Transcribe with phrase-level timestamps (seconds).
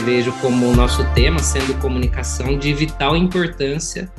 [0.00, 4.10] vejo como o nosso tema, sendo comunicação, de vital importância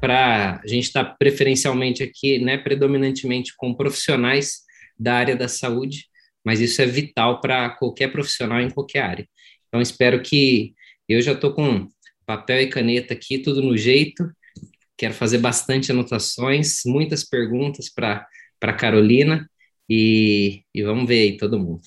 [0.00, 4.60] para a gente estar tá preferencialmente aqui, né, predominantemente com profissionais
[4.98, 6.06] da área da saúde,
[6.44, 9.28] mas isso é vital para qualquer profissional em qualquer área.
[9.68, 10.74] Então, espero que
[11.08, 11.88] eu já estou com
[12.24, 14.30] papel e caneta aqui, tudo no jeito.
[14.96, 18.26] Quero fazer bastante anotações, muitas perguntas para
[18.78, 19.50] Carolina
[19.88, 21.82] e, e vamos ver aí todo mundo.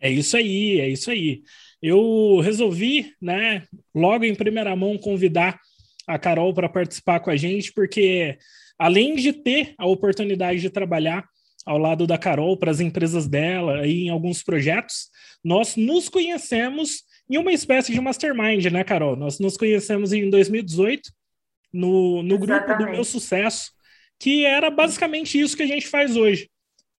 [0.00, 1.42] É isso aí, é isso aí.
[1.82, 3.64] Eu resolvi, né,
[3.94, 5.60] logo em primeira mão, convidar
[6.06, 8.38] a Carol para participar com a gente, porque
[8.78, 11.28] além de ter a oportunidade de trabalhar
[11.66, 15.10] ao lado da Carol para as empresas dela e em alguns projetos,
[15.44, 19.14] nós nos conhecemos em uma espécie de mastermind, né, Carol?
[19.16, 21.12] Nós nos conhecemos em 2018
[21.72, 23.70] no, no grupo do Meu Sucesso,
[24.18, 26.48] que era basicamente isso que a gente faz hoje.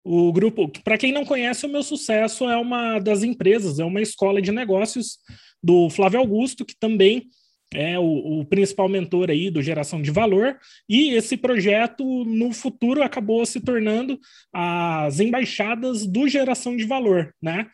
[0.04, 4.00] O grupo, para quem não conhece, o Meu Sucesso é uma das empresas, é uma
[4.00, 5.18] escola de negócios
[5.62, 7.28] do Flávio Augusto, que também
[7.72, 10.56] é o, o, principal mentor aí do Geração de Valor,
[10.88, 14.18] e esse projeto no futuro acabou se tornando
[14.52, 17.66] as embaixadas do Geração de Valor, né?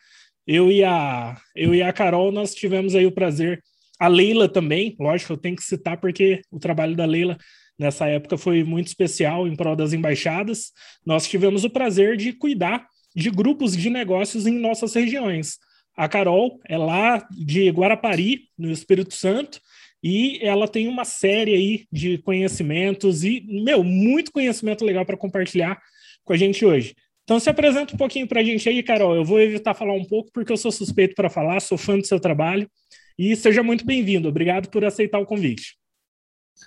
[0.45, 3.63] Eu e a, eu e a Carol, nós tivemos aí o prazer,
[3.99, 7.37] a Leila também, lógico, eu tenho que citar porque o trabalho da Leila
[7.77, 10.71] nessa época foi muito especial em prol das embaixadas.
[11.05, 15.57] Nós tivemos o prazer de cuidar de grupos de negócios em nossas regiões.
[15.95, 19.61] A Carol é lá de Guarapari, no Espírito Santo,
[20.03, 25.81] e ela tem uma série aí de conhecimentos e, meu, muito conhecimento legal para compartilhar
[26.23, 26.93] com a gente hoje.
[27.23, 29.15] Então, se apresenta um pouquinho para a gente aí, Carol.
[29.15, 32.05] Eu vou evitar falar um pouco porque eu sou suspeito para falar, sou fã do
[32.05, 32.69] seu trabalho.
[33.17, 34.27] E seja muito bem-vindo.
[34.27, 35.75] Obrigado por aceitar o convite.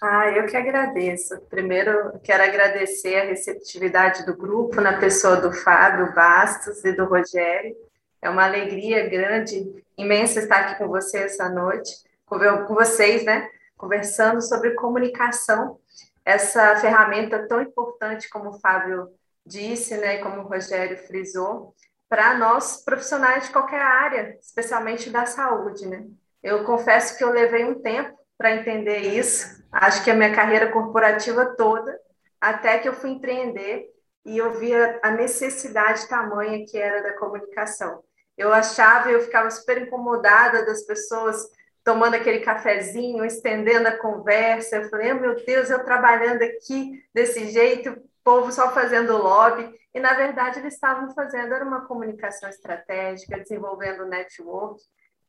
[0.03, 1.41] Ah, eu que agradeço.
[1.49, 7.75] Primeiro, quero agradecer a receptividade do grupo na pessoa do Fábio Bastos e do Rogério.
[8.21, 13.49] É uma alegria grande, imensa estar aqui com você essa noite com vocês, né?
[13.77, 15.79] Conversando sobre comunicação,
[16.25, 19.09] essa ferramenta tão importante, como o Fábio
[19.47, 20.19] disse, né?
[20.19, 21.75] Como o Rogério frisou,
[22.09, 26.05] para nós profissionais de qualquer área, especialmente da saúde, né?
[26.43, 30.71] Eu confesso que eu levei um tempo para entender isso, acho que a minha carreira
[30.73, 31.99] corporativa toda,
[32.41, 33.89] até que eu fui empreender
[34.25, 38.03] e eu via a necessidade tamanha que era da comunicação.
[38.37, 41.49] Eu achava, eu ficava super incomodada das pessoas
[41.83, 44.77] tomando aquele cafezinho, estendendo a conversa.
[44.77, 49.73] Eu falei, oh, meu Deus, eu trabalhando aqui desse jeito, o povo só fazendo lobby.
[49.95, 54.81] E, na verdade, eles estavam fazendo era uma comunicação estratégica, desenvolvendo network.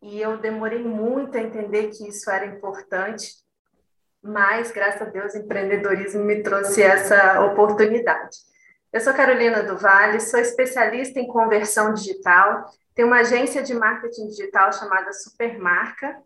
[0.02, 3.36] E eu demorei muito a entender que isso era importante,
[4.22, 8.38] mas, graças a Deus, empreendedorismo me trouxe essa oportunidade.
[8.92, 12.66] Eu sou Carolina do Vale, sou especialista em conversão digital,
[12.96, 16.18] tenho uma agência de marketing digital chamada Supermarca,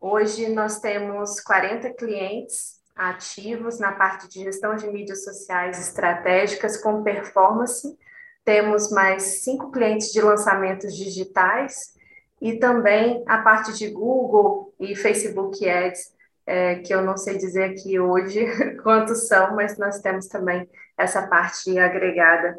[0.00, 7.02] Hoje nós temos 40 clientes ativos na parte de gestão de mídias sociais estratégicas com
[7.02, 7.98] performance.
[8.44, 11.94] Temos mais cinco clientes de lançamentos digitais
[12.40, 16.12] e também a parte de Google e Facebook Ads,
[16.48, 18.46] é, que eu não sei dizer aqui hoje
[18.82, 20.66] quantos são, mas nós temos também
[20.96, 22.56] essa parte agregada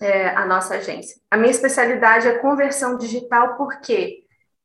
[0.00, 1.20] é, à nossa agência.
[1.28, 4.20] A minha especialidade é conversão digital, por quê?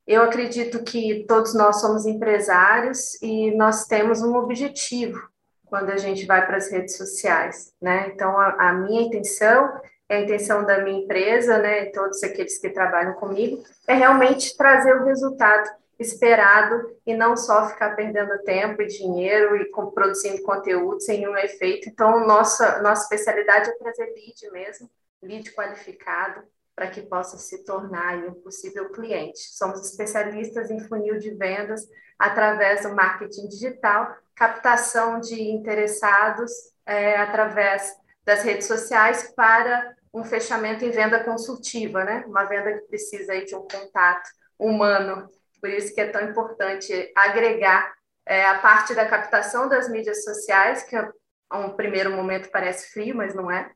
[0.06, 5.18] Eu acredito que todos nós somos empresários e nós temos um objetivo
[5.64, 8.12] quando a gente vai para as redes sociais, né?
[8.14, 9.68] Então, a, a minha intenção,
[10.08, 15.04] a intenção da minha empresa, né, todos aqueles que trabalham comigo, é realmente trazer o
[15.04, 15.68] resultado
[15.98, 21.36] esperado e não só ficar perdendo tempo e dinheiro e com, produzindo conteúdo sem nenhum
[21.36, 21.88] efeito.
[21.88, 24.90] Então, nossa, nossa especialidade é trazer lead mesmo,
[25.22, 26.42] lead qualificado,
[26.74, 29.38] para que possa se tornar um possível cliente.
[29.38, 36.52] Somos especialistas em funil de vendas através do marketing digital, captação de interessados
[36.84, 42.24] é, através das redes sociais para um fechamento em venda consultiva, né?
[42.26, 44.28] Uma venda que precisa aí de um contato
[44.58, 45.28] humano.
[45.60, 47.94] Por isso que é tão importante agregar
[48.24, 53.14] é, a parte da captação das mídias sociais, que a um primeiro momento parece frio,
[53.14, 53.70] mas não é,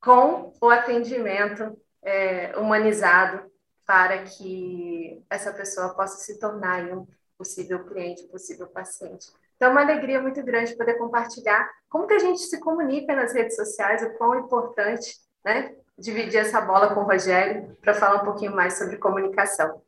[0.00, 3.50] com o atendimento é, humanizado
[3.84, 9.28] para que essa pessoa possa se tornar um possível cliente, um possível paciente.
[9.56, 13.32] Então, é uma alegria muito grande poder compartilhar como que a gente se comunica nas
[13.32, 18.24] redes sociais, o quão importante, né, dividir essa bola com o Rogério para falar um
[18.24, 19.82] pouquinho mais sobre comunicação.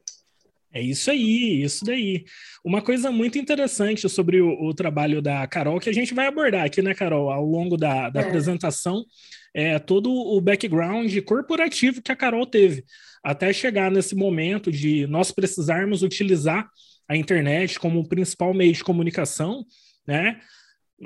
[0.73, 2.25] É isso aí, isso daí.
[2.65, 6.65] Uma coisa muito interessante sobre o, o, trabalho da Carol, que a gente vai abordar
[6.65, 8.25] aqui, né, Carol, ao longo da, da é.
[8.25, 9.05] apresentação,
[9.53, 12.85] é todo o background corporativo que a Carol teve.
[13.23, 16.71] até chegar nesse momento de nós precisarmos utilizar
[17.09, 19.67] a internet como o principal meio de comunicação,
[20.07, 20.41] né?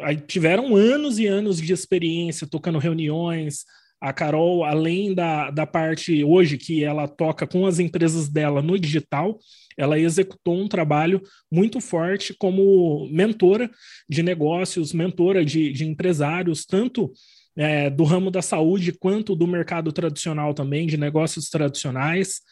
[0.03, 3.65] Aí tiveram anos e anos de experiência tocando reuniões.
[4.05, 8.79] A Carol, além da, da parte hoje que ela toca com as empresas dela no
[8.79, 9.39] digital,
[9.79, 13.71] ela executou um trabalho muito forte como mentora
[14.07, 17.11] de negócios, mentora de, de empresários, tanto
[17.57, 22.43] é, do ramo da saúde quanto do mercado tradicional também, de negócios tradicionais.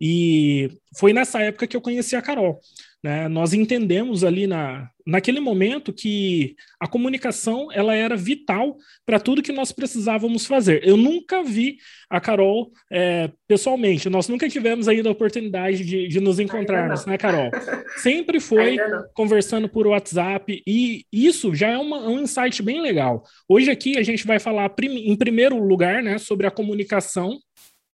[0.00, 2.58] E foi nessa época que eu conheci a Carol.
[3.02, 3.26] Né?
[3.28, 9.50] Nós entendemos ali na, naquele momento que a comunicação ela era vital para tudo que
[9.50, 10.86] nós precisávamos fazer.
[10.86, 11.78] Eu nunca vi
[12.08, 17.18] a Carol é, pessoalmente, nós nunca tivemos ainda a oportunidade de, de nos encontrarmos, né,
[17.18, 17.50] Carol?
[17.98, 18.76] Sempre foi
[19.14, 23.24] conversando por WhatsApp e isso já é uma, um insight bem legal.
[23.48, 27.38] Hoje aqui a gente vai falar prim, em primeiro lugar né, sobre a comunicação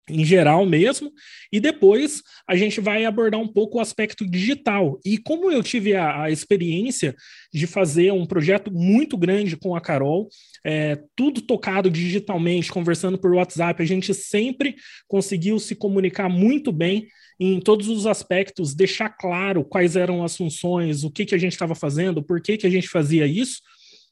[0.09, 1.13] em geral mesmo,
[1.53, 4.99] e depois a gente vai abordar um pouco o aspecto digital.
[5.05, 7.15] E como eu tive a, a experiência
[7.53, 10.29] de fazer um projeto muito grande com a Carol,
[10.65, 14.75] é, tudo tocado digitalmente, conversando por WhatsApp, a gente sempre
[15.07, 17.07] conseguiu se comunicar muito bem
[17.39, 21.53] em todos os aspectos, deixar claro quais eram as funções, o que, que a gente
[21.53, 23.61] estava fazendo, por que, que a gente fazia isso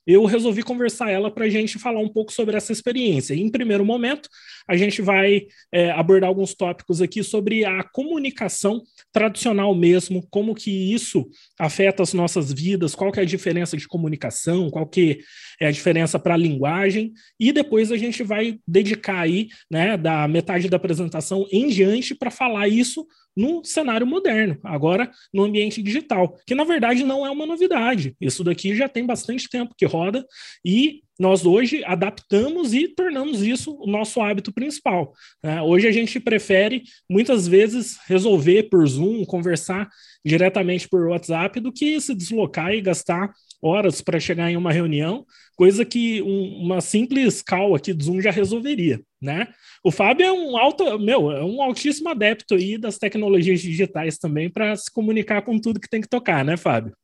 [0.06, 3.34] eu resolvi conversar ela para a gente falar um pouco sobre essa experiência.
[3.34, 4.28] em primeiro momento,
[4.68, 5.42] a gente vai
[5.72, 8.82] é, abordar alguns tópicos aqui sobre a comunicação
[9.12, 13.88] tradicional mesmo, como que isso afeta as nossas vidas, qual que é a diferença de
[13.88, 15.20] comunicação, qual que
[15.60, 20.26] é a diferença para a linguagem, e depois a gente vai dedicar aí, né, da
[20.26, 23.06] metade da apresentação em diante para falar isso
[23.36, 28.14] no cenário moderno, agora no ambiente digital, que na verdade não é uma novidade.
[28.20, 30.26] Isso daqui já tem bastante tempo que roda
[30.64, 35.12] e nós hoje adaptamos e tornamos isso o nosso hábito principal.
[35.42, 35.60] Né?
[35.60, 39.86] Hoje a gente prefere muitas vezes resolver por Zoom, conversar
[40.24, 45.26] diretamente por WhatsApp, do que se deslocar e gastar horas para chegar em uma reunião,
[45.56, 49.48] coisa que um, uma simples call aqui do Zoom já resolveria, né?
[49.84, 54.50] O Fábio é um alto, meu, é um altíssimo adepto aí das tecnologias digitais também
[54.50, 56.94] para se comunicar com tudo que tem que tocar, né, Fábio?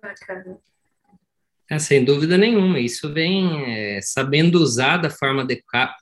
[0.00, 0.58] Bacana.
[1.70, 5.46] É, sem dúvida nenhuma, isso vem é, sabendo usar da forma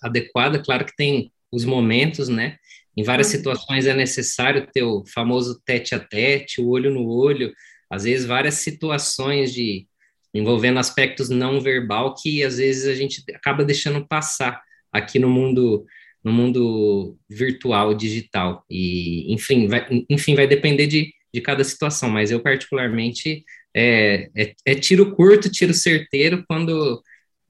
[0.02, 2.56] adequada, claro que tem os momentos, né?
[2.96, 3.36] Em várias uhum.
[3.36, 7.52] situações é necessário ter o famoso tete a tete, o olho no olho,
[7.88, 9.86] às vezes várias situações de
[10.34, 14.60] envolvendo aspectos não verbal que às vezes a gente acaba deixando passar
[14.92, 15.84] aqui no mundo
[16.24, 18.64] no mundo virtual digital.
[18.70, 23.44] E enfim vai, enfim vai depender de, de cada situação mas eu particularmente
[23.74, 27.02] é, é, é tiro curto tiro certeiro quando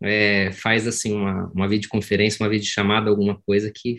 [0.03, 3.99] é, faz assim uma, uma videoconferência uma videochamada alguma coisa que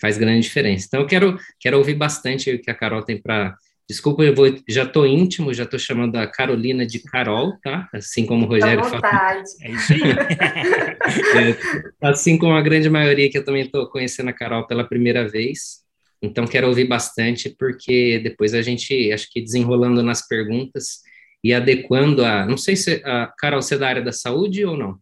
[0.00, 0.86] faz grande diferença.
[0.86, 3.54] Então eu quero quero ouvir bastante o que a Carol tem para
[3.88, 7.88] Desculpa, eu vou, já estou íntimo, já estou chamando a Carolina de Carol, tá?
[7.94, 9.00] Assim como o Rogério falou.
[9.04, 10.00] É isso aí.
[12.02, 15.28] é, assim como a grande maioria que eu também estou conhecendo a Carol pela primeira
[15.28, 15.84] vez.
[16.20, 21.02] Então, quero ouvir bastante, porque depois a gente, acho que desenrolando nas perguntas
[21.44, 22.44] e adequando a.
[22.44, 23.00] Não sei se.
[23.04, 24.98] A Carol, você é da área da saúde ou não?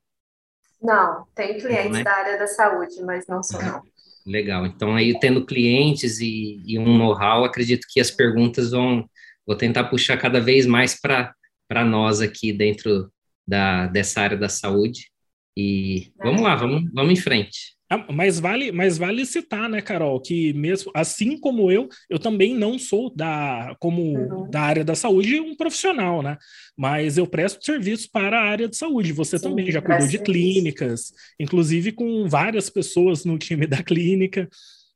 [0.82, 2.04] Não, tem clientes não, né?
[2.04, 3.82] da área da saúde, mas não sou, não.
[4.26, 4.66] Legal.
[4.66, 9.08] Então, aí, tendo clientes e, e um know-how, acredito que as perguntas vão.
[9.46, 13.12] Vou tentar puxar cada vez mais para nós aqui dentro
[13.46, 15.10] da, dessa área da saúde.
[15.56, 17.73] E vamos lá, vamos, vamos em frente.
[17.90, 22.54] Ah, mas vale, mas vale citar, né, Carol, que mesmo assim como eu, eu também
[22.54, 24.50] não sou da como uhum.
[24.50, 26.38] da área da saúde um profissional, né?
[26.76, 29.12] Mas eu presto serviço para a área de saúde.
[29.12, 34.48] Você Sim, também já cuidou de clínicas, inclusive com várias pessoas no time da clínica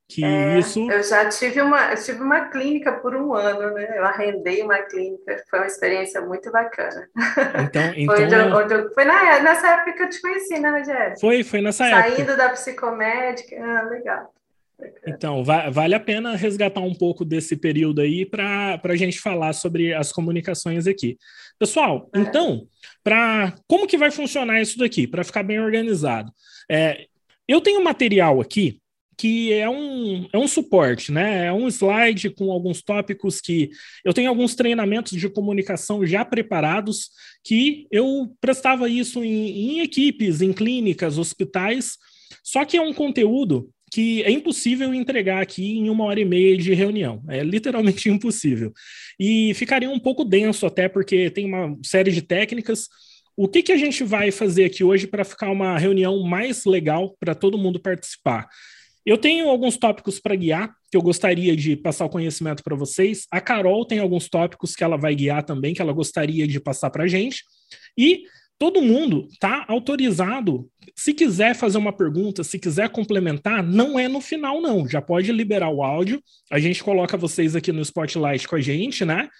[0.08, 0.90] que é, isso.
[0.90, 3.94] Eu já tive uma, eu tive uma clínica por um ano, né?
[3.94, 7.06] Eu arrendei uma clínica, foi uma experiência muito bacana.
[7.62, 8.16] Então, então...
[8.16, 11.20] Foi, onde eu, onde eu, foi na, nessa época que eu te conheci, né, Rogério?
[11.20, 12.16] Foi, foi nessa Saindo época.
[12.16, 14.34] Saindo da psicomédica, ah, legal.
[15.06, 19.52] Então, va vale a pena resgatar um pouco desse período aí para a gente falar
[19.52, 21.18] sobre as comunicações aqui.
[21.58, 22.20] Pessoal, é.
[22.20, 22.66] então,
[23.02, 26.32] para como que vai funcionar isso daqui, para ficar bem organizado?
[26.70, 27.06] É,
[27.46, 28.80] eu tenho material aqui
[29.18, 31.46] que é um, é um suporte, né?
[31.46, 33.68] É um slide com alguns tópicos que
[34.04, 37.10] eu tenho alguns treinamentos de comunicação já preparados
[37.42, 41.98] que eu prestava isso em, em equipes, em clínicas, hospitais,
[42.44, 46.56] só que é um conteúdo que é impossível entregar aqui em uma hora e meia
[46.56, 47.20] de reunião.
[47.28, 48.72] É literalmente impossível.
[49.18, 52.88] E ficaria um pouco denso, até porque tem uma série de técnicas.
[53.36, 57.16] O que, que a gente vai fazer aqui hoje para ficar uma reunião mais legal
[57.18, 58.48] para todo mundo participar?
[59.08, 63.26] Eu tenho alguns tópicos para guiar, que eu gostaria de passar o conhecimento para vocês.
[63.30, 66.90] A Carol tem alguns tópicos que ela vai guiar também, que ela gostaria de passar
[66.90, 67.42] para a gente.
[67.96, 68.24] E
[68.58, 70.68] todo mundo está autorizado.
[70.94, 74.86] Se quiser fazer uma pergunta, se quiser complementar, não é no final, não.
[74.86, 76.22] Já pode liberar o áudio.
[76.52, 79.30] A gente coloca vocês aqui no Spotlight com a gente, né?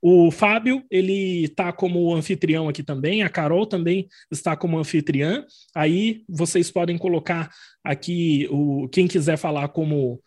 [0.00, 5.44] O Fábio, ele está como anfitrião aqui também, a Carol também está como anfitriã.
[5.74, 7.50] Aí vocês podem colocar
[7.90, 10.20] aqui o quem quiser falar como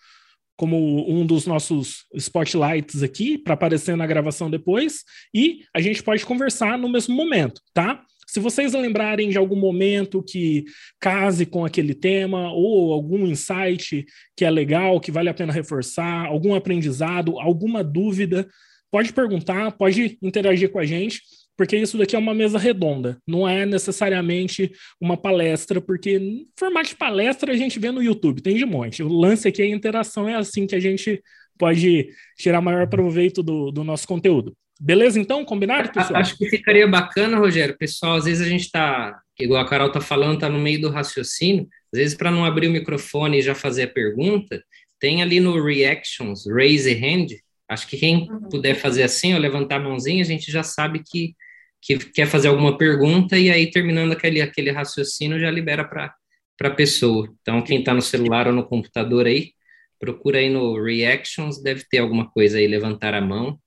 [0.56, 6.26] como um dos nossos spotlights aqui para aparecer na gravação depois e a gente pode
[6.26, 8.04] conversar no mesmo momento, tá?
[8.28, 10.66] Se vocês lembrarem de algum momento que
[11.00, 16.28] case com aquele tema ou algum insight que é legal, que vale a pena reforçar,
[16.28, 18.48] algum aprendizado, alguma dúvida,
[18.92, 21.22] pode perguntar, pode interagir com a gente,
[21.60, 26.96] porque isso daqui é uma mesa redonda, não é necessariamente uma palestra, porque formato de
[26.96, 29.04] palestra a gente vê no YouTube, tem de monte.
[29.04, 31.22] O lance aqui é a interação, é assim que a gente
[31.58, 34.56] pode tirar maior proveito do, do nosso conteúdo.
[34.80, 35.44] Beleza, então?
[35.44, 36.22] Combinado, pessoal?
[36.22, 37.78] Acho que ficaria bacana, Rogério.
[37.78, 40.90] Pessoal, às vezes a gente está, igual a Carol está falando, está no meio do
[40.90, 41.68] raciocínio.
[41.94, 44.64] Às vezes, para não abrir o microfone e já fazer a pergunta,
[44.98, 47.36] tem ali no Reactions, Raise a Hand,
[47.70, 48.50] Acho que quem uhum.
[48.50, 51.36] puder fazer assim, ou levantar a mãozinha, a gente já sabe que,
[51.82, 56.14] que quer fazer alguma pergunta e aí terminando aquele, aquele raciocínio já libera para
[56.62, 57.34] a pessoa.
[57.42, 59.54] Então, quem está no celular ou no computador aí,
[60.00, 63.60] procura aí no Reactions, deve ter alguma coisa aí, levantar a mão.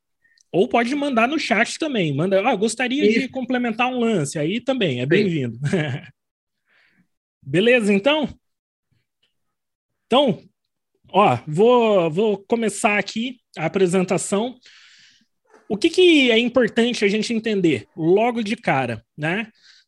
[0.51, 2.15] Ou pode mandar no chat também.
[2.15, 3.21] Manda, ah, gostaria Isso.
[3.21, 5.59] de complementar um lance, aí também é bem-vindo.
[7.43, 8.29] Beleza, então?
[10.07, 10.43] Então,
[11.09, 14.55] ó, vou, vou começar aqui a apresentação.
[15.73, 19.47] O que, que é importante a gente entender logo de cara, né?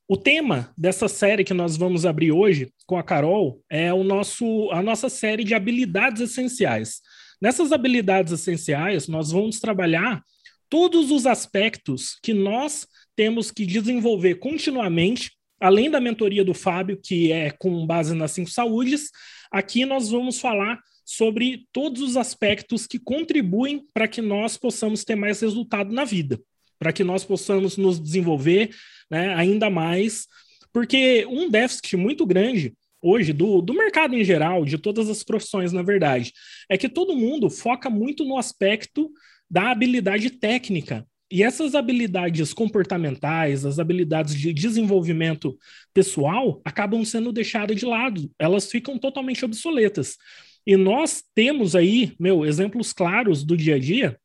[0.08, 4.70] O tema dessa série que nós vamos abrir hoje com a Carol é o nosso,
[4.72, 7.02] a nossa série de habilidades essenciais.
[7.38, 10.22] Nessas habilidades essenciais, nós vamos trabalhar
[10.70, 17.30] todos os aspectos que nós temos que desenvolver continuamente, além da mentoria do Fábio, que
[17.30, 19.10] é com base nas cinco saúdes.
[19.52, 25.14] Aqui nós vamos falar sobre todos os aspectos que contribuem para que nós possamos ter
[25.14, 26.40] mais resultado na vida,
[26.78, 28.70] para que nós possamos nos desenvolver
[29.10, 30.26] né, ainda mais,
[30.72, 35.72] porque um déficit muito grande hoje do, do mercado em geral, de todas as profissões,
[35.72, 36.32] na verdade,
[36.70, 39.12] é que todo mundo foca muito no aspecto
[39.50, 41.06] da habilidade técnica.
[41.30, 45.58] E essas habilidades comportamentais, as habilidades de desenvolvimento
[45.92, 50.16] pessoal, acabam sendo deixadas de lado, elas ficam totalmente obsoletas.
[50.66, 54.18] E nós temos aí, meu, exemplos claros do dia a dia,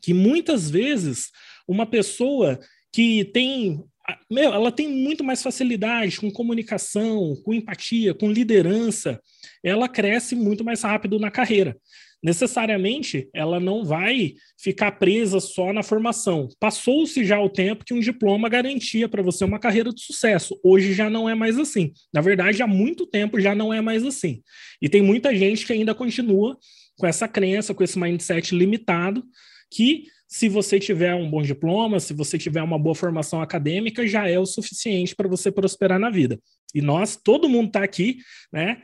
[0.00, 1.30] que muitas vezes
[1.66, 2.58] uma pessoa
[2.92, 3.82] que tem
[4.28, 9.20] meu, ela tem muito mais facilidade com comunicação, com empatia, com liderança,
[9.62, 11.76] ela cresce muito mais rápido na carreira
[12.22, 16.48] necessariamente ela não vai ficar presa só na formação.
[16.60, 20.58] Passou-se já o tempo que um diploma garantia para você uma carreira de sucesso.
[20.62, 21.92] Hoje já não é mais assim.
[22.14, 24.40] Na verdade, há muito tempo já não é mais assim.
[24.80, 26.56] E tem muita gente que ainda continua
[26.96, 29.24] com essa crença, com esse mindset limitado,
[29.70, 34.26] que se você tiver um bom diploma, se você tiver uma boa formação acadêmica, já
[34.26, 36.38] é o suficiente para você prosperar na vida.
[36.74, 38.16] E nós, todo mundo está aqui,
[38.50, 38.80] né?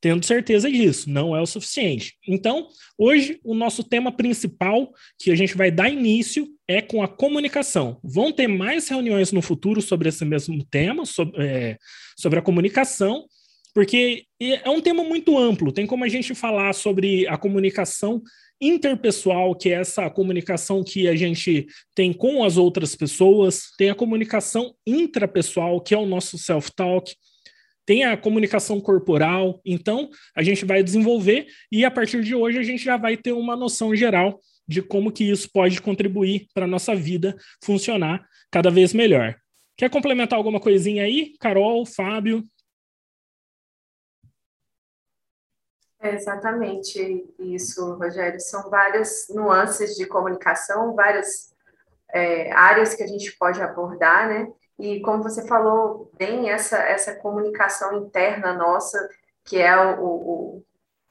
[0.00, 2.14] Tendo certeza disso, não é o suficiente.
[2.26, 7.08] Então, hoje, o nosso tema principal que a gente vai dar início é com a
[7.08, 8.00] comunicação.
[8.02, 11.76] Vão ter mais reuniões no futuro sobre esse mesmo tema, sobre, é,
[12.16, 13.26] sobre a comunicação,
[13.74, 15.72] porque é um tema muito amplo.
[15.72, 18.22] Tem como a gente falar sobre a comunicação
[18.60, 23.94] interpessoal, que é essa comunicação que a gente tem com as outras pessoas, tem a
[23.94, 27.14] comunicação intrapessoal, que é o nosso self-talk,
[27.84, 29.60] tem a comunicação corporal.
[29.64, 33.32] Então, a gente vai desenvolver e a partir de hoje a gente já vai ter
[33.32, 38.70] uma noção geral de como que isso pode contribuir para a nossa vida funcionar cada
[38.70, 39.36] vez melhor.
[39.76, 42.44] Quer complementar alguma coisinha aí, Carol, Fábio?
[46.02, 48.40] É exatamente isso, Rogério.
[48.40, 51.54] São várias nuances de comunicação, várias
[52.12, 54.52] é, áreas que a gente pode abordar, né?
[54.80, 59.08] E como você falou bem, essa, essa comunicação interna nossa,
[59.44, 60.64] que é o, o,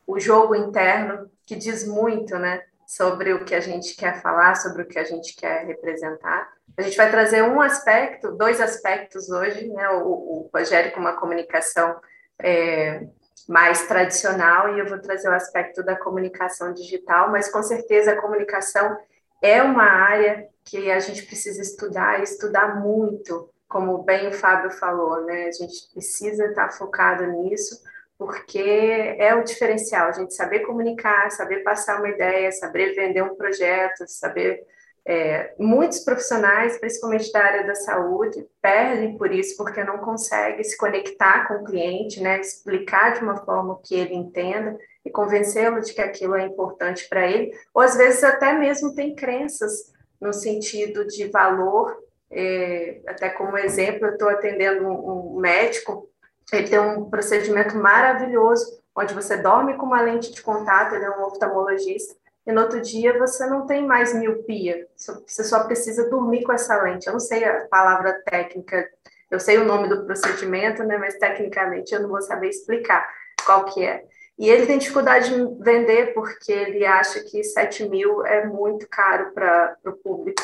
[0.07, 2.63] o jogo interno, que diz muito, né?
[2.87, 6.51] Sobre o que a gente quer falar, sobre o que a gente quer representar.
[6.75, 9.89] A gente vai trazer um aspecto, dois aspectos hoje, né?
[9.89, 11.99] O, o Rogério com uma comunicação
[12.41, 13.05] é,
[13.47, 18.21] mais tradicional e eu vou trazer o aspecto da comunicação digital, mas com certeza a
[18.21, 18.97] comunicação
[19.41, 25.23] é uma área que a gente precisa estudar, estudar muito, como bem o Fábio falou,
[25.23, 25.45] né?
[25.45, 27.79] A gente precisa estar focado nisso,
[28.17, 33.35] porque é o diferencial, a gente saber comunicar, saber passar uma ideia, saber vender um
[33.35, 34.65] projeto, saber
[35.05, 40.77] é, muitos profissionais, principalmente da área da saúde, perdem por isso, porque não conseguem se
[40.77, 45.93] conectar com o cliente, né, explicar de uma forma que ele entenda e convencê-lo de
[45.93, 51.07] que aquilo é importante para ele, ou às vezes até mesmo tem crenças no sentido
[51.07, 51.97] de valor.
[52.31, 56.09] É, até como exemplo, eu estou atendendo um, um médico,
[56.51, 61.09] ele tem um procedimento maravilhoso, onde você dorme com uma lente de contato, ele é
[61.09, 66.43] um oftalmologista, e no outro dia você não tem mais miopia, você só precisa dormir
[66.43, 67.05] com essa lente.
[67.05, 68.89] Eu não sei a palavra técnica,
[69.29, 73.07] eu sei o nome do procedimento, né, mas tecnicamente eu não vou saber explicar
[73.45, 74.03] qual que é.
[74.37, 79.31] E ele tem dificuldade de vender porque ele acha que 7 mil é muito caro
[79.33, 80.41] para o público.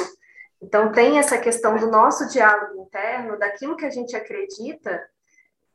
[0.62, 5.02] Então, tem essa questão do nosso diálogo interno, daquilo que a gente acredita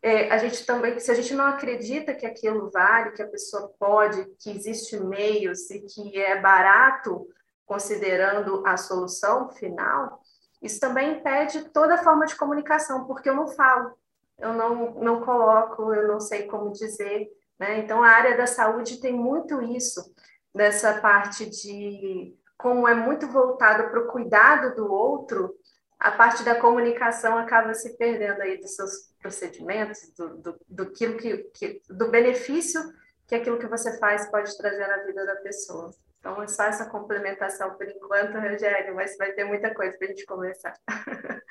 [0.02, 3.70] é, a gente também, se a gente não acredita que aquilo vale, que a pessoa
[3.78, 7.28] pode, que existe meios e que é barato,
[7.66, 10.20] considerando a solução final,
[10.62, 13.92] isso também impede toda forma de comunicação, porque eu não falo,
[14.38, 17.28] eu não, não coloco, eu não sei como dizer.
[17.58, 17.78] Né?
[17.78, 20.14] Então, a área da saúde tem muito isso,
[20.54, 25.54] dessa parte de como é muito voltado para o cuidado do outro,
[25.98, 31.08] a parte da comunicação acaba se perdendo aí dos seus procedimentos, do, do, do, que,
[31.54, 32.80] que, do benefício
[33.26, 35.90] que aquilo que você faz pode trazer na vida da pessoa.
[36.18, 40.10] Então, é só essa complementação por enquanto, Rogério, mas vai ter muita coisa para a
[40.10, 40.74] gente conversar.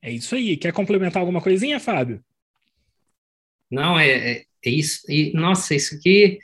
[0.00, 0.56] É isso aí.
[0.56, 2.24] Quer complementar alguma coisinha, Fábio?
[3.68, 5.02] Não, é, é, é isso.
[5.10, 6.38] E, nossa, isso aqui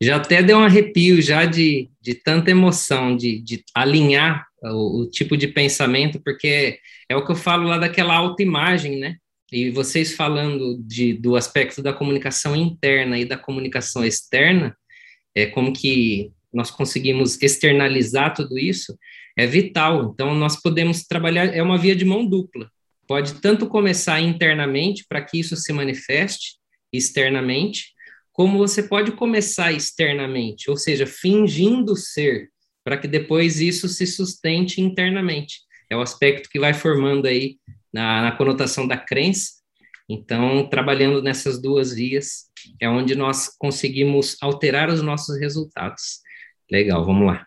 [0.00, 5.10] já até deu um arrepio já de, de tanta emoção, de, de alinhar o, o,
[5.10, 6.78] tipo de pensamento, porque
[7.08, 9.16] é o que eu falo lá daquela autoimagem, né?
[9.52, 14.76] E vocês falando de, do aspecto da comunicação interna e da comunicação externa,
[15.34, 18.96] é como que nós conseguimos externalizar tudo isso,
[19.36, 20.12] é vital.
[20.12, 22.70] Então, nós podemos trabalhar, é uma via de mão dupla.
[23.06, 26.56] Pode tanto começar internamente, para que isso se manifeste
[26.92, 27.92] externamente,
[28.32, 32.48] como você pode começar externamente, ou seja, fingindo ser,
[32.84, 35.60] para que depois isso se sustente internamente.
[35.88, 37.58] É o aspecto que vai formando aí
[37.92, 39.60] na, na conotação da crença.
[40.08, 46.20] Então, trabalhando nessas duas vias, é onde nós conseguimos alterar os nossos resultados.
[46.70, 47.46] Legal, vamos lá.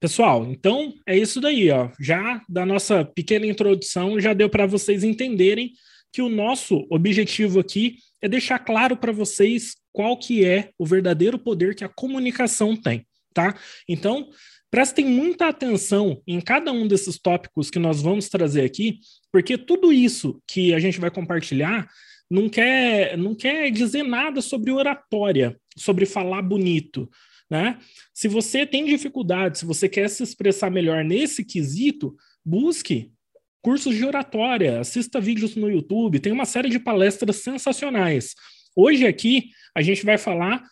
[0.00, 1.90] Pessoal, então é isso daí, ó.
[2.00, 5.72] Já da nossa pequena introdução, já deu para vocês entenderem
[6.12, 11.38] que o nosso objetivo aqui é deixar claro para vocês qual que é o verdadeiro
[11.38, 13.58] poder que a comunicação tem, tá?
[13.88, 14.28] Então,
[14.70, 19.92] prestem muita atenção em cada um desses tópicos que nós vamos trazer aqui, porque tudo
[19.92, 21.88] isso que a gente vai compartilhar
[22.30, 27.10] não quer, não quer dizer nada sobre oratória, sobre falar bonito,
[27.50, 27.78] né?
[28.14, 33.12] Se você tem dificuldade, se você quer se expressar melhor nesse quesito, busque
[33.62, 38.34] cursos de oratória, assista vídeos no YouTube, tem uma série de palestras sensacionais.
[38.76, 40.62] Hoje aqui a gente vai falar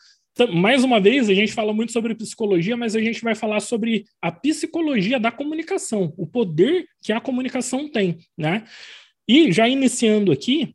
[0.52, 4.04] mais uma vez, a gente fala muito sobre psicologia, mas a gente vai falar sobre
[4.22, 8.64] a psicologia da comunicação, o poder que a comunicação tem, né?
[9.28, 10.74] E já iniciando aqui,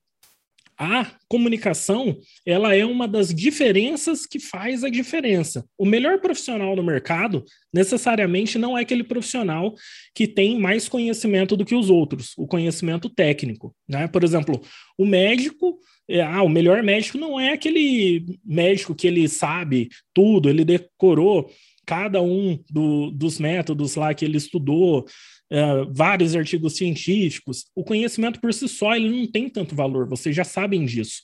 [0.78, 5.66] a comunicação ela é uma das diferenças que faz a diferença.
[5.78, 9.74] O melhor profissional no mercado necessariamente não é aquele profissional
[10.14, 13.74] que tem mais conhecimento do que os outros, o conhecimento técnico.
[13.88, 14.08] Né?
[14.08, 14.62] Por exemplo,
[14.98, 20.50] o médico é, ah, o melhor médico não é aquele médico que ele sabe tudo,
[20.50, 21.50] ele decorou
[21.86, 25.06] cada um do, dos métodos lá que ele estudou,
[25.52, 27.66] é, vários artigos científicos.
[27.76, 31.22] O conhecimento por si só ele não tem tanto valor, vocês já sabem disso.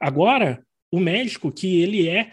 [0.00, 2.30] Agora, o médico que ele é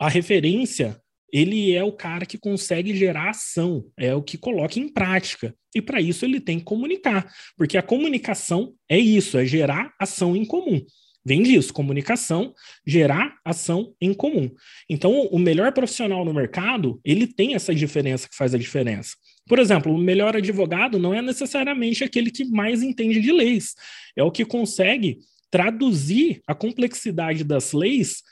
[0.00, 1.00] a referência,
[1.32, 5.54] ele é o cara que consegue gerar ação, é o que coloca em prática.
[5.74, 10.34] E para isso ele tem que comunicar, porque a comunicação é isso, é gerar ação
[10.34, 10.80] em comum.
[11.24, 12.54] Vem disso, comunicação,
[12.86, 14.50] gerar ação em comum.
[14.88, 19.10] Então, o melhor profissional no mercado, ele tem essa diferença que faz a diferença.
[19.48, 23.74] Por exemplo, o melhor advogado não é necessariamente aquele que mais entende de leis,
[24.16, 25.18] é o que consegue
[25.50, 28.22] traduzir a complexidade das leis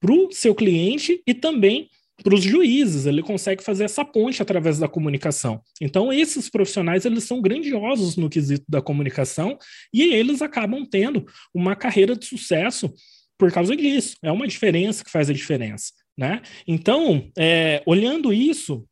[0.00, 1.88] para o seu cliente e também
[2.22, 5.60] para os juízes, ele consegue fazer essa ponte através da comunicação.
[5.80, 9.58] Então, esses profissionais, eles são grandiosos no quesito da comunicação
[9.92, 12.92] e eles acabam tendo uma carreira de sucesso
[13.38, 14.16] por causa disso.
[14.22, 16.40] É uma diferença que faz a diferença, né?
[16.66, 18.86] Então, é, olhando isso,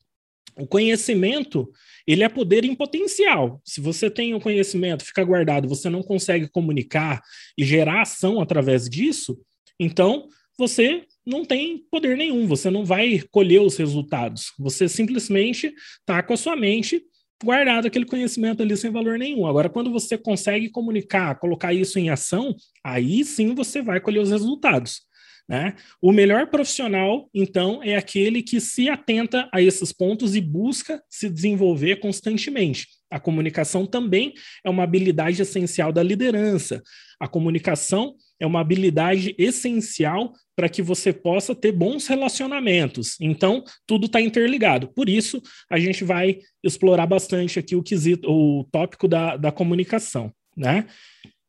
[0.57, 1.71] o conhecimento,
[2.07, 3.61] ele é poder em potencial.
[3.65, 7.23] Se você tem o conhecimento, fica guardado, você não consegue comunicar
[7.57, 9.39] e gerar ação através disso,
[9.79, 14.53] Então, você não tem poder nenhum, você não vai colher os resultados.
[14.57, 17.03] Você simplesmente está com a sua mente
[17.43, 19.47] guardado aquele conhecimento ali sem valor nenhum.
[19.47, 24.31] Agora, quando você consegue comunicar, colocar isso em ação, aí sim você vai colher os
[24.31, 25.03] resultados.
[25.49, 25.75] Né?
[26.01, 31.29] O melhor profissional, então, é aquele que se atenta a esses pontos e busca se
[31.29, 32.87] desenvolver constantemente.
[33.11, 34.33] A comunicação também
[34.65, 36.83] é uma habilidade essencial da liderança.
[37.21, 43.17] A comunicação é uma habilidade essencial para que você possa ter bons relacionamentos.
[43.21, 44.89] Então, tudo está interligado.
[44.89, 50.33] Por isso, a gente vai explorar bastante aqui o quesito, o tópico da, da comunicação,
[50.57, 50.87] né?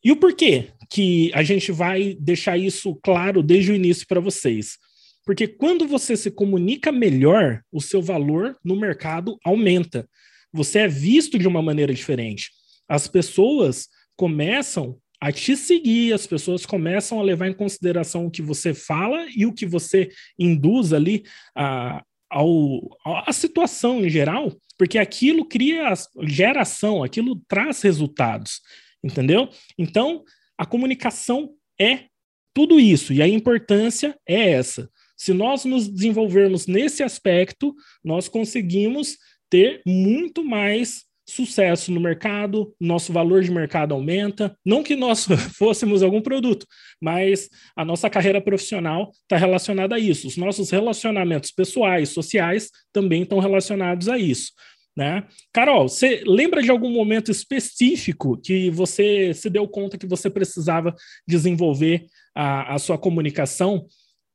[0.06, 4.78] E o porquê que a gente vai deixar isso claro desde o início para vocês?
[5.26, 10.08] Porque quando você se comunica melhor, o seu valor no mercado aumenta.
[10.54, 12.52] Você é visto de uma maneira diferente.
[12.88, 18.44] As pessoas começam a te seguir, as pessoas começam a levar em consideração o que
[18.44, 21.24] você fala e o que você induz ali
[21.56, 25.92] a, ao, a situação em geral, porque aquilo cria
[26.22, 28.62] geração, aquilo traz resultados,
[29.06, 29.48] entendeu?
[29.78, 30.24] Então,
[30.58, 32.06] a comunicação é
[32.54, 34.90] tudo isso, e a importância é essa.
[35.16, 39.18] Se nós nos desenvolvermos nesse aspecto, nós conseguimos
[39.50, 44.56] ter muito mais sucesso no mercado, nosso valor de mercado aumenta.
[44.64, 45.26] Não que nós
[45.58, 46.68] fôssemos algum produto,
[47.02, 50.28] mas a nossa carreira profissional está relacionada a isso.
[50.28, 54.52] Os nossos relacionamentos pessoais, sociais, também estão relacionados a isso.
[54.96, 55.28] Né?
[55.52, 60.96] Carol, você lembra de algum momento específico que você se deu conta que você precisava
[61.28, 63.86] desenvolver a, a sua comunicação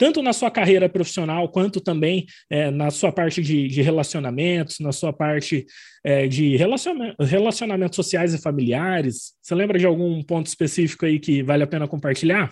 [0.00, 4.92] tanto na sua carreira profissional, quanto também é, na sua parte de, de, relacionamentos, na
[4.92, 5.66] sua parte
[6.02, 9.34] é, de relacionamentos, relacionamentos sociais e familiares?
[9.42, 12.50] Você lembra de algum ponto específico aí que vale a pena compartilhar?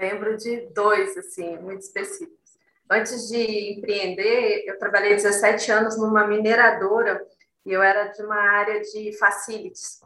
[0.00, 2.45] Lembro de dois, assim, muito específicos.
[2.88, 7.20] Antes de empreender, eu trabalhei 17 anos numa mineradora
[7.64, 10.00] e eu era de uma área de facilities,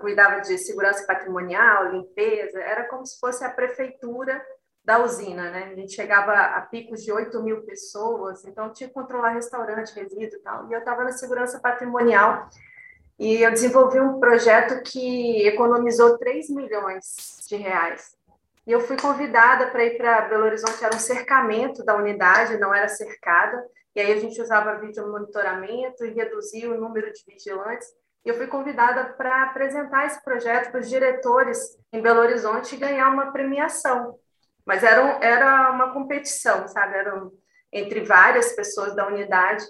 [0.00, 4.42] cuidava de segurança patrimonial, limpeza, era como se fosse a prefeitura
[4.82, 5.70] da usina, né?
[5.70, 10.38] A gente chegava a picos de 8 mil pessoas, então tinha que controlar restaurante, resíduo
[10.38, 10.68] e tal.
[10.68, 12.48] E eu estava na segurança patrimonial
[13.18, 17.16] e eu desenvolvi um projeto que economizou 3 milhões
[17.48, 18.16] de reais.
[18.66, 22.74] E eu fui convidada para ir para Belo Horizonte, era um cercamento da unidade, não
[22.74, 23.62] era cercada.
[23.94, 27.86] E aí a gente usava vídeo monitoramento e reduzia o número de vigilantes.
[28.24, 32.78] E eu fui convidada para apresentar esse projeto para os diretores em Belo Horizonte e
[32.78, 34.18] ganhar uma premiação.
[34.64, 36.96] Mas era, um, era uma competição, sabe?
[36.96, 37.32] Eram
[37.70, 39.64] entre várias pessoas da unidade.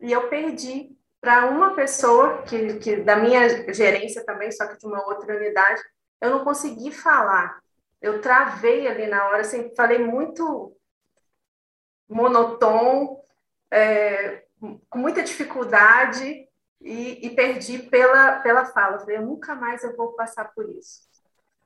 [0.00, 4.86] E eu perdi para uma pessoa, que, que da minha gerência também, só que de
[4.86, 5.82] uma outra unidade,
[6.22, 7.60] eu não consegui falar.
[8.00, 10.76] Eu travei ali na hora, assim, falei muito
[12.08, 13.22] monotom,
[13.70, 14.44] é,
[14.88, 16.48] com muita dificuldade
[16.80, 18.98] e, e, perdi pela, pela fala.
[18.98, 21.10] Falei, eu nunca mais eu vou passar por isso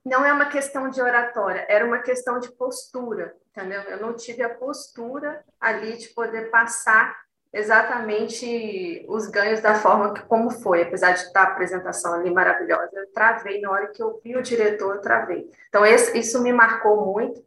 [0.05, 3.81] não é uma questão de oratória, era uma questão de postura, entendeu?
[3.83, 7.24] Eu não tive a postura ali de poder passar
[7.55, 12.91] exatamente os ganhos da forma que como foi, apesar de estar a apresentação ali maravilhosa,
[12.93, 15.49] eu travei na hora que eu vi o diretor, eu travei.
[15.69, 17.41] Então esse, isso me marcou muito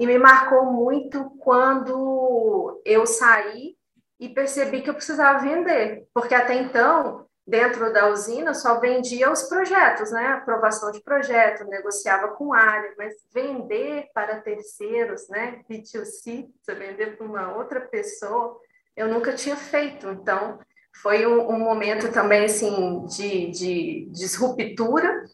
[0.00, 3.76] e me marcou muito quando eu saí
[4.18, 9.44] e percebi que eu precisava vender, porque até então dentro da usina só vendia os
[9.44, 10.26] projetos, né?
[10.26, 15.60] Aprovação de projeto, negociava com área, mas vender para terceiros, né?
[15.68, 18.60] B2C, você vender para uma outra pessoa,
[18.96, 20.08] eu nunca tinha feito.
[20.08, 20.58] Então,
[20.94, 25.24] foi um, um momento também, assim, de, de disruptura,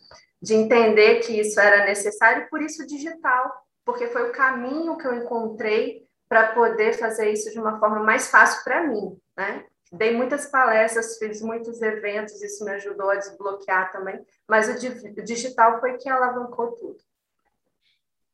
[0.41, 3.53] de entender que isso era necessário, e por isso digital,
[3.85, 8.29] porque foi o caminho que eu encontrei para poder fazer isso de uma forma mais
[8.29, 9.65] fácil para mim, né?
[9.91, 15.81] Dei muitas palestras, fiz muitos eventos, isso me ajudou a desbloquear também, mas o, digital
[15.81, 16.99] foi que alavancou tudo.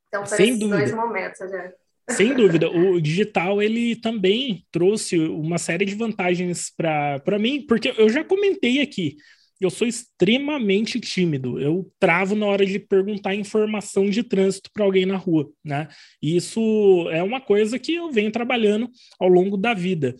[0.09, 0.79] Então, foram esses dúvida.
[0.79, 1.73] dois momentos, né?
[2.11, 8.09] Sem dúvida, o digital ele também trouxe uma série de vantagens para mim, porque eu
[8.11, 9.17] já comentei aqui,
[9.59, 11.59] eu sou extremamente tímido.
[11.59, 15.89] Eu travo na hora de perguntar informação de trânsito para alguém na rua, né?
[16.23, 20.15] E isso é uma coisa que eu venho trabalhando ao longo da vida.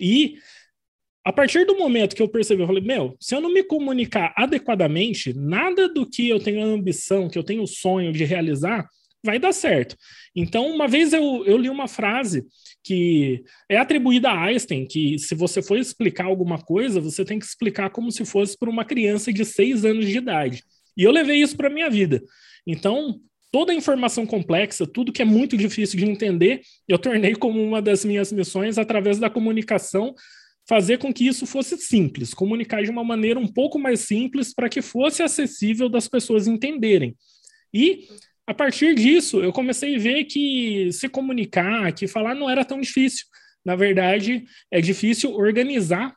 [0.00, 0.38] E
[1.24, 4.32] a partir do momento que eu percebi, eu falei, meu, se eu não me comunicar
[4.36, 8.88] adequadamente, nada do que eu tenho ambição, que eu tenho sonho de realizar,
[9.24, 9.96] vai dar certo.
[10.34, 12.46] Então, uma vez eu, eu li uma frase
[12.82, 17.44] que é atribuída a Einstein, que se você for explicar alguma coisa, você tem que
[17.44, 20.62] explicar como se fosse para uma criança de seis anos de idade.
[20.96, 22.22] E eu levei isso para minha vida.
[22.66, 27.62] Então, toda a informação complexa, tudo que é muito difícil de entender, eu tornei como
[27.62, 30.14] uma das minhas missões, através da comunicação,
[30.68, 34.68] fazer com que isso fosse simples, comunicar de uma maneira um pouco mais simples para
[34.68, 37.16] que fosse acessível das pessoas entenderem.
[37.72, 38.06] E
[38.48, 42.80] a partir disso, eu comecei a ver que se comunicar, que falar não era tão
[42.80, 43.26] difícil.
[43.62, 46.16] Na verdade, é difícil organizar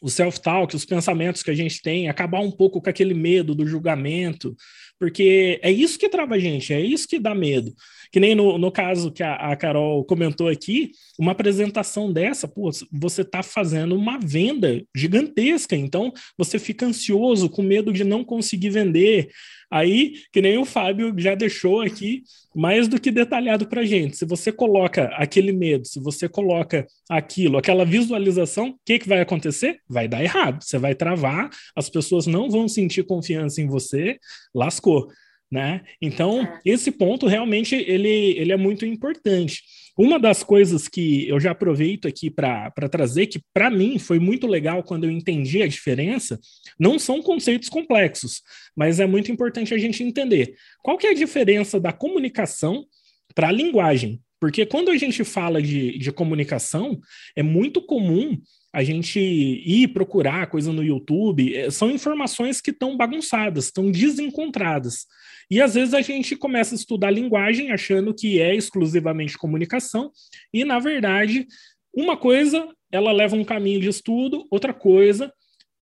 [0.00, 3.66] o self-talk, os pensamentos que a gente tem, acabar um pouco com aquele medo do
[3.66, 4.54] julgamento,
[5.00, 7.74] porque é isso que trava a gente, é isso que dá medo.
[8.12, 12.70] Que nem no, no caso que a, a Carol comentou aqui, uma apresentação dessa, pô,
[12.92, 18.70] você está fazendo uma venda gigantesca, então você fica ansioso, com medo de não conseguir
[18.70, 19.28] vender.
[19.70, 22.22] Aí, que nem o Fábio já deixou aqui,
[22.54, 24.16] mais do que detalhado para gente.
[24.16, 29.20] Se você coloca aquele medo, se você coloca aquilo, aquela visualização, o que, que vai
[29.20, 29.78] acontecer?
[29.86, 30.64] Vai dar errado.
[30.64, 34.18] Você vai travar, as pessoas não vão sentir confiança em você,
[34.54, 35.08] lascou
[35.50, 35.82] né?
[36.00, 36.60] Então, é.
[36.64, 38.08] esse ponto realmente ele,
[38.38, 39.62] ele é muito importante.
[39.98, 44.46] Uma das coisas que eu já aproveito aqui para trazer, que para mim foi muito
[44.46, 46.38] legal quando eu entendi a diferença,
[46.78, 48.40] não são conceitos complexos,
[48.76, 52.86] mas é muito importante a gente entender qual que é a diferença da comunicação
[53.34, 54.20] para a linguagem.
[54.40, 57.00] Porque quando a gente fala de, de comunicação,
[57.34, 58.38] é muito comum
[58.72, 65.06] a gente ir procurar coisa no YouTube, é, são informações que estão bagunçadas, estão desencontradas.
[65.50, 70.10] E às vezes a gente começa a estudar linguagem achando que é exclusivamente comunicação,
[70.52, 71.46] e na verdade,
[71.94, 75.32] uma coisa ela leva um caminho de estudo, outra coisa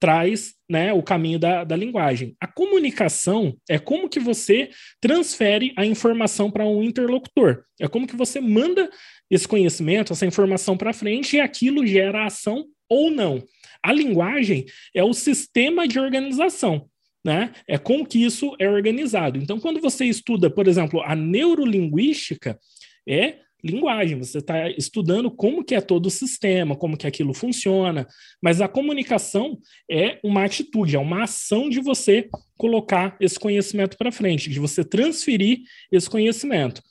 [0.01, 2.37] traz né, o caminho da, da linguagem.
[2.41, 7.65] A comunicação é como que você transfere a informação para um interlocutor.
[7.81, 8.89] É como que você manda
[9.31, 13.43] esse conhecimento, essa informação para frente e aquilo gera ação ou não.
[13.83, 16.89] A linguagem é o sistema de organização.
[17.25, 17.53] Né?
[17.67, 19.39] É como que isso é organizado.
[19.39, 22.59] Então, quando você estuda, por exemplo, a neurolinguística,
[23.07, 28.07] é linguagem, você está estudando como que é todo o sistema, como que aquilo funciona,
[28.41, 29.59] mas a comunicação
[29.91, 34.85] é uma atitude, é uma ação de você colocar esse conhecimento para frente, de você
[34.85, 36.83] transferir esse conhecimento.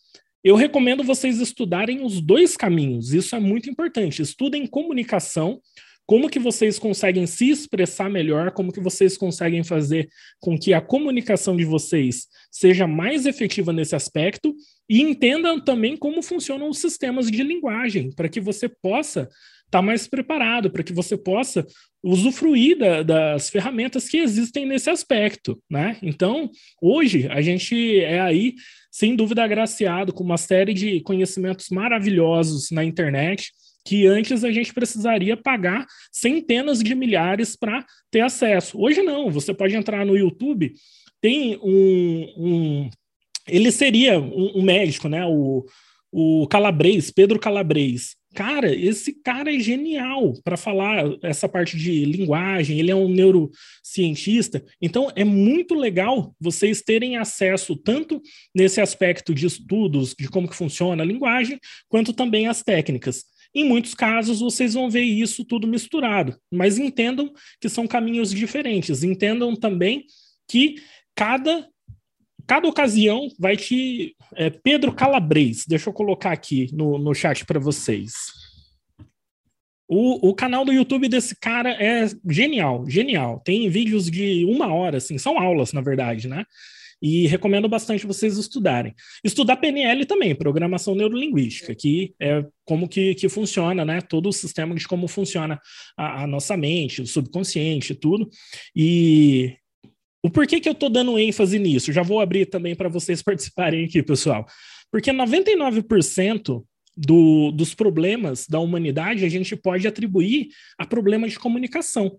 [0.43, 4.21] Eu recomendo vocês estudarem os dois caminhos, isso é muito importante.
[4.21, 5.59] Estudem comunicação,
[6.05, 10.07] como que vocês conseguem se expressar melhor, como que vocês conseguem fazer
[10.39, 14.55] com que a comunicação de vocês seja mais efetiva nesse aspecto
[14.89, 19.27] e entendam também como funcionam os sistemas de linguagem, para que você possa
[19.67, 21.65] estar tá mais preparado, para que você possa
[22.03, 25.97] usufruir da, das ferramentas que existem nesse aspecto, né?
[26.01, 26.49] Então,
[26.81, 28.55] hoje a gente é aí
[28.91, 33.51] sem dúvida agraciado com uma série de conhecimentos maravilhosos na internet
[33.87, 38.77] que antes a gente precisaria pagar centenas de milhares para ter acesso.
[38.77, 40.73] Hoje não, você pode entrar no YouTube,
[41.21, 42.33] tem um.
[42.37, 42.89] um
[43.47, 45.25] ele seria um, um, médico, né?
[45.25, 45.65] O,
[46.11, 48.16] o Calabres, Pedro Calabres.
[48.37, 54.63] Cara, esse cara é genial para falar essa parte de linguagem, ele é um neurocientista.
[54.79, 58.21] Então, é muito legal vocês terem acesso tanto
[58.53, 63.23] nesse aspecto de estudos, de como que funciona a linguagem, quanto também as técnicas.
[63.55, 69.01] Em muitos casos, vocês vão ver isso tudo misturado, mas entendam que são caminhos diferentes.
[69.01, 70.05] Entendam também
[70.47, 70.75] que
[71.15, 71.67] cada
[72.47, 74.15] cada ocasião vai te.
[74.35, 78.13] É, Pedro Calabres, deixa eu colocar aqui no, no chat para vocês.
[79.89, 83.41] O, o canal do YouTube desse cara é genial, genial.
[83.43, 86.43] Tem vídeos de uma hora, assim, são aulas, na verdade, né?
[87.01, 88.93] E recomendo bastante vocês estudarem.
[89.23, 94.01] Estudar PNL também, Programação Neurolinguística, que é como que, que funciona, né?
[94.01, 95.59] Todo o sistema de como funciona
[95.95, 98.27] a, a nossa mente, o subconsciente, tudo.
[98.75, 99.55] E
[100.27, 101.93] o porquê que eu estou dando ênfase nisso?
[101.93, 104.45] Já vou abrir também para vocês participarem aqui, pessoal.
[104.91, 106.63] Porque 99%
[106.95, 112.17] do, dos problemas da humanidade a gente pode atribuir a problema de comunicação,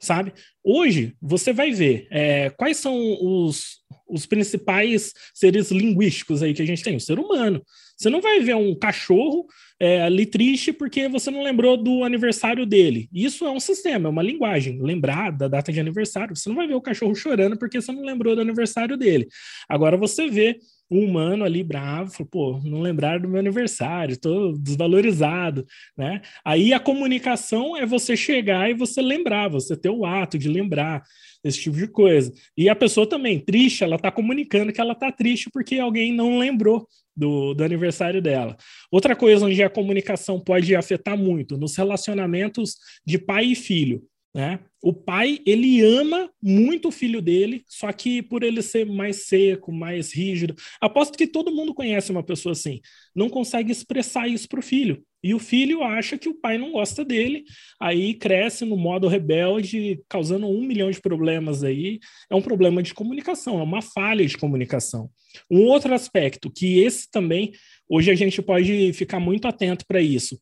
[0.00, 0.32] sabe?
[0.64, 6.66] Hoje, você vai ver é, quais são os, os principais seres linguísticos aí que a
[6.66, 6.96] gente tem.
[6.96, 7.62] O ser humano.
[7.96, 9.46] Você não vai ver um cachorro
[9.80, 13.08] é, ali triste porque você não lembrou do aniversário dele.
[13.12, 14.80] Isso é um sistema, é uma linguagem.
[14.80, 16.34] Lembrar da data de aniversário.
[16.34, 19.28] Você não vai ver o cachorro chorando porque você não lembrou do aniversário dele.
[19.68, 20.58] Agora você vê
[20.90, 26.20] um humano ali bravo, pô, não lembraram do meu aniversário, estou desvalorizado, né?
[26.44, 31.02] Aí a comunicação é você chegar e você lembrar, você ter o ato de lembrar
[31.44, 32.32] esse tipo de coisa.
[32.56, 36.38] E a pessoa também, triste, ela está comunicando que ela está triste porque alguém não
[36.38, 38.56] lembrou do, do aniversário dela.
[38.90, 42.76] Outra coisa onde a comunicação pode afetar muito, nos relacionamentos
[43.06, 44.02] de pai e filho.
[44.34, 44.58] Né?
[44.82, 49.72] O pai, ele ama muito o filho dele, só que por ele ser mais seco,
[49.72, 52.80] mais rígido, aposto que todo mundo conhece uma pessoa assim,
[53.14, 55.04] não consegue expressar isso para o filho.
[55.22, 57.44] E o filho acha que o pai não gosta dele,
[57.80, 62.00] aí cresce no modo rebelde, causando um milhão de problemas aí.
[62.28, 65.08] É um problema de comunicação, é uma falha de comunicação.
[65.50, 67.52] Um outro aspecto, que esse também,
[67.88, 70.38] hoje a gente pode ficar muito atento para isso.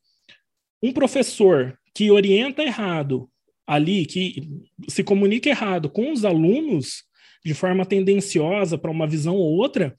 [0.81, 3.29] Um professor que orienta errado
[3.65, 4.49] ali que
[4.87, 7.03] se comunica errado com os alunos
[7.45, 9.95] de forma tendenciosa para uma visão ou outra,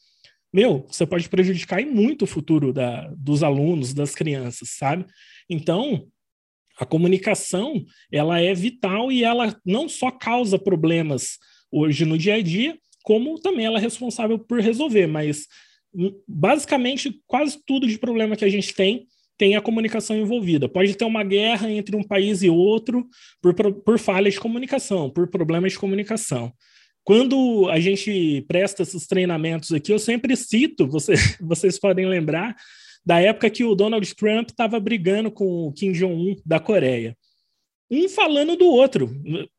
[0.52, 5.04] meu, você pode prejudicar muito o futuro da, dos alunos, das crianças, sabe?
[5.50, 6.06] Então,
[6.78, 11.38] a comunicação, ela é vital e ela não só causa problemas
[11.70, 15.46] hoje no dia a dia, como também ela é responsável por resolver, mas
[15.92, 20.68] hum, basicamente quase tudo de problema que a gente tem tem a comunicação envolvida.
[20.68, 23.06] Pode ter uma guerra entre um país e outro
[23.42, 26.52] por, por falhas de comunicação, por problemas de comunicação.
[27.02, 32.56] Quando a gente presta esses treinamentos aqui, eu sempre cito, você, vocês podem lembrar,
[33.04, 37.14] da época que o Donald Trump estava brigando com o Kim Jong-un da Coreia
[37.90, 39.10] um falando do outro,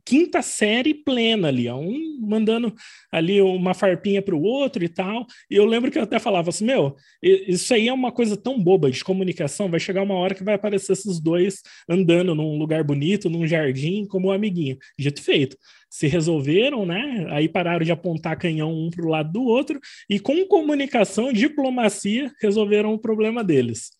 [0.03, 2.73] quinta série plena ali, um mandando
[3.11, 5.25] ali uma farpinha para o outro e tal.
[5.49, 8.61] E eu lembro que eu até falava assim: meu, isso aí é uma coisa tão
[8.61, 9.69] boba de comunicação.
[9.69, 14.05] Vai chegar uma hora que vai aparecer esses dois andando num lugar bonito, num jardim,
[14.05, 14.77] como um amiguinho.
[14.97, 15.57] Dito feito.
[15.89, 17.27] Se resolveram, né?
[17.29, 22.31] Aí pararam de apontar canhão um para o lado do outro e, com comunicação, diplomacia,
[22.41, 23.91] resolveram o problema deles.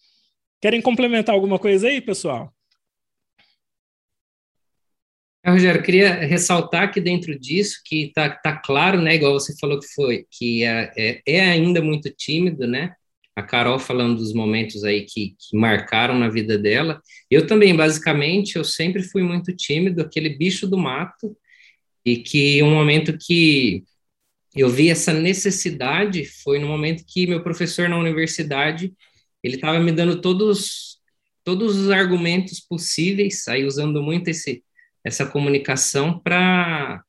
[0.62, 2.52] Querem complementar alguma coisa aí, pessoal?
[5.46, 9.80] É, Rogério, queria ressaltar que dentro disso, que tá, tá claro, né, igual você falou
[9.80, 12.96] que foi, que é, é, é ainda muito tímido, né,
[13.36, 18.56] a Carol falando dos momentos aí que, que, marcaram na vida dela, eu também, basicamente,
[18.56, 21.38] eu sempre fui muito tímido, aquele bicho do mato,
[22.04, 23.84] e que um momento que
[24.56, 28.94] eu vi essa necessidade foi no momento que meu professor na universidade,
[29.44, 30.98] ele estava me dando todos,
[31.44, 34.65] todos os argumentos possíveis, aí usando muito esse
[35.06, 37.02] essa comunicação para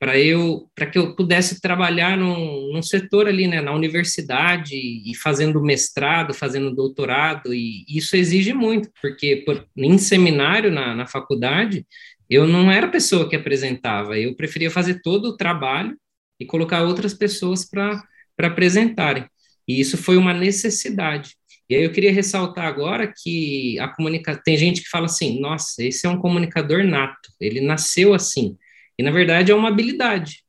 [0.00, 5.14] para eu para que eu pudesse trabalhar num, num, setor ali né na universidade e
[5.14, 7.54] fazendo mestrado fazendo doutorado.
[7.54, 11.86] E isso exige muito porque por, em seminário na, na faculdade
[12.28, 14.18] eu não era a pessoa que apresentava.
[14.18, 15.96] Eu preferia fazer todo o trabalho
[16.40, 18.02] e colocar outras pessoas para
[18.36, 19.26] para apresentarem.
[19.66, 21.36] E isso foi uma necessidade
[21.76, 26.06] aí eu queria ressaltar agora que a comunicação tem gente que fala assim, nossa, esse
[26.06, 28.56] é um comunicador nato, ele nasceu assim.
[28.98, 30.44] E na verdade é uma habilidade.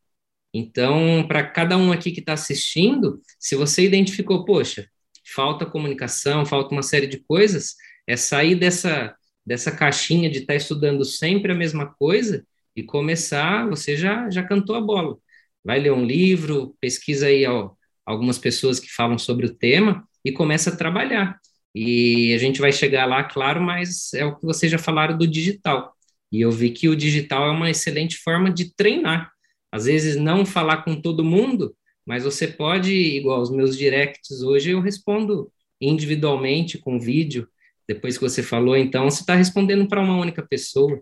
[0.53, 4.87] Então, para cada um aqui que está assistindo, se você identificou, poxa,
[5.33, 7.75] falta comunicação, falta uma série de coisas,
[8.07, 12.43] é sair dessa dessa caixinha de estar tá estudando sempre a mesma coisa
[12.75, 15.17] e começar, você já já cantou a bola.
[15.63, 17.71] Vai ler um livro, pesquisa aí ó,
[18.05, 21.39] algumas pessoas que falam sobre o tema e começa a trabalhar.
[21.73, 25.27] E a gente vai chegar lá, claro, mas é o que vocês já falaram do
[25.27, 25.95] digital.
[26.31, 29.31] E eu vi que o digital é uma excelente forma de treinar.
[29.71, 34.71] Às vezes, não falar com todo mundo, mas você pode, igual os meus directs hoje,
[34.71, 37.47] eu respondo individualmente com vídeo.
[37.87, 40.99] Depois que você falou, então, você está respondendo para uma única pessoa.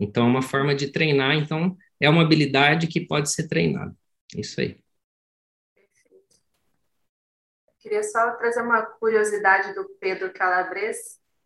[0.00, 1.36] Então, é uma forma de treinar.
[1.36, 3.94] Então, é uma habilidade que pode ser treinada.
[4.36, 4.83] Isso aí.
[7.84, 10.96] Queria só trazer uma curiosidade do Pedro Calabres.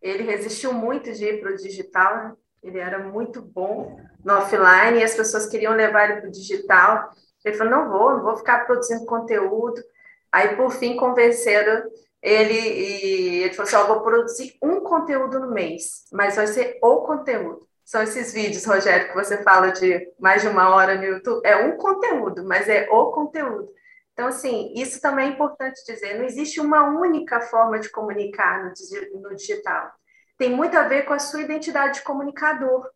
[0.01, 2.33] Ele resistiu muito de ir para o digital, né?
[2.63, 7.11] ele era muito bom no offline e as pessoas queriam levar ele para o digital.
[7.45, 9.83] Ele falou: não vou, não vou ficar produzindo conteúdo.
[10.31, 11.91] Aí, por fim, convenceram
[12.23, 16.79] ele e ele falou assim: oh, vou produzir um conteúdo no mês, mas vai ser
[16.81, 17.67] o conteúdo.
[17.85, 21.45] São esses vídeos, Rogério, que você fala de mais de uma hora no YouTube.
[21.45, 23.77] É um conteúdo, mas é o conteúdo.
[24.19, 29.37] Então, assim, isso também é importante dizer: não existe uma única forma de comunicar no,
[29.37, 29.93] digital.
[30.37, 32.91] Tem muito a ver com a sua identidade de comunicador.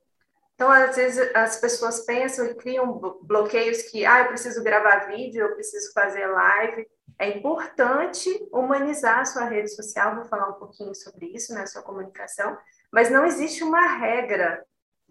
[0.57, 5.43] Então, às vezes, as pessoas pensam e criam bloqueios que, ah, eu preciso gravar vídeo,
[5.43, 6.89] eu preciso fazer live.
[7.16, 11.83] É importante humanizar a sua rede social, vou falar um pouquinho sobre isso, né, sua
[11.83, 12.59] comunicação,
[12.91, 14.64] mas não existe uma regra.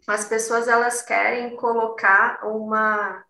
[0.06, 3.24] As pessoas, elas querem colocar uma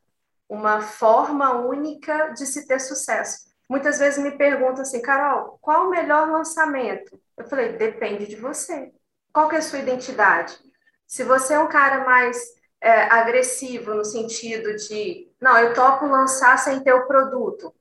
[0.52, 3.49] uma forma única de se ter sucesso.
[3.70, 7.18] Muitas vezes me perguntam assim, Carol, qual o melhor lançamento?
[7.38, 8.91] Eu falei, depende de você.
[9.32, 10.60] Qual que é a sua identidade?
[11.08, 12.38] Se você é um cara mais
[12.82, 17.74] é, agressivo no sentido de, não, eu topo lançar sem ter o produto.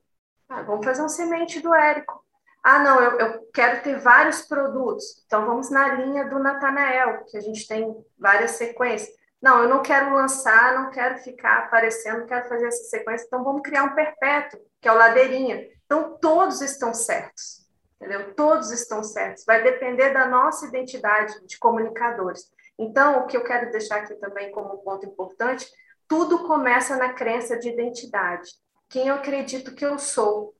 [0.47, 2.23] Ah, vamos fazer um semente do Érico.
[2.63, 5.21] Ah, não, eu, eu quero ter vários produtos.
[5.25, 9.13] Então vamos na linha do Natanael, que a gente tem várias sequências.
[9.41, 13.63] Não, eu não quero lançar, não quero ficar aparecendo, quero fazer essa sequência, então vamos
[13.63, 15.67] criar um perpétuo, que é o ladeirinha.
[15.85, 17.67] Então, todos estão certos,
[17.99, 18.33] entendeu?
[18.35, 19.43] Todos estão certos.
[19.45, 22.51] Vai depender da nossa identidade de comunicadores.
[22.77, 25.67] Então, o que eu quero deixar aqui também como um ponto importante,
[26.07, 28.51] tudo começa na crença de identidade.
[28.89, 30.53] Quem eu acredito que eu sou,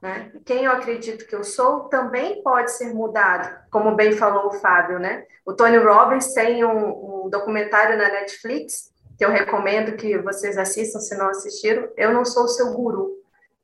[0.00, 0.30] né?
[0.44, 4.98] Quem eu acredito que eu sou também pode ser mudado, como bem falou o Fábio,
[4.98, 5.24] né?
[5.44, 11.00] O Tony Robbins tem um, um documentário na Netflix que eu recomendo que vocês assistam
[11.00, 11.88] se não assistiram.
[11.96, 13.16] Eu não sou o seu guru.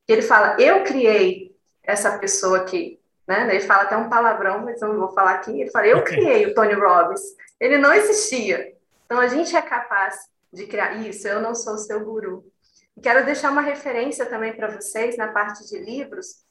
[0.09, 3.49] Ele fala, eu criei essa pessoa aqui, né?
[3.51, 5.61] Ele fala até um palavrão, mas eu não vou falar aqui.
[5.61, 7.21] Ele fala, eu criei o Tony Robbins.
[7.61, 8.73] Ele não existia.
[9.05, 11.29] Então a gente é capaz de criar isso.
[11.29, 12.45] Eu não sou o seu guru.
[13.01, 16.45] Quero deixar uma referência também para vocês na parte de livros.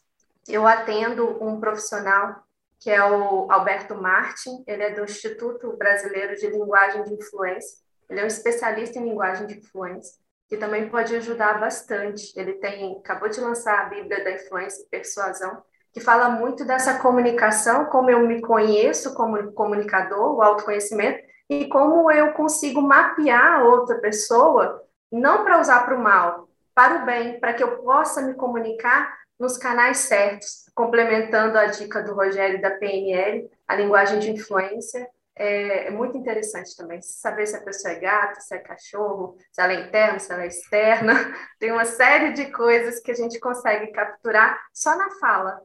[0.48, 2.44] Eu atendo um profissional
[2.82, 7.78] que é o Alberto Martin, ele é do Instituto Brasileiro de Linguagem de Influência.
[8.10, 10.20] Ele é um especialista em linguagem de influência,
[10.50, 12.34] que também pode ajudar bastante.
[12.36, 15.62] Ele tem acabou de lançar a Bíblia da Influência e Persuasão,
[15.94, 22.10] que fala muito dessa comunicação, como eu me conheço como comunicador, o autoconhecimento, e como
[22.12, 24.81] eu consigo mapear a outra pessoa
[25.12, 29.20] não para usar para o mal, para o bem, para que eu possa me comunicar
[29.40, 35.10] nos canais certos, complementando a dica do Rogério da PNL, a linguagem de influência.
[35.36, 39.60] É, é muito interessante também saber se a pessoa é gato, se é cachorro, se
[39.60, 41.14] ela é interna, se ela é externa.
[41.60, 45.60] Tem uma série de coisas que a gente consegue capturar só na fala.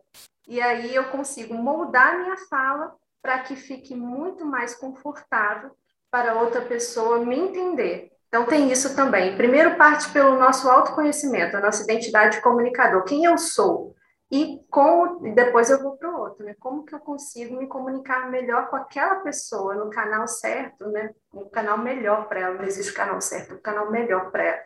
[0.49, 5.71] E aí eu consigo moldar minha fala para que fique muito mais confortável
[6.11, 8.16] para outra pessoa me entender.
[8.37, 9.35] Então, tem isso também.
[9.35, 13.95] Primeiro, parte pelo nosso autoconhecimento, a nossa identidade de comunicador, quem eu sou.
[14.31, 16.55] E como, depois eu vou para o outro, né?
[16.61, 21.15] Como que eu consigo me comunicar melhor com aquela pessoa no canal certo, né?
[21.33, 22.55] Um canal melhor para ela.
[22.57, 24.63] Não existe canal certo, um canal melhor para ela.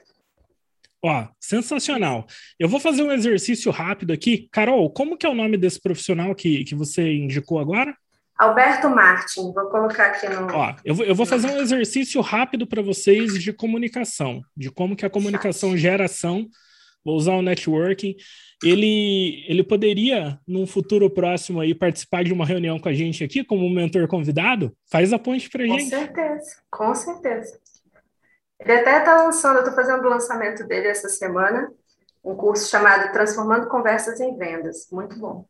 [1.04, 2.26] Ó, sensacional.
[2.58, 4.48] Eu vou fazer um exercício rápido aqui.
[4.50, 7.94] Carol, como que é o nome desse profissional que, que você indicou agora?
[8.40, 10.50] Alberto Martin, vou colocar aqui no.
[10.50, 14.96] Ó, eu, vou, eu vou fazer um exercício rápido para vocês de comunicação, de como
[14.96, 16.48] que a comunicação gera ação.
[17.04, 18.16] Vou usar o networking.
[18.64, 23.44] Ele, ele poderia, num futuro próximo, aí, participar de uma reunião com a gente aqui,
[23.44, 24.74] como mentor convidado?
[24.90, 25.82] Faz a ponte para gente.
[25.82, 27.60] Com certeza, com certeza.
[28.58, 31.70] Ele até está lançando, eu estou fazendo o lançamento dele essa semana,
[32.24, 34.88] um curso chamado Transformando Conversas em Vendas.
[34.90, 35.44] Muito bom.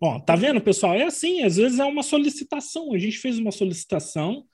[0.00, 0.94] Ó, tá vendo, pessoal?
[0.94, 2.92] É assim, às vezes é uma solicitação.
[2.92, 4.44] A gente fez uma solicitação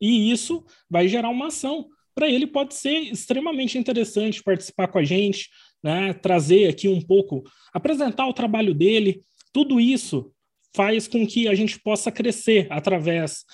[0.00, 1.88] e isso vai gerar uma ação.
[2.14, 5.48] Para ele pode ser extremamente interessante participar com a gente,
[5.82, 6.12] né?
[6.12, 7.42] Trazer aqui um pouco,
[7.72, 9.22] apresentar o trabalho dele.
[9.52, 10.32] Tudo isso
[10.74, 13.44] faz com que a gente possa crescer através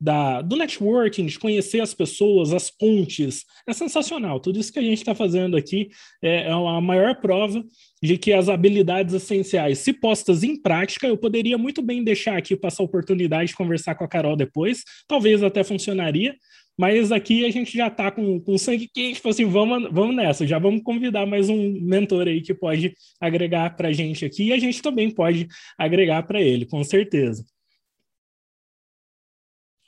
[0.00, 3.44] da, do networking, de conhecer as pessoas, as pontes.
[3.66, 4.40] É sensacional.
[4.40, 5.88] Tudo isso que a gente está fazendo aqui
[6.22, 7.64] é, é a maior prova
[8.02, 12.54] de que as habilidades essenciais, se postas em prática, eu poderia muito bem deixar aqui,
[12.54, 16.36] passar a oportunidade de conversar com a Carol depois, talvez até funcionaria,
[16.78, 20.46] mas aqui a gente já está com, com sangue quente, tipo assim, vamos, vamos nessa,
[20.46, 24.52] já vamos convidar mais um mentor aí que pode agregar para a gente aqui, e
[24.52, 27.44] a gente também pode agregar para ele, com certeza.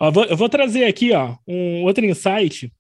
[0.01, 2.73] Ó, vou, eu vou trazer aqui ó, um outro insight.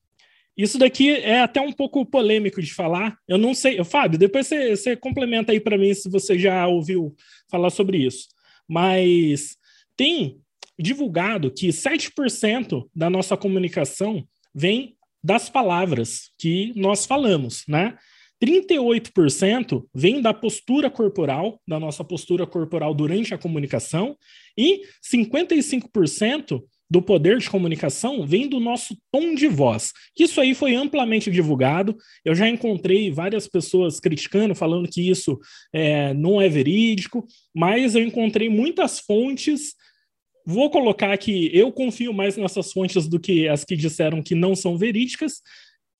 [0.56, 3.16] Isso daqui é até um pouco polêmico de falar.
[3.28, 7.14] Eu não sei, Fábio, depois você, você complementa aí para mim se você já ouviu
[7.48, 8.26] falar sobre isso.
[8.68, 9.56] Mas
[9.96, 10.40] tem
[10.78, 17.96] divulgado que 7% da nossa comunicação vem das palavras que nós falamos, né?
[18.42, 24.16] 38% vem da postura corporal, da nossa postura corporal durante a comunicação,
[24.56, 29.93] e 55% do poder de comunicação vem do nosso tom de voz.
[30.18, 31.97] Isso aí foi amplamente divulgado.
[32.24, 35.39] Eu já encontrei várias pessoas criticando, falando que isso
[35.72, 39.74] é, não é verídico, mas eu encontrei muitas fontes.
[40.47, 44.57] Vou colocar que eu confio mais nessas fontes do que as que disseram que não
[44.57, 45.43] são verídicas,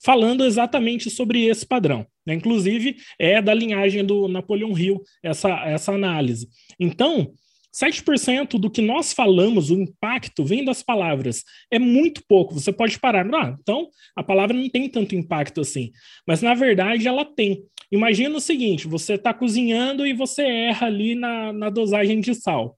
[0.03, 2.07] falando exatamente sobre esse padrão.
[2.25, 2.35] Né?
[2.35, 6.49] Inclusive, é da linhagem do Napoleão Hill essa, essa análise.
[6.81, 7.35] Então,
[7.79, 11.45] 7% do que nós falamos, o impacto, vem das palavras.
[11.71, 12.55] É muito pouco.
[12.55, 13.27] Você pode parar.
[13.35, 15.93] Ah, então, a palavra não tem tanto impacto assim.
[16.27, 17.63] Mas, na verdade, ela tem.
[17.91, 22.77] Imagina o seguinte: você está cozinhando e você erra ali na, na dosagem de sal.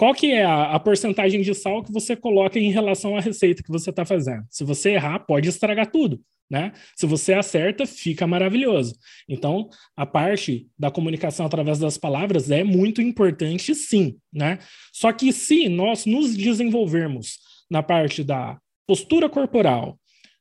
[0.00, 3.62] Qual que é a, a porcentagem de sal que você coloca em relação à receita
[3.62, 4.46] que você está fazendo?
[4.48, 6.18] Se você errar, pode estragar tudo.
[6.48, 6.72] Né?
[6.96, 8.94] Se você acerta, fica maravilhoso.
[9.28, 14.58] Então, a parte da comunicação através das palavras é muito importante, sim, né?
[14.90, 17.38] Só que se nós nos desenvolvermos
[17.70, 20.00] na parte da postura corporal,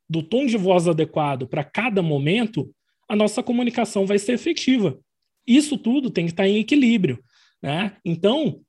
[0.10, 2.74] do tom de voz adequado para cada momento,
[3.10, 4.98] a nossa comunicação vai ser efetiva.
[5.46, 7.22] Isso tudo tem que estar em equilíbrio.
[7.62, 7.98] Né?
[8.06, 8.62] Então,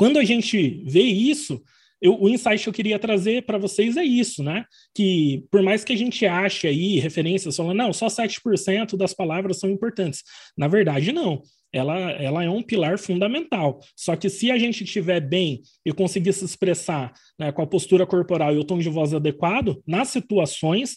[0.00, 1.62] quando a gente vê isso,
[2.00, 4.64] eu, o insight que eu queria trazer para vocês é isso, né?
[4.94, 9.58] Que por mais que a gente ache aí referências falando, não, só 7% das palavras
[9.58, 10.22] são importantes.
[10.56, 11.42] Na verdade, não.
[11.70, 13.78] Ela, ela é um pilar fundamental.
[13.94, 18.06] Só que se a gente estiver bem e conseguir se expressar né, com a postura
[18.06, 20.96] corporal e o tom de voz adequado, nas situações,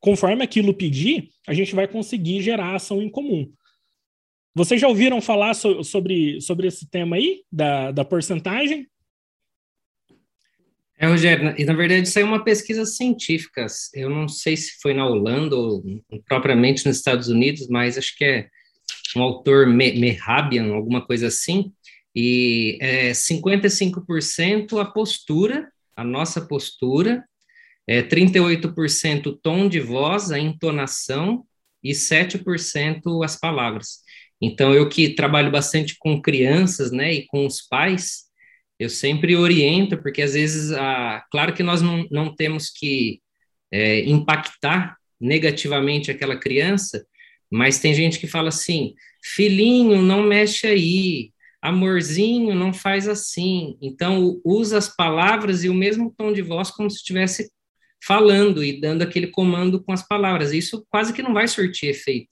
[0.00, 3.46] conforme aquilo pedir, a gente vai conseguir gerar ação em comum.
[4.54, 8.86] Vocês já ouviram falar so, sobre, sobre esse tema aí, da, da porcentagem?
[10.98, 13.66] É, Rogério, e na verdade isso é uma pesquisa científica.
[13.94, 15.82] Eu não sei se foi na Holanda ou
[16.26, 18.48] propriamente nos Estados Unidos, mas acho que é
[19.16, 21.72] um autor Mehabian, alguma coisa assim,
[22.14, 27.24] e é 55% a postura, a nossa postura,
[27.86, 31.44] é 38% o tom de voz, a entonação,
[31.82, 34.02] e 7% as palavras.
[34.42, 38.24] Então, eu que trabalho bastante com crianças, né, e com os pais,
[38.78, 43.20] eu sempre oriento, porque às vezes, a, claro que nós não, não temos que
[43.70, 47.06] é, impactar negativamente aquela criança,
[47.50, 51.30] mas tem gente que fala assim: filhinho, não mexe aí,
[51.62, 53.76] amorzinho, não faz assim.
[53.80, 57.48] Então, usa as palavras e o mesmo tom de voz como se estivesse
[58.04, 60.52] falando e dando aquele comando com as palavras.
[60.52, 62.28] Isso quase que não vai surtir efeito.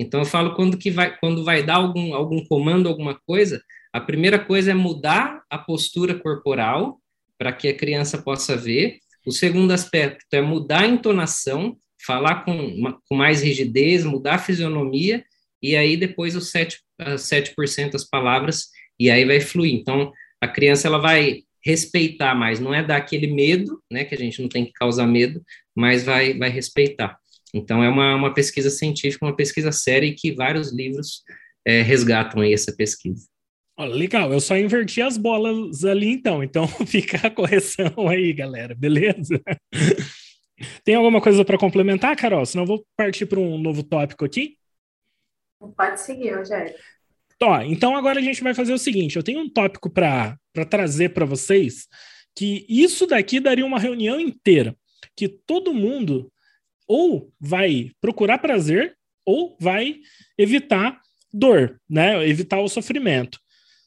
[0.00, 4.00] Então, eu falo quando que vai, quando vai dar algum, algum comando, alguma coisa, a
[4.00, 6.98] primeira coisa é mudar a postura corporal
[7.36, 8.98] para que a criança possa ver.
[9.26, 11.76] O segundo aspecto é mudar a entonação,
[12.06, 15.22] falar com, com mais rigidez, mudar a fisionomia,
[15.62, 16.78] e aí depois os 7%,
[17.18, 17.54] 7
[17.94, 19.74] as palavras, e aí vai fluir.
[19.74, 24.18] Então, a criança ela vai respeitar mais, não é dar aquele medo, né, que a
[24.18, 25.42] gente não tem que causar medo,
[25.76, 27.18] mas vai, vai respeitar.
[27.54, 31.22] Então, é uma, uma pesquisa científica, uma pesquisa séria, e que vários livros
[31.66, 33.30] é, resgatam aí essa pesquisa
[33.84, 39.40] legal, eu só inverti as bolas ali então, então fica a correção aí, galera, beleza?
[40.84, 42.44] Tem alguma coisa para complementar, Carol?
[42.44, 44.58] Senão eu vou partir para um novo tópico aqui.
[45.76, 46.74] Pode seguir, Rogério.
[47.42, 50.38] Ó, então agora a gente vai fazer o seguinte: eu tenho um tópico para
[50.68, 51.86] trazer para vocês
[52.36, 54.76] que isso daqui daria uma reunião inteira,
[55.16, 56.30] que todo mundo
[56.90, 60.00] ou vai procurar prazer ou vai
[60.36, 61.00] evitar
[61.32, 62.26] dor, né?
[62.28, 63.38] Evitar o sofrimento.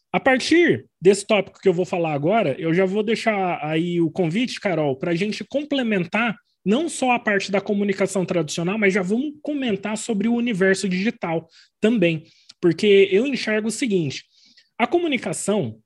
[0.09, 4.09] A partir desse tópico que eu vou falar agora, eu já vou deixar aí o
[4.09, 6.33] convite, Carol, para a gente complementar
[6.65, 11.49] não só a parte da comunicação tradicional, mas já vamos comentar sobre o universo digital
[11.81, 12.23] também,
[12.61, 14.23] porque eu enxergo o seguinte:
[14.77, 15.77] a comunicação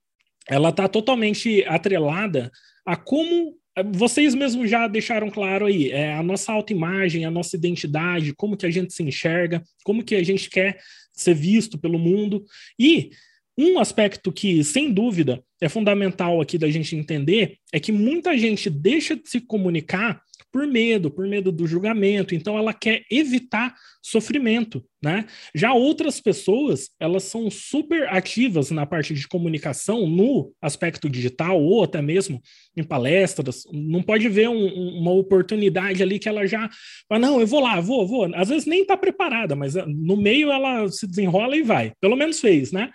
[0.48, 2.52] ela está totalmente atrelada
[2.86, 3.57] a como
[3.94, 8.66] vocês mesmos já deixaram claro aí, é a nossa autoimagem, a nossa identidade, como que
[8.66, 10.80] a gente se enxerga, como que a gente quer
[11.14, 12.44] ser visto pelo mundo.
[12.80, 13.12] E
[13.58, 18.70] um aspecto que, sem dúvida, é fundamental aqui da gente entender é que muita gente
[18.70, 20.22] deixa de se comunicar
[20.52, 25.26] por medo, por medo do julgamento, então ela quer evitar sofrimento, né?
[25.54, 31.84] Já outras pessoas, elas são super ativas na parte de comunicação no aspecto digital ou
[31.84, 32.42] até mesmo
[32.76, 36.70] em palestras, não pode ver um, uma oportunidade ali que ela já,
[37.10, 40.16] ah, não, eu vou lá, vou, vou, às vezes nem está preparada, mas ah, no
[40.16, 42.92] meio ela se desenrola e vai, pelo menos fez, né?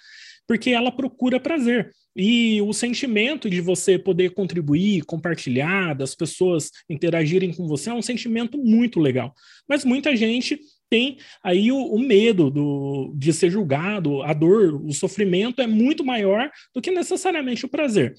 [0.46, 1.90] porque ela procura prazer.
[2.16, 8.02] E o sentimento de você poder contribuir, compartilhar, das pessoas interagirem com você é um
[8.02, 9.34] sentimento muito legal.
[9.68, 10.60] Mas muita gente
[10.90, 16.04] tem aí o, o, medo do, de ser julgado, a dor, o sofrimento é muito
[16.04, 18.14] maior do que necessariamente o prazer.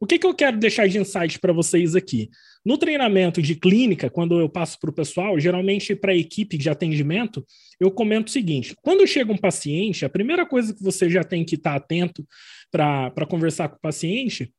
[0.00, 2.30] O que, que eu quero deixar de insight para vocês aqui?
[2.64, 6.70] No treinamento de clínica, quando eu passo para o pessoal, geralmente para a equipe de
[6.70, 7.44] atendimento,
[7.80, 11.44] eu comento o seguinte: quando chega um paciente, a primeira coisa que você já tem
[11.44, 12.26] que estar tá atento
[12.70, 14.52] para conversar com o paciente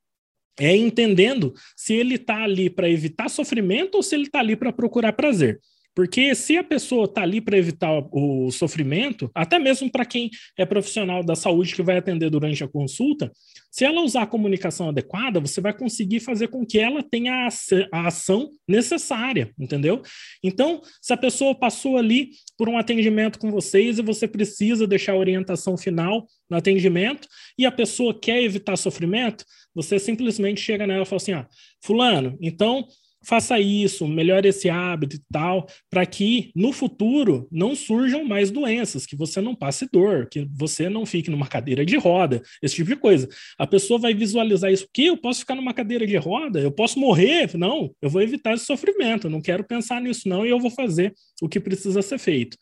[0.60, 4.74] é entendendo se ele está ali para evitar sofrimento ou se ele está ali para
[4.74, 5.60] procurar prazer.
[5.96, 10.66] Porque se a pessoa está ali para evitar o sofrimento, até mesmo para quem é
[10.66, 13.32] profissional da saúde que vai atender durante a consulta,
[13.72, 17.48] se ela usar a comunicação adequada, você vai conseguir fazer com que ela tenha
[17.92, 20.02] a ação necessária, entendeu?
[20.44, 25.14] Então, se a pessoa passou ali por um atendimento com vocês e você precisa deixar
[25.14, 27.28] a orientação final no atendimento
[27.58, 31.48] e a pessoa quer evitar sofrimento, você simplesmente chega nela e fala assim: ah,
[31.84, 32.88] Fulano, então
[33.24, 39.06] faça isso, melhore esse hábito e tal, para que no futuro não surjam mais doenças,
[39.06, 42.90] que você não passe dor, que você não fique numa cadeira de roda, esse tipo
[42.90, 43.28] de coisa.
[43.58, 47.00] A pessoa vai visualizar isso, que eu posso ficar numa cadeira de roda, eu posso
[47.00, 50.60] morrer, não, eu vou evitar esse sofrimento, eu não quero pensar nisso não e eu
[50.60, 52.58] vou fazer o que precisa ser feito.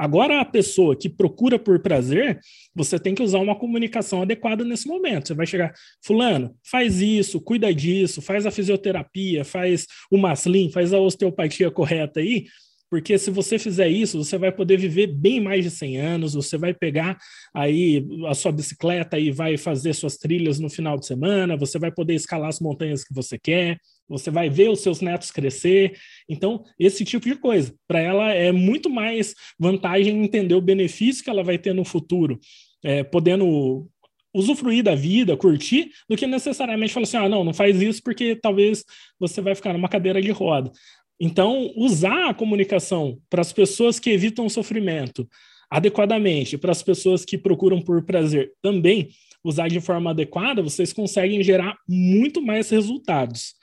[0.00, 2.40] Agora, a pessoa que procura por prazer,
[2.74, 5.28] você tem que usar uma comunicação adequada nesse momento.
[5.28, 10.94] Você vai chegar, Fulano, faz isso, cuida disso, faz a fisioterapia, faz o maslim, faz
[10.94, 12.46] a osteopatia correta aí,
[12.88, 16.56] porque se você fizer isso, você vai poder viver bem mais de 100 anos, você
[16.56, 17.18] vai pegar
[17.54, 21.92] aí a sua bicicleta e vai fazer suas trilhas no final de semana, você vai
[21.92, 23.78] poder escalar as montanhas que você quer,
[24.10, 25.96] você vai ver os seus netos crescer.
[26.28, 31.30] Então, esse tipo de coisa, para ela é muito mais vantagem entender o benefício que
[31.30, 32.38] ela vai ter no futuro,
[32.82, 33.88] é, podendo
[34.34, 38.34] usufruir da vida, curtir, do que necessariamente falar assim: ah, não, não faz isso porque
[38.34, 38.84] talvez
[39.18, 40.72] você vai ficar numa cadeira de roda.
[41.20, 45.28] Então, usar a comunicação para as pessoas que evitam sofrimento
[45.70, 49.10] adequadamente, para as pessoas que procuram por prazer também,
[49.44, 53.54] usar de forma adequada, vocês conseguem gerar muito mais resultados.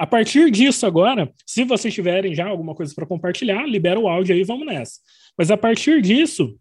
[0.00, 4.34] A partir disso, agora, se vocês tiverem já alguma coisa para compartilhar, libera o áudio
[4.34, 4.98] aí, vamos nessa.
[5.36, 6.58] Mas a partir disso,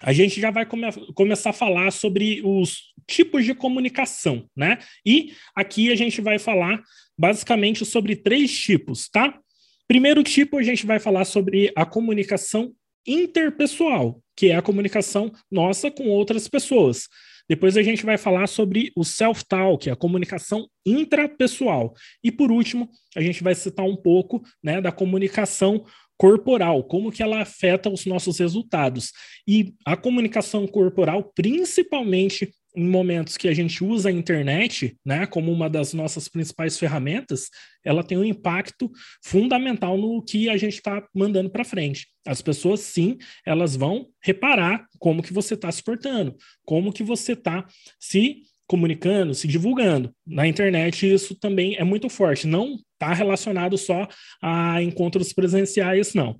[0.00, 4.80] a gente já vai come começar a falar sobre os tipos de comunicação, né?
[5.06, 6.82] E aqui a gente vai falar
[7.16, 9.38] basicamente sobre três tipos, tá?
[9.86, 12.72] Primeiro tipo, a gente vai falar sobre a comunicação
[13.06, 17.06] interpessoal, que é a comunicação nossa com outras pessoas.
[17.48, 21.94] Depois a gente vai falar sobre o self-talk, a comunicação intrapessoal.
[22.22, 25.84] E por último, a gente vai citar um pouco né, da comunicação
[26.16, 29.12] corporal, como que ela afeta os nossos resultados.
[29.46, 35.52] E a comunicação corporal, principalmente em momentos que a gente usa a internet, né, como
[35.52, 37.48] uma das nossas principais ferramentas,
[37.84, 38.90] ela tem um impacto
[39.22, 42.08] fundamental no que a gente está mandando para frente.
[42.26, 47.32] As pessoas, sim, elas vão reparar como que você está se portando, como que você
[47.32, 47.66] está
[48.00, 50.14] se comunicando, se divulgando.
[50.26, 52.46] Na internet isso também é muito forte.
[52.46, 54.08] Não está relacionado só
[54.40, 56.38] a encontros presenciais, não.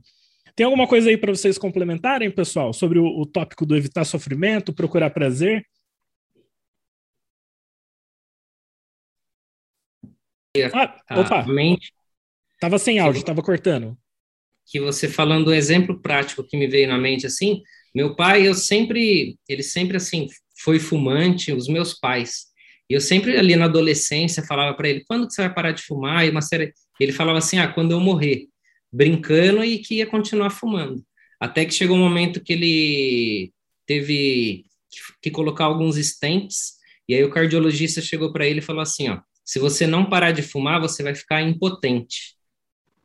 [0.54, 4.72] Tem alguma coisa aí para vocês complementarem, pessoal, sobre o, o tópico do evitar sofrimento,
[4.72, 5.64] procurar prazer?
[10.74, 11.46] Ah, opa.
[11.46, 11.92] mente.
[12.60, 13.96] Tava sem áudio, tava cortando.
[14.66, 17.62] Que você falando do exemplo prático que me veio na mente assim,
[17.94, 20.28] meu pai, eu sempre, ele sempre assim
[20.58, 22.46] foi fumante, os meus pais.
[22.88, 25.82] E eu sempre ali na adolescência falava para ele, quando que você vai parar de
[25.82, 26.26] fumar?
[26.26, 28.48] E uma série, ele falava assim, ah, quando eu morrer,
[28.92, 31.02] brincando e que ia continuar fumando.
[31.40, 33.52] Até que chegou um momento que ele
[33.86, 34.66] teve
[35.22, 36.74] que colocar alguns stents,
[37.08, 40.32] e aí o cardiologista chegou para ele e falou assim, ó, se você não parar
[40.32, 42.36] de fumar, você vai ficar impotente.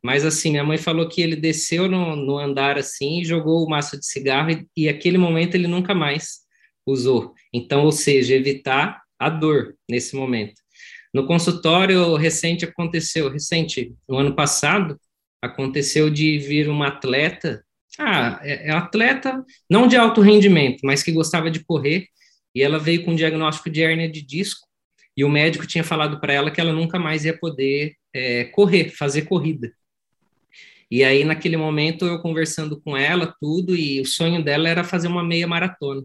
[0.02, 3.98] Mas assim, minha mãe falou que ele desceu no, no andar assim jogou o maço
[3.98, 6.40] de cigarro e, e aquele momento ele nunca mais
[6.86, 7.34] usou.
[7.52, 10.60] Então, ou seja, evitar a dor nesse momento.
[11.12, 14.98] No consultório recente aconteceu, recente, no ano passado,
[15.42, 17.64] aconteceu de vir uma atleta,
[17.98, 22.06] ah, é, é atleta não de alto rendimento, mas que gostava de correr,
[22.54, 24.67] e ela veio com um diagnóstico de hérnia de disco,
[25.18, 28.90] e o médico tinha falado para ela que ela nunca mais ia poder é, correr,
[28.90, 29.72] fazer corrida.
[30.88, 35.08] E aí, naquele momento, eu conversando com ela, tudo, e o sonho dela era fazer
[35.08, 36.04] uma meia maratona.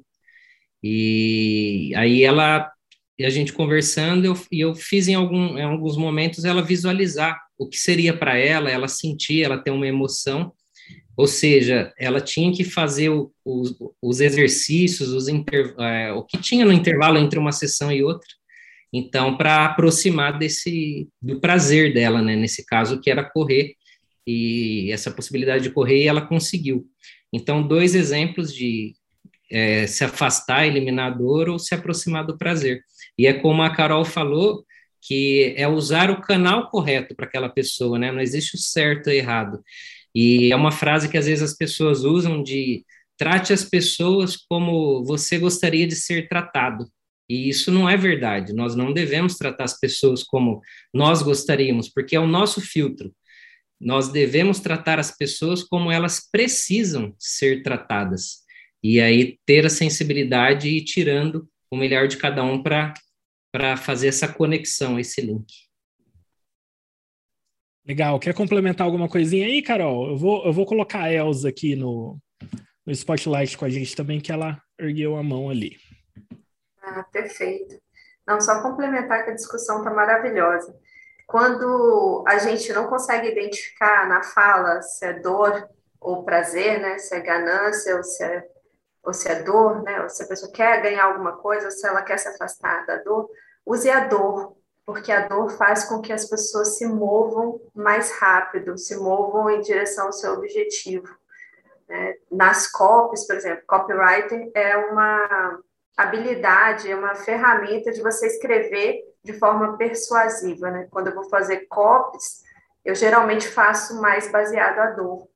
[0.82, 2.72] E aí ela,
[3.20, 7.39] e a gente conversando, eu, e eu fiz em, algum, em alguns momentos ela visualizar
[7.55, 10.51] o que seria para ela, ela sentir, ela ter uma emoção,
[11.16, 16.39] ou seja, ela tinha que fazer o, o, os exercícios, os inter, é, o que
[16.39, 18.28] tinha no intervalo entre uma sessão e outra,
[18.94, 22.36] então, para aproximar desse do prazer dela, né?
[22.36, 23.74] Nesse caso, que era correr
[24.26, 26.86] e essa possibilidade de correr, ela conseguiu.
[27.34, 28.94] Então, dois exemplos de
[29.52, 32.84] é, se afastar, eliminar a dor ou se aproximar do prazer.
[33.18, 34.64] E é como a Carol falou,
[35.02, 38.12] que é usar o canal correto para aquela pessoa, né?
[38.12, 39.62] Não existe o certo e errado.
[40.14, 42.86] E é uma frase que às vezes as pessoas usam de
[43.18, 46.88] trate as pessoas como você gostaria de ser tratado.
[47.34, 48.53] E isso não é verdade.
[48.53, 50.61] Nós não devemos tratar as pessoas como
[50.93, 53.11] nós gostaríamos, porque é o nosso filtro.
[53.81, 58.43] Nós devemos tratar as pessoas como elas precisam ser tratadas.
[58.84, 64.09] E aí ter a sensibilidade e ir tirando o melhor de cada um para fazer
[64.09, 65.51] essa conexão, esse link.
[67.84, 68.19] Legal.
[68.19, 70.09] Quer complementar alguma coisinha aí, Carol?
[70.09, 72.19] Eu vou, eu vou colocar a Elza aqui no,
[72.86, 75.77] no spotlight com a gente também, que ela ergueu a mão ali.
[76.84, 77.81] Ah, perfeito.
[78.27, 80.75] Não, só complementar que a discussão está maravilhosa.
[81.27, 85.67] quando a gente não consegue identificar na fala se é dor
[85.99, 86.97] ou prazer, né?
[86.99, 88.45] Se é ganância ou se é,
[89.03, 90.01] ou se é dor, né?
[90.03, 92.97] Ou se a pessoa quer ganhar alguma coisa, ou se ela quer se afastar da
[92.97, 93.29] dor,
[93.65, 94.55] use a dor,
[94.86, 99.61] porque a dor faz com que as pessoas se movam mais rápido, se movam em
[99.61, 101.07] direção ao seu objetivo.
[101.89, 102.15] Né?
[102.31, 105.59] Nas copies, por exemplo, copywriter é uma
[105.96, 110.70] habilidade, é uma ferramenta de você escrever de forma persuasiva.
[110.72, 110.88] Né?
[110.89, 112.44] Quando eu vou fazer copies,
[112.84, 115.28] eu geralmente faço mais baseado à dor.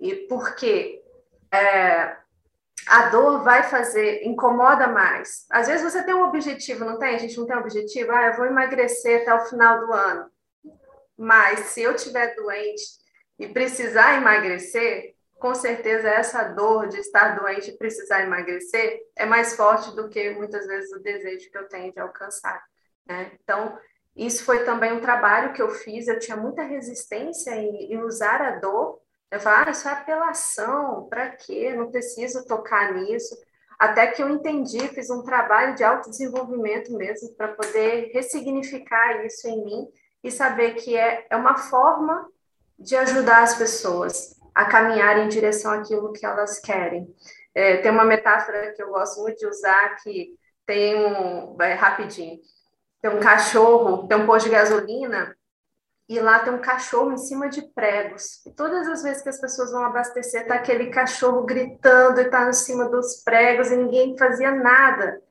[0.00, 1.02] E por quê?
[1.52, 2.16] É,
[2.86, 5.46] a dor vai fazer, incomoda mais.
[5.50, 7.14] Às vezes você tem um objetivo, não tem?
[7.14, 10.30] A gente não tem um objetivo, ah, eu vou emagrecer até o final do ano.
[11.16, 12.82] Mas se eu tiver doente
[13.38, 19.54] e precisar emagrecer, com certeza essa dor de estar doente e precisar emagrecer é mais
[19.56, 22.62] forte do que muitas vezes o desejo que eu tenho de alcançar.
[23.06, 23.32] Né?
[23.42, 23.78] Então,
[24.16, 26.08] isso foi também um trabalho que eu fiz.
[26.08, 29.02] Eu tinha muita resistência em, em usar a dor
[29.34, 31.74] eu falo, ah, isso é apelação, para quê?
[31.74, 33.36] Não preciso tocar nisso.
[33.76, 39.64] Até que eu entendi, fiz um trabalho de autodesenvolvimento mesmo, para poder ressignificar isso em
[39.64, 39.88] mim
[40.22, 42.30] e saber que é, é uma forma
[42.78, 47.12] de ajudar as pessoas a caminhar em direção àquilo que elas querem.
[47.54, 50.34] É, tem uma metáfora que eu gosto muito de usar, que
[50.66, 52.38] tem um, vai rapidinho,
[53.00, 55.36] tem um cachorro, tem um posto de gasolina,
[56.08, 58.44] e lá tem um cachorro em cima de pregos.
[58.46, 62.48] E todas as vezes que as pessoas vão abastecer, tá aquele cachorro gritando e tá
[62.48, 65.22] em cima dos pregos e ninguém fazia nada.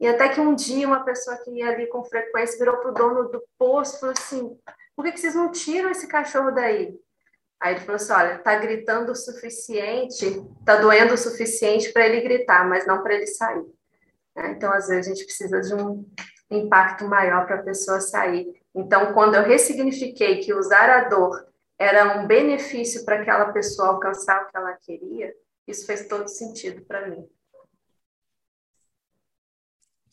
[0.00, 3.28] E até que um dia uma pessoa que ia ali com frequência virou pro dono
[3.28, 4.58] do posto e falou assim:
[4.96, 6.98] por que, que vocês não tiram esse cachorro daí?
[7.60, 12.20] Aí ele falou assim: olha, tá gritando o suficiente, tá doendo o suficiente para ele
[12.20, 13.64] gritar, mas não para ele sair.
[14.36, 14.52] Né?
[14.56, 16.04] Então, às vezes, a gente precisa de um
[16.50, 18.46] impacto maior para a pessoa sair.
[18.74, 21.46] Então, quando eu ressignifiquei que usar a dor
[21.78, 25.32] era um benefício para aquela pessoa alcançar o que ela queria,
[25.66, 27.28] isso fez todo sentido para mim.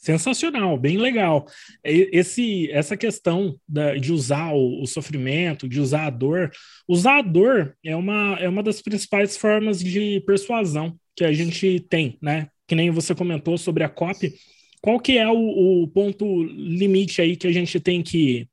[0.05, 1.47] Sensacional, bem legal.
[1.83, 6.51] Esse, essa questão da, de usar o, o, sofrimento, de usar a dor,
[6.87, 11.79] usar a dor é uma, é uma das principais formas de persuasão que a gente
[11.89, 12.49] tem, né?
[12.67, 14.31] Que nem você comentou sobre a copy,
[14.79, 18.47] qual que é o, o ponto limite aí que a gente tem que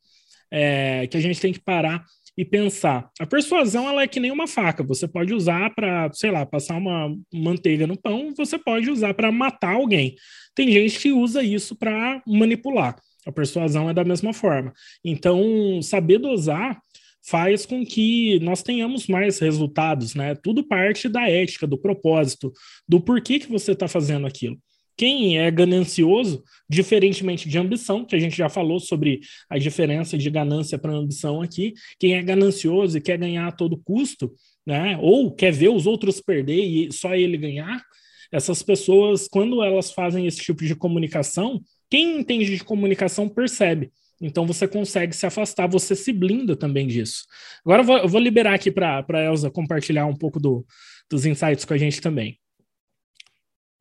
[0.50, 2.02] é, que a gente tem que parar
[2.36, 3.10] e pensar.
[3.20, 4.82] A persuasão ela é que nem uma faca.
[4.82, 8.32] Você pode usar para, sei lá, passar uma manteiga no pão.
[8.36, 10.14] Você pode usar para matar alguém.
[10.54, 12.96] Tem gente que usa isso para manipular.
[13.26, 14.72] A persuasão é da mesma forma.
[15.04, 16.80] Então, saber dosar
[17.24, 20.34] faz com que nós tenhamos mais resultados, né?
[20.34, 22.52] Tudo parte da ética, do propósito,
[22.88, 24.58] do porquê que você está fazendo aquilo.
[24.96, 30.28] Quem é ganancioso, diferentemente de ambição, que a gente já falou sobre a diferença de
[30.30, 34.32] ganância para ambição aqui, quem é ganancioso e quer ganhar a todo custo,
[34.66, 37.82] né, ou quer ver os outros perder e só ele ganhar,
[38.30, 43.92] essas pessoas, quando elas fazem esse tipo de comunicação, quem entende de comunicação percebe.
[44.22, 47.26] Então você consegue se afastar, você se blinda também disso.
[47.64, 50.64] Agora eu vou, eu vou liberar aqui para a Elza compartilhar um pouco do,
[51.10, 52.38] dos insights com a gente também.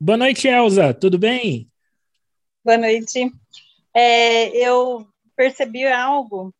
[0.03, 0.95] Boa noite, Elza.
[0.95, 1.69] Tudo bem?
[2.65, 3.31] Boa noite.
[3.93, 6.51] É, eu percebi algo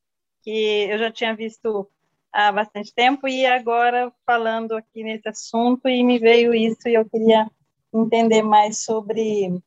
[0.43, 1.89] que eu já tinha visto
[2.31, 7.09] há bastante tempo e agora falando aqui nesse assunto e me veio isso e eu
[7.09, 7.49] queria
[7.91, 9.59] entender mais sobre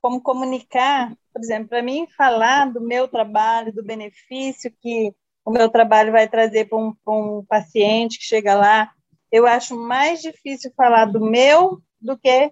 [0.00, 5.68] como comunicar, por exemplo, para mim falar do meu trabalho, do benefício que o meu
[5.68, 8.90] trabalho vai trazer para um, um paciente que chega lá,
[9.30, 12.50] eu acho mais difícil falar do meu do que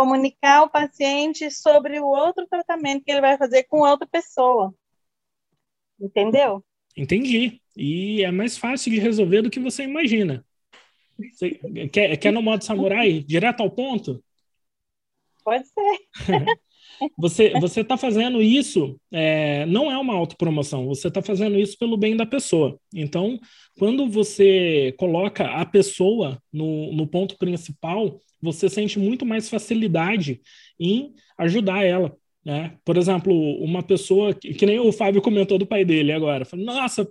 [0.00, 4.74] comunicar ao paciente sobre o outro tratamento que ele vai fazer com outra pessoa.
[6.00, 6.64] Entendeu?
[6.96, 7.60] Entendi.
[7.76, 10.42] E é mais fácil de resolver do que você imagina.
[11.18, 11.50] Você
[11.92, 14.24] quer, quer no modo samurai, direto ao ponto?
[15.44, 15.98] Pode ser.
[17.16, 21.96] você você está fazendo isso, é, não é uma autopromoção, você está fazendo isso pelo
[21.96, 22.78] bem da pessoa.
[22.94, 23.38] Então,
[23.78, 30.40] quando você coloca a pessoa no, no ponto principal, você sente muito mais facilidade
[30.78, 32.16] em ajudar ela.
[32.44, 32.74] Né?
[32.84, 36.64] Por exemplo, uma pessoa que, que, nem o Fábio comentou do pai dele agora, falou,
[36.64, 37.06] nossa,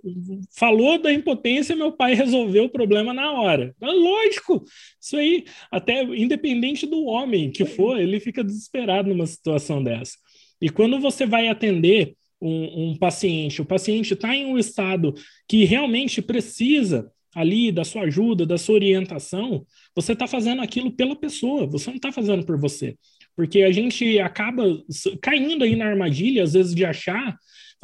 [0.58, 3.76] falou da impotência, meu pai resolveu o problema na hora.
[3.80, 4.64] Lógico,
[5.00, 10.14] isso aí, até independente do homem que for, ele fica desesperado numa situação dessa.
[10.60, 15.14] E quando você vai atender um, um paciente, o paciente está em um estado
[15.48, 19.64] que realmente precisa ali da sua ajuda, da sua orientação,
[19.96, 22.98] você está fazendo aquilo pela pessoa, você não está fazendo por você.
[23.40, 24.66] Porque a gente acaba
[25.22, 27.38] caindo aí na armadilha, às vezes, de achar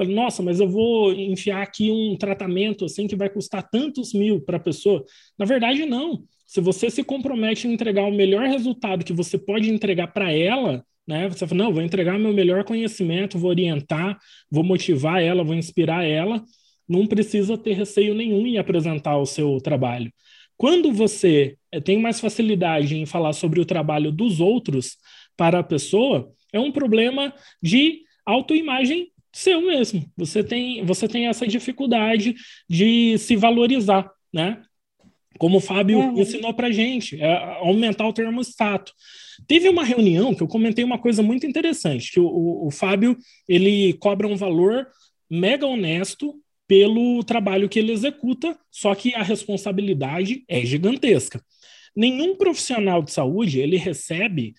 [0.04, 4.58] nossa, mas eu vou enfiar aqui um tratamento assim que vai custar tantos mil para
[4.58, 5.06] a pessoa.
[5.40, 6.26] Na verdade, não.
[6.46, 10.84] Se você se compromete em entregar o melhor resultado que você pode entregar para ela,
[11.08, 11.30] né?
[11.30, 14.20] Você fala, não, vou entregar meu melhor conhecimento, vou orientar,
[14.52, 16.44] vou motivar ela, vou inspirar ela.
[16.86, 20.12] Não precisa ter receio nenhum em apresentar o seu trabalho.
[20.58, 24.98] Quando você eh, tem mais facilidade em falar sobre o trabalho dos outros
[25.38, 30.10] para a pessoa, é um problema de autoimagem seu mesmo.
[30.16, 32.36] Você tem, você tem essa dificuldade
[32.70, 34.62] de se valorizar, né?
[35.38, 36.22] Como o Fábio uhum.
[36.22, 38.94] ensinou para gente, é aumentar o termostato.
[39.46, 43.18] Teve uma reunião que eu comentei uma coisa muito interessante, que o, o, o Fábio
[43.48, 44.88] ele cobra um valor
[45.30, 51.42] mega honesto pelo trabalho que ele executa, só que a responsabilidade é gigantesca.
[51.94, 54.54] Nenhum profissional de saúde ele recebe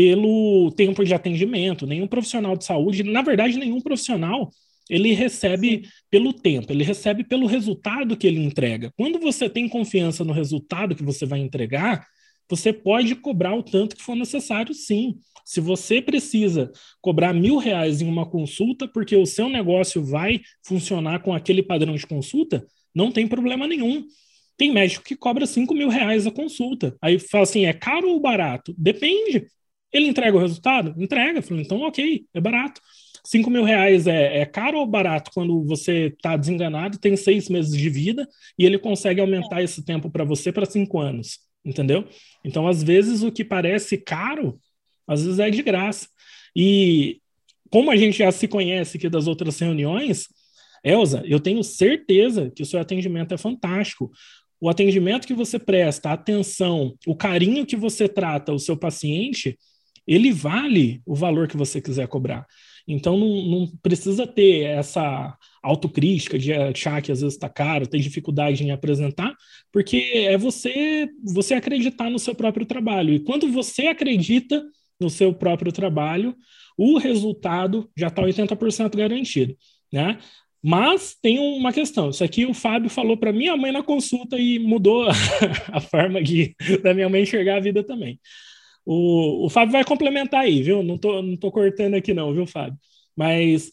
[0.00, 4.50] pelo tempo de atendimento, nenhum profissional de saúde, na verdade, nenhum profissional
[4.88, 8.90] ele recebe pelo tempo, ele recebe pelo resultado que ele entrega.
[8.96, 12.06] Quando você tem confiança no resultado que você vai entregar,
[12.48, 15.18] você pode cobrar o tanto que for necessário, sim.
[15.44, 16.72] Se você precisa
[17.02, 21.94] cobrar mil reais em uma consulta porque o seu negócio vai funcionar com aquele padrão
[21.94, 24.06] de consulta, não tem problema nenhum.
[24.56, 26.96] Tem médico que cobra cinco mil reais a consulta.
[27.02, 28.74] Aí fala assim, é caro ou barato?
[28.78, 29.46] Depende.
[29.92, 30.94] Ele entrega o resultado?
[31.02, 31.42] Entrega.
[31.42, 32.80] Falo, então, ok, é barato.
[33.24, 37.76] Cinco mil reais é, é caro ou barato quando você está desenganado, tem seis meses
[37.76, 38.26] de vida
[38.58, 42.08] e ele consegue aumentar esse tempo para você para cinco anos, entendeu?
[42.44, 44.58] Então, às vezes, o que parece caro,
[45.06, 46.08] às vezes é de graça.
[46.56, 47.20] E
[47.70, 50.26] como a gente já se conhece aqui das outras reuniões,
[50.82, 54.10] Elza, eu tenho certeza que o seu atendimento é fantástico.
[54.60, 59.58] O atendimento que você presta, a atenção, o carinho que você trata o seu paciente,
[60.06, 62.46] ele vale o valor que você quiser cobrar.
[62.86, 68.00] Então não, não precisa ter essa autocrítica de achar que às vezes está caro, tem
[68.00, 69.34] dificuldade em apresentar,
[69.70, 73.14] porque é você você acreditar no seu próprio trabalho.
[73.14, 74.64] E quando você acredita
[74.98, 76.34] no seu próprio trabalho,
[76.76, 79.56] o resultado já está 80% garantido,
[79.92, 80.18] né?
[80.62, 82.10] Mas tem uma questão.
[82.10, 85.12] Isso aqui o Fábio falou para minha mãe na consulta e mudou a,
[85.72, 88.20] a forma de, da minha mãe enxergar a vida também.
[88.92, 90.82] O, o Fábio vai complementar aí, viu?
[90.82, 92.76] Não tô, não tô cortando aqui, não, viu, Fábio?
[93.16, 93.70] Mas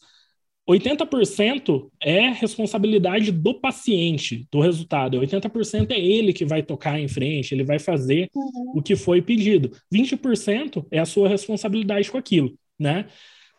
[0.69, 5.17] 80% é responsabilidade do paciente, do resultado.
[5.17, 8.73] 80% é ele que vai tocar em frente, ele vai fazer uhum.
[8.75, 9.71] o que foi pedido.
[9.91, 13.07] 20% é a sua responsabilidade com aquilo, né?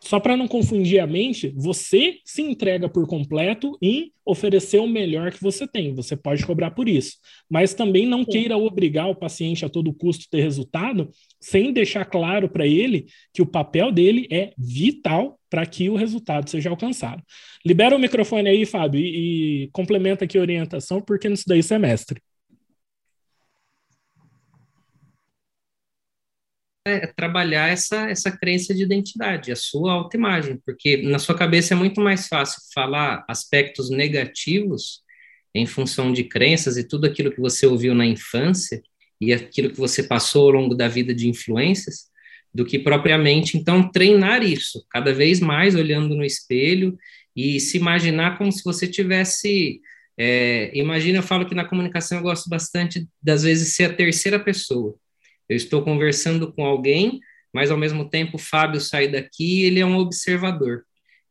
[0.01, 5.31] Só para não confundir a mente, você se entrega por completo em oferecer o melhor
[5.31, 5.93] que você tem.
[5.93, 7.17] Você pode cobrar por isso.
[7.49, 12.47] Mas também não queira obrigar o paciente a todo custo ter resultado, sem deixar claro
[12.47, 17.21] para ele que o papel dele é vital para que o resultado seja alcançado.
[17.65, 21.77] Libera o microfone aí, Fábio, e, e complementa aqui a orientação, porque nisso daí você
[26.89, 31.77] é trabalhar essa, essa crença de identidade, a sua autoimagem, porque na sua cabeça é
[31.77, 35.01] muito mais fácil falar aspectos negativos
[35.53, 38.81] em função de crenças e tudo aquilo que você ouviu na infância
[39.19, 42.05] e aquilo que você passou ao longo da vida de influências,
[42.53, 46.97] do que propriamente, então, treinar isso, cada vez mais olhando no espelho
[47.35, 49.81] e se imaginar como se você tivesse.
[50.17, 54.39] É, imagina, eu falo que na comunicação eu gosto bastante das vezes ser a terceira
[54.39, 54.95] pessoa.
[55.49, 57.19] Eu estou conversando com alguém,
[57.53, 60.83] mas ao mesmo tempo o Fábio sai daqui e ele é um observador.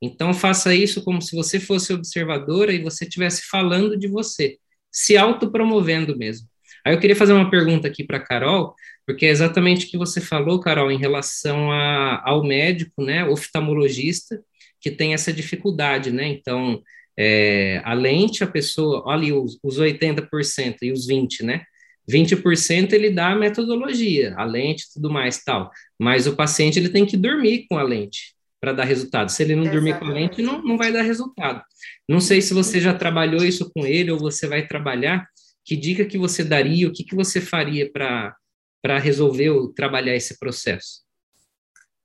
[0.02, 4.58] Então faça isso como se você fosse observadora e você estivesse falando de você,
[4.90, 6.48] se autopromovendo mesmo.
[6.84, 8.74] Aí eu queria fazer uma pergunta aqui para Carol,
[9.06, 14.40] porque é exatamente o que você falou, Carol, em relação a, ao médico, né, oftalmologista,
[14.80, 16.28] que tem essa dificuldade, né?
[16.28, 16.80] Então,
[17.18, 21.64] é, a lente, a pessoa, olha ali os, os 80% e os 20%, né?
[22.09, 25.70] 20% ele dá a metodologia, a lente tudo mais tal.
[25.98, 29.30] Mas o paciente ele tem que dormir com a lente para dar resultado.
[29.30, 31.62] Se ele não dormir com a lente, não, não vai dar resultado.
[32.09, 35.28] Não sei se você já trabalhou isso com ele ou você vai trabalhar.
[35.64, 36.88] Que dica que você daria?
[36.88, 41.02] O que, que você faria para resolver ou trabalhar esse processo?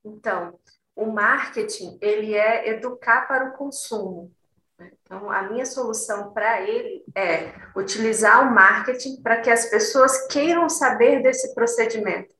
[0.06, 0.60] Então,
[0.96, 4.32] o marketing ele é educar para o consumo.
[4.80, 10.68] Então, a minha solução para ele é utilizar o marketing para que as pessoas queiram
[10.70, 12.34] saber desse procedimento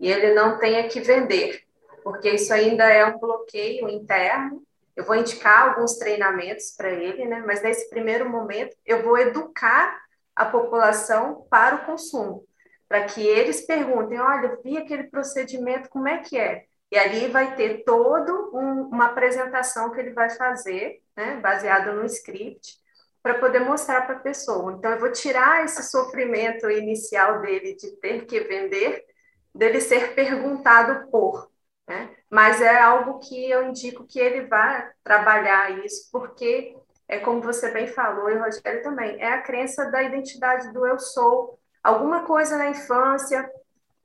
[0.00, 1.62] e ele não tenha que vender,
[2.02, 4.62] porque isso ainda é um bloqueio interno.
[4.94, 7.42] Eu vou indicar alguns treinamentos para ele, né?
[7.46, 9.96] mas nesse primeiro momento eu vou educar
[10.34, 12.44] a população para o consumo,
[12.88, 16.64] para que eles perguntem: olha, eu vi aquele procedimento, como é que é?
[16.90, 22.06] E ali vai ter toda um, uma apresentação que ele vai fazer né, baseado no
[22.06, 22.78] script,
[23.20, 24.72] para poder mostrar para a pessoa.
[24.72, 29.04] Então, eu vou tirar esse sofrimento inicial dele de ter que vender,
[29.52, 31.50] dele ser perguntado por.
[31.88, 32.14] Né?
[32.30, 36.76] Mas é algo que eu indico que ele vá trabalhar isso, porque
[37.08, 41.00] é como você bem falou, e Rogério também, é a crença da identidade do eu
[41.00, 41.58] sou.
[41.82, 43.50] Alguma coisa na infância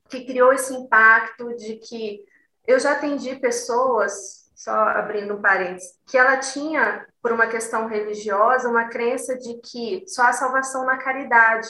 [0.09, 2.25] que criou esse impacto de que
[2.65, 8.69] eu já atendi pessoas, só abrindo um parênteses, que ela tinha, por uma questão religiosa,
[8.69, 11.67] uma crença de que só há salvação na caridade.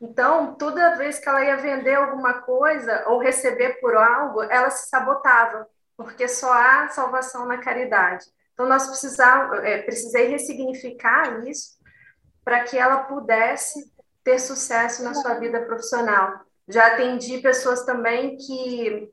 [0.00, 4.88] Então, toda vez que ela ia vender alguma coisa ou receber por algo, ela se
[4.88, 8.24] sabotava, porque só há salvação na caridade.
[8.54, 11.76] Então, nós precisamos, é, precisei ressignificar isso
[12.42, 13.92] para que ela pudesse
[14.24, 16.40] ter sucesso na sua vida profissional.
[16.66, 19.12] Já atendi pessoas também que,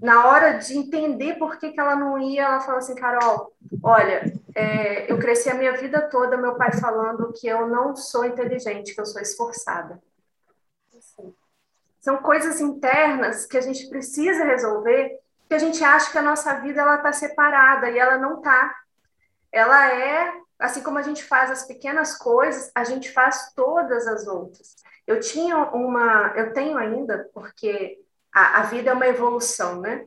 [0.00, 4.32] na hora de entender por que, que ela não ia, ela falou assim: Carol, olha,
[4.54, 8.94] é, eu cresci a minha vida toda, meu pai falando que eu não sou inteligente,
[8.94, 10.00] que eu sou esforçada.
[12.00, 15.18] São coisas internas que a gente precisa resolver,
[15.48, 18.74] que a gente acha que a nossa vida ela está separada e ela não está.
[19.50, 24.26] Ela é, assim como a gente faz as pequenas coisas, a gente faz todas as
[24.26, 24.76] outras.
[25.06, 27.98] Eu tinha uma, eu tenho ainda, porque
[28.36, 30.04] a, a vida é uma evolução, né?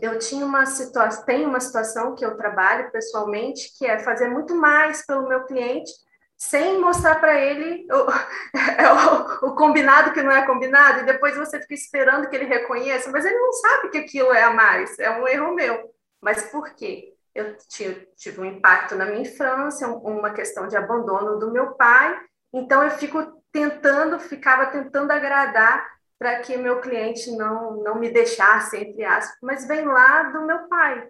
[0.00, 4.54] Eu tinha uma situação, tenho uma situação que eu trabalho pessoalmente, que é fazer muito
[4.54, 5.90] mais pelo meu cliente
[6.36, 8.06] sem mostrar para ele o,
[8.78, 12.44] é o, o, combinado que não é combinado, e depois você fica esperando que ele
[12.44, 15.92] reconheça, mas ele não sabe que aquilo é a mais, é um erro meu.
[16.20, 17.14] Mas por quê?
[17.34, 22.16] Eu tive, tive um impacto na minha infância, uma questão de abandono do meu pai,
[22.52, 28.76] então eu fico tentando, ficava tentando agradar para que meu cliente não, não me deixasse,
[28.76, 31.08] entre aspas, mas vem lá do meu pai,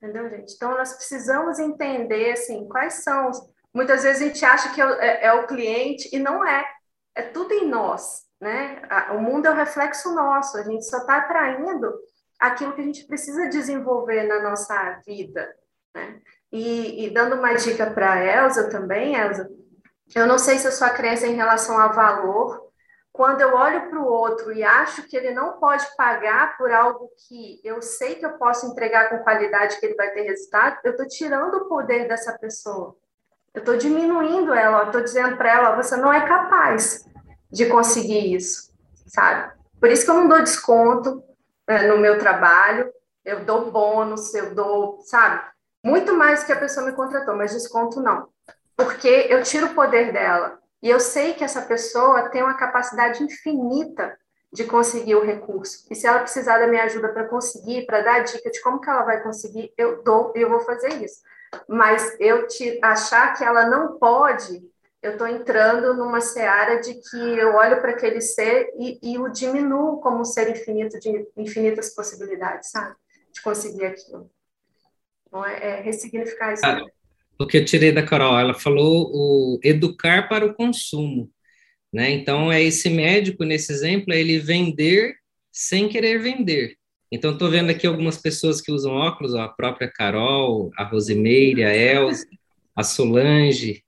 [0.00, 0.54] entendeu, gente?
[0.54, 3.30] Então, nós precisamos entender, assim, quais são
[3.72, 6.64] Muitas vezes a gente acha que é, é, é o cliente e não é.
[7.14, 8.82] É tudo em nós, né?
[9.12, 10.56] O mundo é o reflexo nosso.
[10.56, 11.92] A gente só está atraindo
[12.38, 15.54] aquilo que a gente precisa desenvolver na nossa vida,
[15.94, 16.20] né?
[16.50, 19.50] E, e dando uma dica para a Elza também, Elza,
[20.14, 22.67] eu não sei se a sua crença em relação a valor,
[23.18, 27.10] quando eu olho para o outro e acho que ele não pode pagar por algo
[27.26, 30.92] que eu sei que eu posso entregar com qualidade, que ele vai ter resultado, eu
[30.92, 32.94] estou tirando o poder dessa pessoa.
[33.52, 37.04] Eu estou diminuindo ela, estou dizendo para ela, você não é capaz
[37.50, 38.72] de conseguir isso,
[39.08, 39.52] sabe?
[39.80, 41.20] Por isso que eu não dou desconto
[41.66, 42.88] né, no meu trabalho,
[43.24, 45.42] eu dou bônus, eu dou, sabe?
[45.82, 48.28] Muito mais que a pessoa me contratou, mas desconto não.
[48.76, 50.56] Porque eu tiro o poder dela.
[50.82, 54.16] E eu sei que essa pessoa tem uma capacidade infinita
[54.52, 55.86] de conseguir o recurso.
[55.90, 58.88] E se ela precisar da minha ajuda para conseguir, para dar dica de como que
[58.88, 61.20] ela vai conseguir, eu dou e eu vou fazer isso
[61.68, 64.62] mas eu te achar que ela não pode,
[65.02, 69.28] eu estou entrando numa seara de que eu olho para aquele ser e, e, o
[69.28, 72.94] diminuo como um ser infinito, de infinitas possibilidades, sabe?
[73.32, 74.30] De conseguir aquilo.
[75.26, 76.66] Então, é, é ressignificar isso.
[76.66, 76.80] Ah,
[77.38, 81.30] o que eu tirei da Carol, ela falou o educar para o consumo,
[81.92, 82.10] né?
[82.10, 85.14] Então, é esse médico, nesse exemplo, é ele vender
[85.52, 86.76] sem querer vender.
[87.10, 91.64] Então, estou vendo aqui algumas pessoas que usam óculos, ó, a própria Carol, a Rosimeire,
[91.64, 92.26] a Elza,
[92.76, 93.82] a Solange,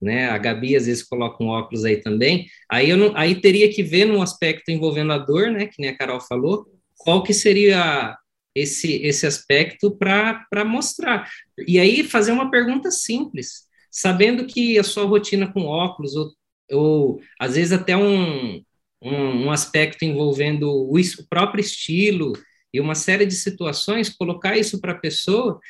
[0.00, 0.28] né?
[0.30, 2.46] A Gabi às vezes coloca um óculos aí também.
[2.70, 5.66] Aí eu não, aí teria que ver num aspecto envolvendo a dor, né?
[5.66, 8.16] Que nem a Carol falou, qual que seria
[8.54, 11.30] esse esse aspecto para mostrar.
[11.66, 16.30] E aí fazer uma pergunta simples, sabendo que a sua rotina com óculos ou,
[16.70, 18.62] ou às vezes até um,
[19.02, 22.32] um, um aspecto envolvendo o, o próprio estilo
[22.72, 25.60] e uma série de situações, colocar isso para a pessoa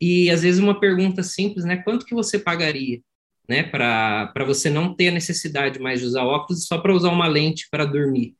[0.00, 1.78] e às vezes uma pergunta simples, né?
[1.78, 3.00] Quanto que você pagaria,
[3.48, 3.62] né?
[3.62, 7.66] Para você não ter a necessidade mais de usar óculos só para usar uma lente
[7.70, 8.34] para dormir.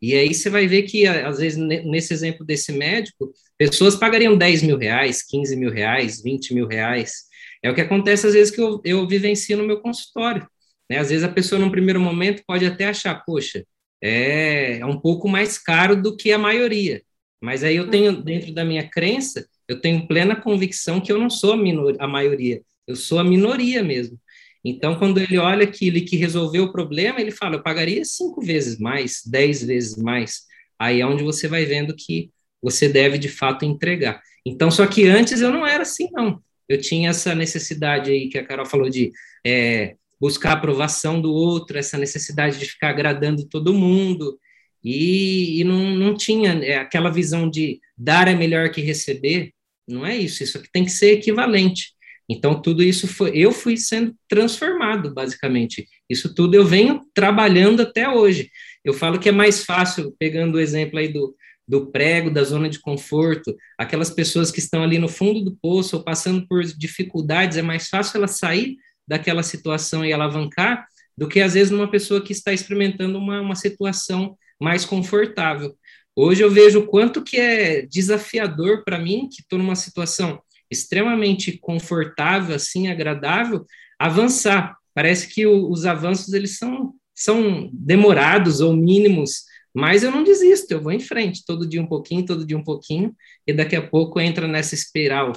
[0.00, 4.62] E aí você vai ver que, às vezes, nesse exemplo desse médico, pessoas pagariam 10
[4.62, 7.24] mil reais, 15 mil reais, 20 mil reais.
[7.62, 10.46] É o que acontece, às vezes, que eu, eu vivencio no meu consultório.
[10.88, 10.98] Né?
[10.98, 13.64] Às vezes a pessoa, num primeiro momento, pode até achar, poxa,
[14.02, 17.02] é, é um pouco mais caro do que a maioria.
[17.40, 21.30] Mas aí eu tenho, dentro da minha crença, eu tenho plena convicção que eu não
[21.30, 24.18] sou a, minor, a maioria, eu sou a minoria mesmo.
[24.64, 28.42] Então, quando ele olha aquilo e que resolveu o problema, ele fala, eu pagaria cinco
[28.42, 30.42] vezes mais, dez vezes mais.
[30.78, 32.30] Aí é onde você vai vendo que
[32.62, 34.22] você deve, de fato, entregar.
[34.44, 36.42] Então, só que antes eu não era assim, não.
[36.68, 39.10] Eu tinha essa necessidade aí que a Carol falou de
[39.46, 44.38] é, buscar a aprovação do outro, essa necessidade de ficar agradando todo mundo,
[44.84, 49.52] e, e não, não tinha é, aquela visão de dar é melhor que receber,
[49.88, 51.92] não é isso, isso aqui tem que ser equivalente.
[52.32, 55.88] Então, tudo isso foi, eu fui sendo transformado, basicamente.
[56.08, 58.48] Isso tudo eu venho trabalhando até hoje.
[58.84, 61.34] Eu falo que é mais fácil, pegando o exemplo aí do,
[61.66, 65.96] do prego, da zona de conforto, aquelas pessoas que estão ali no fundo do poço
[65.96, 68.76] ou passando por dificuldades, é mais fácil ela sair
[69.08, 70.86] daquela situação e alavancar
[71.18, 75.76] do que às vezes numa pessoa que está experimentando uma, uma situação mais confortável.
[76.14, 80.40] Hoje eu vejo o quanto que é desafiador para mim, que estou numa situação
[80.70, 83.64] extremamente confortável, assim, agradável,
[83.98, 84.76] avançar.
[84.94, 89.44] Parece que o, os avanços eles são, são demorados ou mínimos,
[89.74, 92.64] mas eu não desisto, eu vou em frente, todo dia um pouquinho, todo dia um
[92.64, 93.14] pouquinho,
[93.46, 95.32] e daqui a pouco entra nessa espiral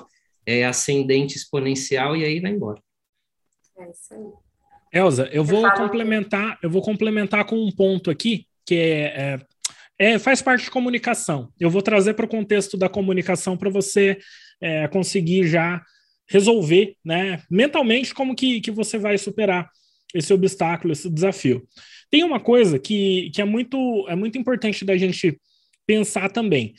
[0.45, 2.81] é, ascendente exponencial e aí vai embora.
[3.77, 4.43] É isso aí.
[4.93, 9.39] Elza, eu vou complementar, eu vou complementar com um ponto aqui que é,
[9.99, 11.51] é, é faz parte de comunicação.
[11.59, 14.19] Eu vou trazer para o contexto da comunicação para você
[14.61, 15.81] é, conseguir já
[16.29, 19.69] resolver, né, mentalmente como que, que você vai superar
[20.13, 21.67] esse obstáculo, esse desafio.
[22.09, 25.39] Tem uma coisa que, que é muito é muito importante da gente
[25.85, 26.73] pensar também.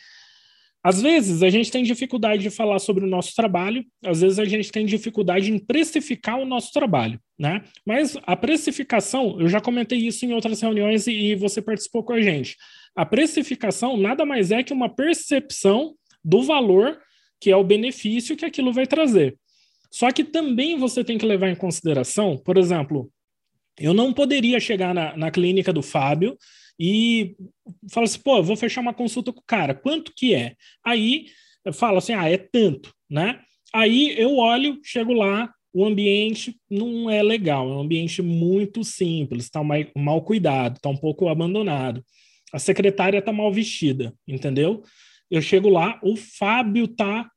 [0.82, 4.44] Às vezes a gente tem dificuldade de falar sobre o nosso trabalho, às vezes a
[4.44, 7.64] gente tem dificuldade em precificar o nosso trabalho, né?
[7.86, 12.12] Mas a precificação, eu já comentei isso em outras reuniões e, e você participou com
[12.12, 12.56] a gente.
[12.94, 16.98] A precificação nada mais é que uma percepção do valor
[17.40, 19.36] que é o benefício que aquilo vai trazer.
[19.90, 23.10] Só que também você tem que levar em consideração, por exemplo,
[23.78, 26.36] eu não poderia chegar na, na clínica do Fábio
[26.78, 27.36] e
[27.90, 30.54] fala assim, pô, vou fechar uma consulta com o cara, quanto que é?
[30.84, 31.26] Aí
[31.72, 33.40] fala assim, ah, é tanto, né?
[33.72, 39.44] Aí eu olho, chego lá, o ambiente não é legal, é um ambiente muito simples,
[39.44, 39.60] está
[39.96, 42.04] mal cuidado, está um pouco abandonado.
[42.52, 44.84] A secretária está mal vestida, entendeu?
[45.34, 47.28] Eu chego lá, o Fábio tá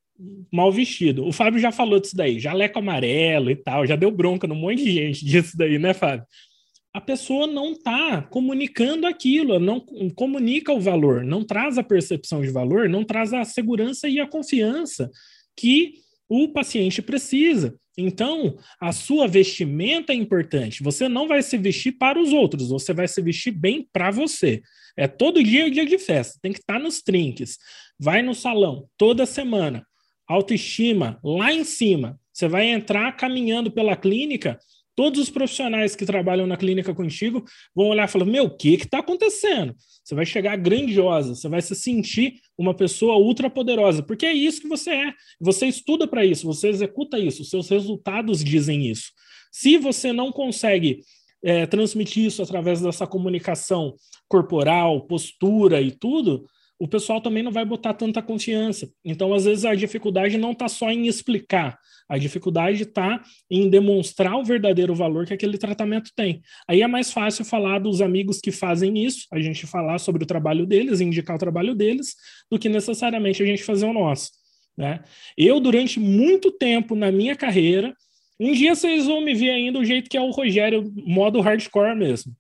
[0.51, 1.25] mal vestido.
[1.25, 4.83] O Fábio já falou disso daí, jaleco amarelo e tal, já deu bronca num monte
[4.83, 6.25] de gente disso daí, né, Fábio?
[6.97, 9.79] a pessoa não está comunicando aquilo, não
[10.15, 14.27] comunica o valor, não traz a percepção de valor, não traz a segurança e a
[14.27, 15.11] confiança
[15.55, 15.93] que
[16.27, 17.79] o paciente precisa.
[17.97, 20.83] Então, a sua vestimenta é importante.
[20.83, 24.61] Você não vai se vestir para os outros, você vai se vestir bem para você.
[24.95, 27.57] É todo dia dia de festa, tem que estar nos trinques.
[27.99, 29.85] Vai no salão toda semana.
[30.27, 32.19] Autoestima lá em cima.
[32.31, 34.59] Você vai entrar caminhando pela clínica
[34.97, 37.45] Todos os profissionais que trabalham na clínica contigo
[37.75, 39.75] vão olhar e falar: Meu, o que está acontecendo?
[40.03, 44.59] Você vai chegar grandiosa, você vai se sentir uma pessoa ultra poderosa, porque é isso
[44.59, 45.13] que você é.
[45.39, 49.11] Você estuda para isso, você executa isso, seus resultados dizem isso.
[49.51, 51.01] Se você não consegue
[51.43, 53.93] é, transmitir isso através dessa comunicação
[54.27, 56.47] corporal, postura e tudo,
[56.79, 58.89] o pessoal também não vai botar tanta confiança.
[59.03, 64.35] Então, às vezes, a dificuldade não está só em explicar, a dificuldade está em demonstrar
[64.37, 66.41] o verdadeiro valor que aquele tratamento tem.
[66.67, 70.27] Aí é mais fácil falar dos amigos que fazem isso, a gente falar sobre o
[70.27, 72.15] trabalho deles, indicar o trabalho deles,
[72.49, 74.31] do que necessariamente a gente fazer o nosso.
[74.77, 75.03] Né?
[75.37, 77.93] Eu, durante muito tempo na minha carreira,
[78.39, 81.95] um dia vocês vão me ver ainda o jeito que é o Rogério, modo hardcore
[81.95, 82.33] mesmo.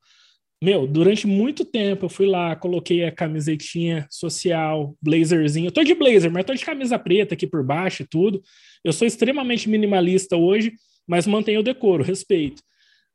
[0.61, 5.67] Meu, durante muito tempo eu fui lá, coloquei a camisetinha social, blazerzinho.
[5.67, 8.41] Eu tô de blazer, mas tô de camisa preta aqui por baixo e tudo.
[8.83, 10.73] Eu sou extremamente minimalista hoje,
[11.07, 12.63] mas mantenho o decoro, respeito.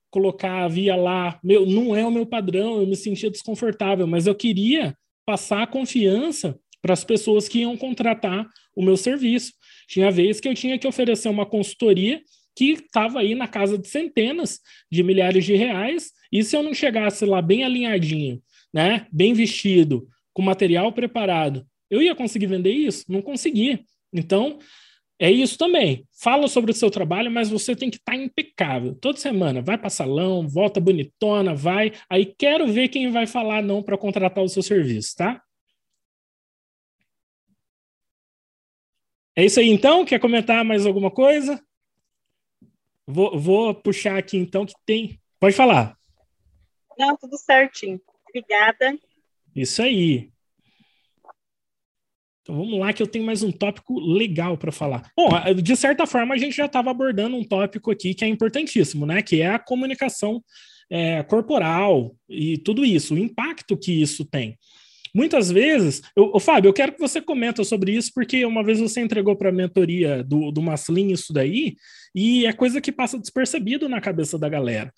[0.08, 4.34] Colocar, via lá, meu, não é o meu padrão, eu me sentia desconfortável, mas eu
[4.36, 9.52] queria passar a confiança para as pessoas que iam contratar o meu serviço.
[9.88, 12.22] Tinha vez que eu tinha que oferecer uma consultoria
[12.54, 14.60] que estava aí na casa de centenas
[14.90, 18.42] de milhares de reais, e se eu não chegasse lá bem alinhadinho,
[18.72, 23.04] né, bem vestido, com material preparado, eu ia conseguir vender isso?
[23.06, 23.84] Não conseguia.
[24.12, 24.58] Então,
[25.18, 26.06] é isso também.
[26.20, 28.94] Fala sobre o seu trabalho, mas você tem que estar tá impecável.
[28.94, 31.92] Toda semana, vai para salão, volta bonitona, vai.
[32.08, 35.42] Aí quero ver quem vai falar não para contratar o seu serviço, tá?
[39.36, 40.04] É isso aí então?
[40.04, 41.62] Quer comentar mais alguma coisa?
[43.06, 45.20] Vou, vou puxar aqui então que tem.
[45.38, 45.96] Pode falar.
[46.98, 48.00] Não, tudo certinho.
[48.28, 48.98] Obrigada.
[49.54, 50.30] Isso aí.
[52.42, 55.08] Então vamos lá, que eu tenho mais um tópico legal para falar.
[55.16, 59.06] Bom, de certa forma, a gente já estava abordando um tópico aqui que é importantíssimo,
[59.06, 59.22] né?
[59.22, 60.42] Que é a comunicação
[60.90, 64.58] é, corporal e tudo isso, o impacto que isso tem.
[65.14, 69.00] Muitas vezes, eu, Fábio, eu quero que você comenta sobre isso, porque uma vez você
[69.00, 71.76] entregou para a mentoria do, do Maslin isso daí,
[72.14, 74.92] e é coisa que passa despercebido na cabeça da galera.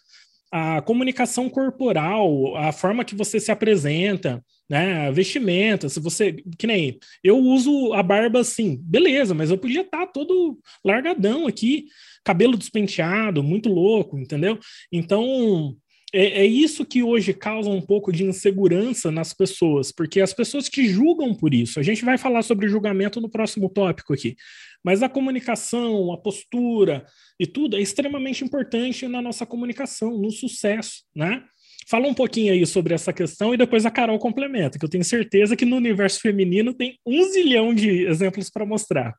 [0.56, 4.40] A comunicação corporal, a forma que você se apresenta,
[4.70, 5.10] né?
[5.10, 6.32] Vestimenta, se você.
[6.56, 11.48] Que nem eu uso a barba assim, beleza, mas eu podia estar tá todo largadão
[11.48, 11.86] aqui,
[12.22, 14.56] cabelo despenteado, muito louco, entendeu?
[14.92, 15.76] Então.
[16.16, 20.68] É, é isso que hoje causa um pouco de insegurança nas pessoas, porque as pessoas
[20.68, 21.80] te julgam por isso.
[21.80, 24.36] A gente vai falar sobre julgamento no próximo tópico aqui.
[24.84, 27.04] Mas a comunicação, a postura
[27.40, 31.42] e tudo é extremamente importante na nossa comunicação, no sucesso, né?
[31.88, 35.04] Fala um pouquinho aí sobre essa questão e depois a Carol complementa, que eu tenho
[35.04, 39.14] certeza que no universo feminino tem um zilhão de exemplos para mostrar.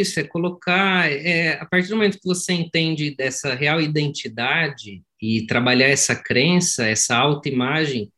[0.00, 5.46] Isso, é colocar, é, a partir do momento que você entende dessa real identidade e
[5.46, 8.10] trabalhar essa crença, essa autoimagem,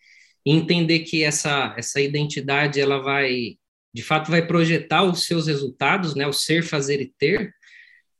[0.45, 3.57] e entender que essa, essa identidade, ela vai,
[3.93, 7.53] de fato, vai projetar os seus resultados, né, o ser, fazer e ter,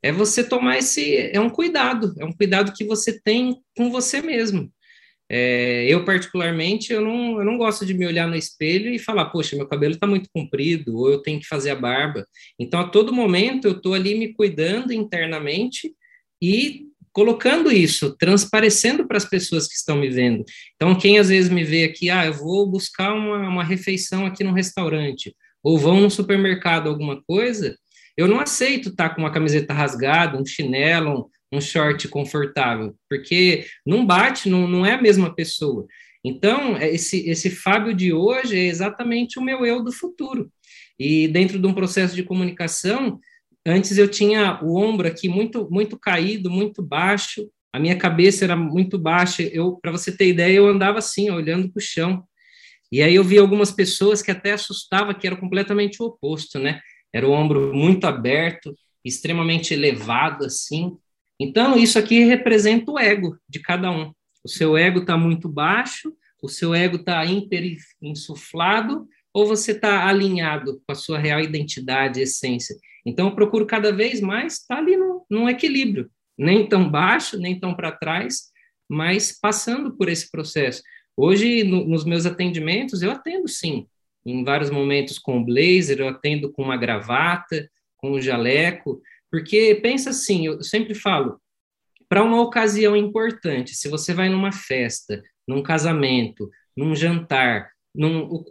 [0.03, 1.17] é você tomar esse.
[1.17, 4.73] É um cuidado, é um cuidado que você tem com você mesmo.
[5.31, 9.27] É, eu, particularmente, eu não, eu não gosto de me olhar no espelho e falar,
[9.27, 12.27] poxa, meu cabelo está muito comprido, ou eu tenho que fazer a barba.
[12.59, 15.93] Então, a todo momento, eu estou ali me cuidando internamente
[16.41, 20.45] e colocando isso, transparecendo para as pessoas que estão me vendo.
[20.77, 24.45] Então, quem às vezes me vê aqui, ah, eu vou buscar uma, uma refeição aqui
[24.45, 27.77] no restaurante, ou vão no supermercado, alguma coisa,
[28.17, 33.67] eu não aceito estar tá com uma camiseta rasgada, um chinelo, um, short confortável, porque
[33.85, 35.87] não bate, não, não é a mesma pessoa.
[36.25, 40.51] Então, é, esse, esse Fábio de hoje é exatamente o meu eu do futuro.
[40.99, 43.21] E dentro de um processo de comunicação,
[43.67, 48.57] antes eu tinha o ombro aqui muito, muito caído, muito baixo, a minha cabeça era
[48.57, 49.43] muito baixa.
[49.43, 52.25] Eu, para você ter ideia, eu andava assim, olhando para o chão.
[52.91, 56.81] E aí eu vi algumas pessoas que até assustava que era completamente o oposto, né?
[57.13, 60.97] era o ombro muito aberto, extremamente elevado assim.
[61.41, 64.13] Então, isso aqui representa o ego de cada um.
[64.45, 66.13] O seu ego está muito baixo,
[66.43, 67.23] o seu ego está
[68.03, 72.77] insuflado, ou você está alinhado com a sua real identidade, essência.
[73.07, 77.39] Então, eu procuro cada vez mais estar tá ali no, num equilíbrio, nem tão baixo,
[77.39, 78.51] nem tão para trás,
[78.89, 80.83] mas passando por esse processo.
[81.17, 83.87] Hoje, no, nos meus atendimentos, eu atendo sim
[84.25, 89.01] em vários momentos com blazer, eu atendo com uma gravata, com um jaleco,
[89.31, 91.41] porque pensa assim, eu sempre falo,
[92.09, 98.45] para uma ocasião importante, se você vai numa festa, num casamento, num jantar, num, o,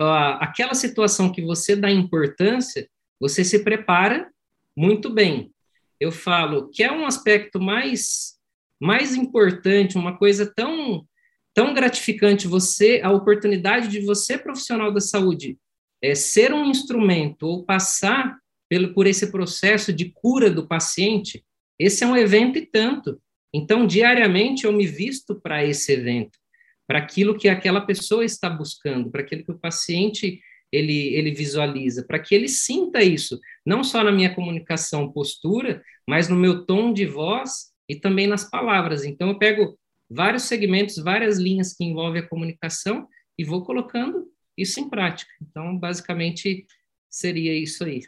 [0.00, 2.88] a, aquela situação que você dá importância,
[3.20, 4.30] você se prepara
[4.76, 5.52] muito bem.
[5.98, 8.36] Eu falo que é um aspecto mais
[8.80, 11.04] mais importante, uma coisa tão
[11.52, 15.58] tão gratificante você, a oportunidade de você, profissional da saúde,
[16.00, 18.38] é, ser um instrumento ou passar
[18.68, 21.44] pelo, por esse processo de cura do paciente,
[21.78, 23.20] esse é um evento e tanto.
[23.54, 26.38] Então, diariamente, eu me visto para esse evento,
[26.86, 30.40] para aquilo que aquela pessoa está buscando, para aquilo que o paciente
[30.70, 36.28] ele, ele visualiza, para que ele sinta isso, não só na minha comunicação, postura, mas
[36.28, 39.04] no meu tom de voz e também nas palavras.
[39.04, 39.78] Então, eu pego
[40.10, 43.08] vários segmentos, várias linhas que envolvem a comunicação
[43.38, 44.26] e vou colocando
[44.56, 45.30] isso em prática.
[45.40, 46.66] Então, basicamente,
[47.08, 48.02] seria isso aí.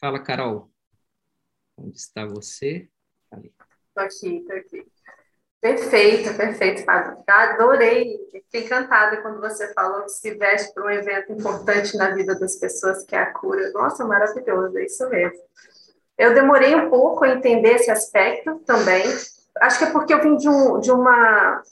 [0.00, 0.70] Fala, Carol.
[1.76, 2.88] Onde está você?
[3.30, 4.86] Estou aqui, estou aqui.
[5.60, 7.22] Perfeito, perfeito, Fábio.
[7.26, 12.34] Adorei, fiquei encantada quando você falou que se veste para um evento importante na vida
[12.34, 13.70] das pessoas, que é a cura.
[13.72, 15.38] Nossa, maravilhoso, é isso mesmo.
[16.16, 19.04] Eu demorei um pouco a entender esse aspecto também,
[19.60, 21.62] acho que é porque eu vim de, um, de uma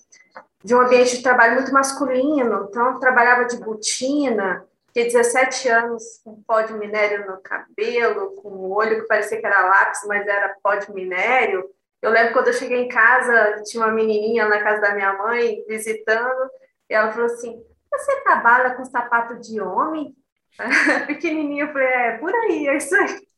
[0.62, 6.20] de um ambiente de trabalho muito masculino, então eu trabalhava de botina, tinha 17 anos
[6.24, 10.26] com pó de minério no cabelo, com o olho que parecia que era lápis, mas
[10.26, 11.68] era pó de minério.
[12.00, 15.64] Eu lembro quando eu cheguei em casa, tinha uma menininha na casa da minha mãe
[15.68, 16.50] visitando,
[16.88, 17.62] e ela falou assim:
[17.92, 20.14] Você trabalha com sapato de homem?
[21.06, 23.28] Pequenininha, eu falei: É, por aí, é isso aí.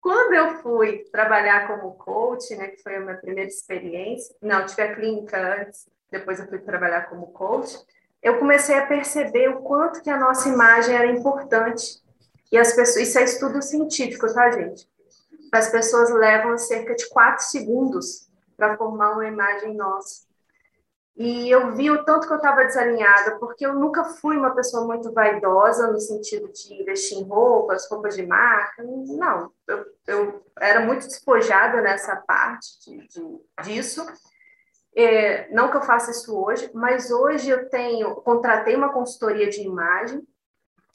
[0.00, 4.82] Quando eu fui trabalhar como coach, né, que foi a minha primeira experiência, não, tive
[4.82, 7.76] a clínica antes, depois eu fui trabalhar como coach,
[8.22, 12.02] eu comecei a perceber o quanto que a nossa imagem era importante.
[12.52, 14.88] E as pessoas, isso é estudo científico, tá, gente?
[15.52, 20.28] As pessoas levam cerca de quatro segundos para formar uma imagem nossa.
[21.16, 24.86] E eu vi o tanto que eu estava desalinhada, porque eu nunca fui uma pessoa
[24.86, 28.82] muito vaidosa, no sentido de investir em roupas, roupas de marca.
[28.82, 34.06] Não, eu, eu era muito despojada nessa parte de, de, disso.
[34.96, 39.62] É, não que eu faça isso hoje, mas hoje eu tenho, contratei uma consultoria de
[39.62, 40.20] imagem.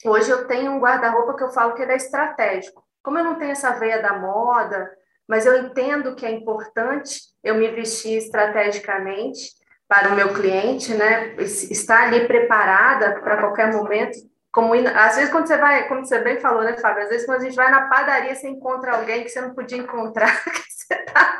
[0.04, 2.84] Hoje eu tenho um guarda-roupa que eu falo que ele é estratégico.
[3.02, 4.90] Como eu não tenho essa veia da moda,
[5.26, 9.50] mas eu entendo que é importante eu me vestir estrategicamente
[9.88, 11.34] para o meu cliente, né?
[11.36, 14.18] Estar ali preparada para qualquer momento.
[14.52, 17.02] Como às vezes quando você vai, como você bem falou, né, Fábio?
[17.04, 19.78] Às vezes quando a gente vai na padaria, você encontra alguém que você não podia
[19.78, 21.38] encontrar, que você está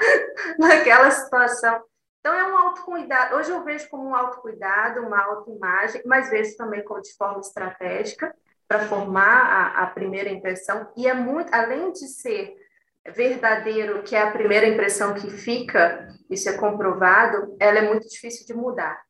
[0.58, 1.82] naquela situação.
[2.26, 3.36] Então é um autocuidado.
[3.36, 8.34] Hoje eu vejo como um autocuidado, uma autoimagem, mas vejo também como de forma estratégica
[8.66, 10.90] para formar a, a primeira impressão.
[10.96, 12.52] E é muito, além de ser
[13.14, 18.44] verdadeiro, que é a primeira impressão que fica, isso é comprovado, ela é muito difícil
[18.44, 19.00] de mudar.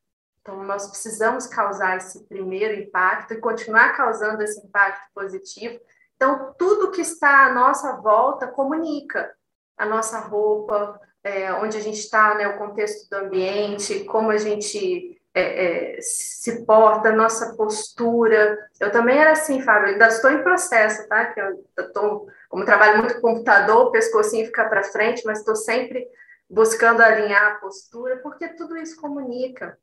[0.43, 5.81] Então, nós precisamos causar esse primeiro impacto e continuar causando esse impacto positivo.
[6.17, 9.35] Então, tudo que está à nossa volta comunica.
[9.75, 14.39] A nossa roupa, é, onde a gente está, né, o contexto do ambiente, como a
[14.39, 18.57] gente é, é, se porta, nossa postura.
[18.79, 21.27] Eu também era assim, Fábio, ainda estou em processo, tá?
[21.27, 25.57] Que eu estou como trabalho muito com computador, o pescocinho fica para frente, mas estou
[25.57, 26.07] sempre
[26.49, 29.77] buscando alinhar a postura, porque tudo isso comunica.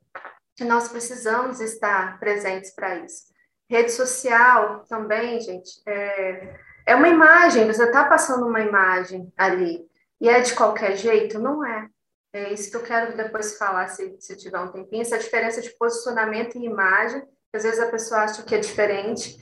[0.58, 3.24] E nós precisamos estar presentes para isso.
[3.68, 6.54] Rede social também, gente, é,
[6.86, 9.86] é uma imagem, você está passando uma imagem ali.
[10.20, 11.38] E é de qualquer jeito?
[11.38, 11.88] Não é.
[12.32, 15.70] É isso que eu quero depois falar, se, se tiver um tempinho, essa diferença de
[15.78, 17.22] posicionamento e imagem,
[17.52, 19.38] às vezes a pessoa acha que é diferente,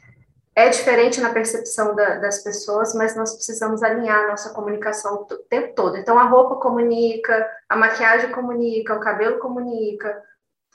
[0.55, 5.75] é diferente na percepção da, das pessoas, mas nós precisamos alinhar nossa comunicação o tempo
[5.75, 5.97] todo.
[5.97, 10.23] Então, a roupa comunica, a maquiagem comunica, o cabelo comunica,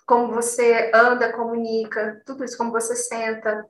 [0.07, 3.63] como você anda comunica, tudo isso, como você senta,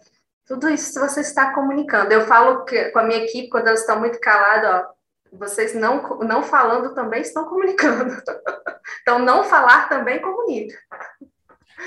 [0.46, 2.14] tudo isso você está comunicando.
[2.14, 4.97] Eu falo que, com a minha equipe, quando elas estão muito caladas, ó,
[5.32, 8.14] vocês não, não falando também estão comunicando.
[9.02, 10.78] então, não falar também comunica.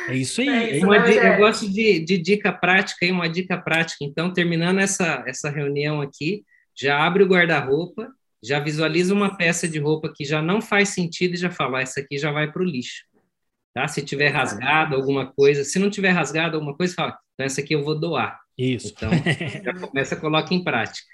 [0.08, 0.48] É isso aí.
[0.48, 4.04] É isso, dica, eu gosto de, de, dica prática aí, uma dica prática.
[4.04, 6.44] Então, terminando essa, essa reunião aqui,
[6.74, 8.08] já abre o guarda-roupa,
[8.42, 11.82] já visualiza uma peça de roupa que já não faz sentido e já fala, ah,
[11.82, 13.04] essa aqui já vai para o lixo.
[13.74, 13.86] Tá?
[13.86, 17.74] Se tiver rasgado alguma coisa, se não tiver rasgado alguma coisa, fala, então essa aqui
[17.74, 18.40] eu vou doar.
[18.56, 18.94] Isso.
[18.96, 19.10] Então,
[19.64, 21.06] já começa, coloca em prática.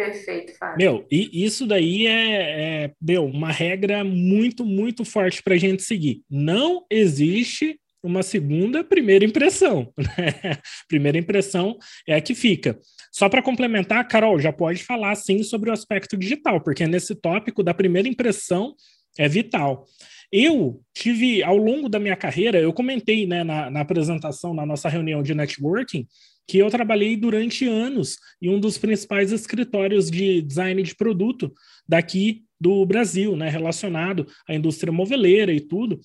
[0.00, 0.78] Perfeito, Fábio.
[0.78, 5.82] Meu, e isso daí é, é meu, uma regra muito, muito forte para a gente
[5.82, 6.22] seguir.
[6.30, 9.92] Não existe uma segunda primeira impressão.
[10.00, 10.56] Né?
[10.88, 11.76] primeira impressão
[12.08, 12.78] é a que fica.
[13.12, 17.62] Só para complementar, Carol, já pode falar sim sobre o aspecto digital, porque nesse tópico
[17.62, 18.74] da primeira impressão
[19.18, 19.84] é vital.
[20.32, 24.88] Eu tive, ao longo da minha carreira, eu comentei né, na, na apresentação, na nossa
[24.88, 26.06] reunião de networking,
[26.50, 31.54] que eu trabalhei durante anos em um dos principais escritórios de design de produto
[31.88, 36.00] daqui do Brasil, né, relacionado à indústria moveleira e tudo.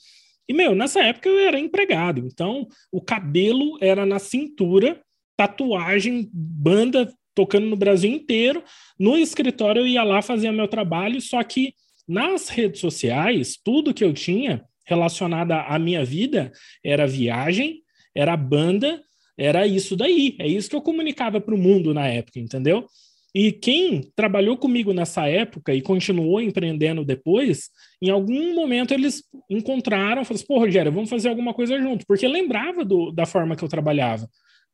[0.48, 5.02] E, meu, nessa época eu era empregado, então o cabelo era na cintura,
[5.36, 8.64] tatuagem, banda tocando no Brasil inteiro.
[9.00, 11.74] No escritório eu ia lá fazer meu trabalho, só que
[12.08, 16.52] nas redes sociais, tudo que eu tinha relacionado à minha vida
[16.84, 17.82] era viagem,
[18.14, 19.02] era banda,
[19.38, 20.36] era isso daí.
[20.40, 22.86] É isso que eu comunicava para o mundo na época, entendeu?
[23.34, 27.70] E quem trabalhou comigo nessa época e continuou empreendendo depois,
[28.02, 32.26] em algum momento eles encontraram, falaram assim, pô, Rogério, vamos fazer alguma coisa junto, porque
[32.26, 34.26] lembrava do, da forma que eu trabalhava.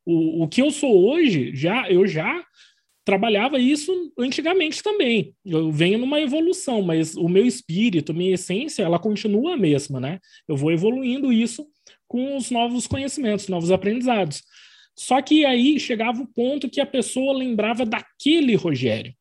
[0.06, 2.44] O, o que eu sou hoje, já eu já
[3.04, 5.34] trabalhava isso antigamente também.
[5.44, 10.20] Eu venho numa evolução, mas o meu espírito, minha essência, ela continua a mesma, né?
[10.48, 11.66] Eu vou evoluindo isso
[12.12, 14.44] com os novos conhecimentos, novos aprendizados.
[14.94, 19.14] Só que aí chegava o ponto que a pessoa lembrava daquele Rogério,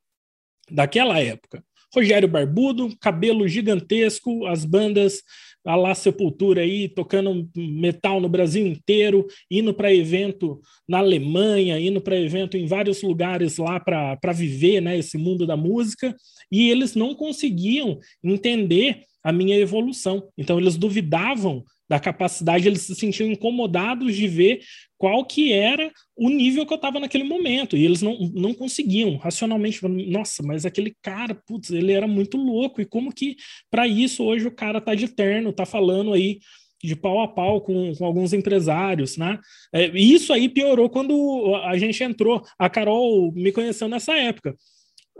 [0.68, 1.64] daquela época.
[1.94, 5.22] Rogério Barbudo, cabelo gigantesco, as bandas
[5.64, 12.00] a lá Sepultura aí tocando metal no Brasil inteiro, indo para evento na Alemanha, indo
[12.00, 16.16] para evento em vários lugares lá para viver né, esse mundo da música,
[16.50, 20.28] e eles não conseguiam entender a minha evolução.
[20.36, 24.60] Então eles duvidavam da capacidade, eles se sentiam incomodados de ver
[24.96, 29.16] qual que era o nível que eu estava naquele momento, e eles não, não conseguiam
[29.16, 33.34] racionalmente, nossa, mas aquele cara, putz, ele era muito louco, e como que
[33.68, 36.38] para isso hoje o cara tá de terno, tá falando aí
[36.82, 39.40] de pau a pau com, com alguns empresários, né?
[39.74, 44.54] É, isso aí piorou quando a gente entrou, a Carol me conheceu nessa época,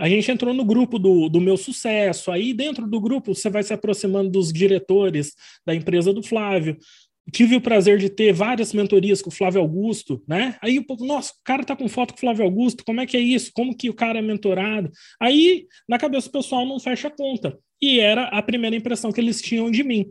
[0.00, 2.30] a gente entrou no grupo do, do meu sucesso.
[2.30, 6.78] Aí, dentro do grupo, você vai se aproximando dos diretores da empresa do Flávio.
[7.30, 10.56] Tive o prazer de ter várias mentorias com o Flávio Augusto, né?
[10.62, 13.06] Aí o povo, nossa, o cara tá com foto com o Flávio Augusto, como é
[13.06, 13.50] que é isso?
[13.54, 14.90] Como que o cara é mentorado?
[15.20, 17.58] Aí, na cabeça do pessoal, não fecha a conta.
[17.80, 20.06] E era a primeira impressão que eles tinham de mim.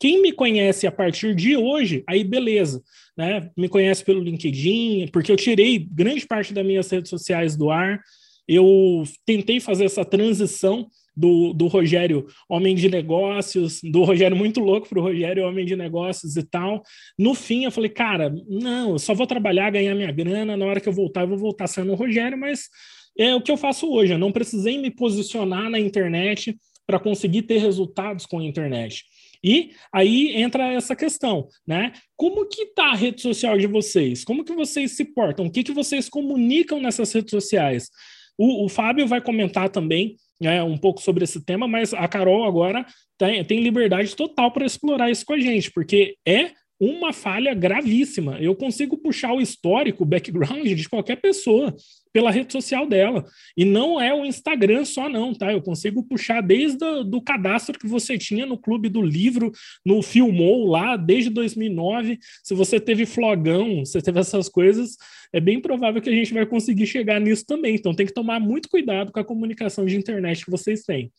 [0.00, 2.82] Quem me conhece a partir de hoje, aí beleza,
[3.14, 3.50] né?
[3.56, 8.00] Me conhece pelo LinkedIn, porque eu tirei grande parte das minhas redes sociais do ar,
[8.46, 14.88] eu tentei fazer essa transição do, do Rogério, homem de negócios, do Rogério muito louco
[14.88, 16.82] para o Rogério, homem de negócios e tal.
[17.18, 20.80] No fim, eu falei, cara, não, eu só vou trabalhar, ganhar minha grana, na hora
[20.80, 22.68] que eu voltar, eu vou voltar sendo o Rogério, mas
[23.16, 24.12] é o que eu faço hoje.
[24.12, 26.56] Eu não precisei me posicionar na internet
[26.86, 29.04] para conseguir ter resultados com a internet.
[29.42, 31.92] E aí entra essa questão, né?
[32.16, 34.24] Como que tá a rede social de vocês?
[34.24, 35.46] Como que vocês se portam?
[35.46, 37.90] O que, que vocês comunicam nessas redes sociais?
[38.38, 42.44] O, o Fábio vai comentar também né, um pouco sobre esse tema, mas a Carol
[42.44, 42.84] agora
[43.18, 46.52] tem, tem liberdade total para explorar isso com a gente, porque é
[46.84, 48.38] uma falha gravíssima.
[48.40, 51.74] Eu consigo puxar o histórico, o background de qualquer pessoa
[52.12, 53.24] pela rede social dela.
[53.56, 55.52] E não é o Instagram só, não, tá?
[55.52, 59.50] Eu consigo puxar desde o do cadastro que você tinha no Clube do Livro,
[59.84, 62.18] no Filmou lá, desde 2009.
[62.42, 64.96] Se você teve flogão, você teve essas coisas,
[65.32, 67.74] é bem provável que a gente vai conseguir chegar nisso também.
[67.74, 71.12] Então tem que tomar muito cuidado com a comunicação de internet que vocês têm.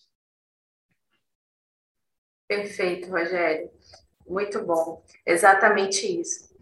[2.48, 3.70] Perfeito, Rogério.
[4.28, 5.04] Muito bom.
[5.26, 6.54] Exatamente isso.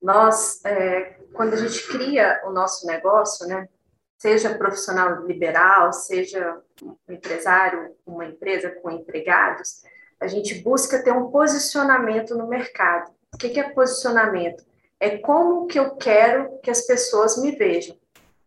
[0.00, 3.68] Nós, é, quando a gente cria o nosso negócio, né,
[4.16, 9.82] seja profissional liberal, seja um empresário, uma empresa com empregados,
[10.20, 13.12] a gente busca ter um posicionamento no mercado.
[13.32, 14.64] O que é posicionamento?
[14.98, 17.96] É como que eu quero que as pessoas me vejam.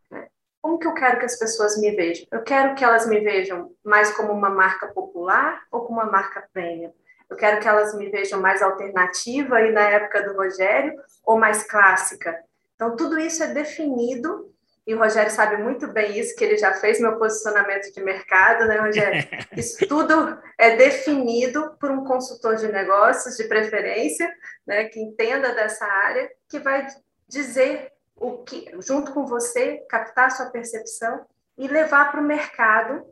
[0.10, 0.27] Né?
[0.61, 2.27] Como que eu quero que as pessoas me vejam?
[2.30, 6.45] Eu quero que elas me vejam mais como uma marca popular ou como uma marca
[6.52, 6.91] premium?
[7.31, 10.93] Eu quero que elas me vejam mais alternativa aí na época do Rogério
[11.23, 12.37] ou mais clássica.
[12.75, 14.51] Então, tudo isso é definido
[14.85, 18.65] e o Rogério sabe muito bem isso, que ele já fez meu posicionamento de mercado,
[18.65, 19.25] né, Rogério?
[19.55, 24.29] Isso tudo é definido por um consultor de negócios, de preferência,
[24.65, 26.87] né, que entenda dessa área, que vai
[27.27, 31.25] dizer o que, junto com você, captar sua percepção
[31.57, 33.05] e levar para o mercado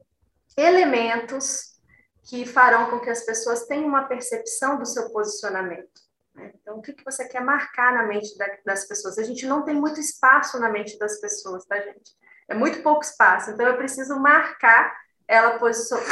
[0.57, 1.68] elementos
[2.29, 5.99] que farão com que as pessoas tenham uma percepção do seu posicionamento.
[6.35, 6.51] Né?
[6.61, 9.17] Então, o que, você quer marcar na mente das pessoas?
[9.17, 12.15] A gente não tem muito espaço na mente das pessoas, tá, gente?
[12.47, 13.49] É muito pouco espaço.
[13.49, 14.95] Então, eu preciso marcar
[15.27, 15.59] ela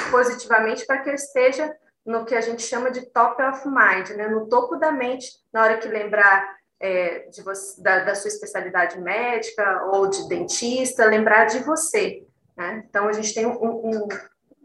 [0.09, 1.71] positivamente para que eu esteja
[2.03, 4.27] no que a gente chama de top of mind, né?
[4.27, 8.99] no topo da mente, na hora que lembrar é, de você, da, da, sua especialidade
[8.99, 12.25] médica ou de dentista, lembrar de você.
[12.55, 12.83] Né?
[12.89, 14.07] Então, a gente tem um, um,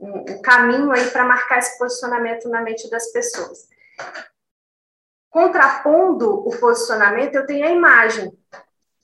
[0.02, 3.68] um, caminho aí para marcar esse posicionamento na mente das pessoas.
[5.30, 8.26] Contrapondo o posicionamento, eu tenho a imagem.
[8.26, 8.36] O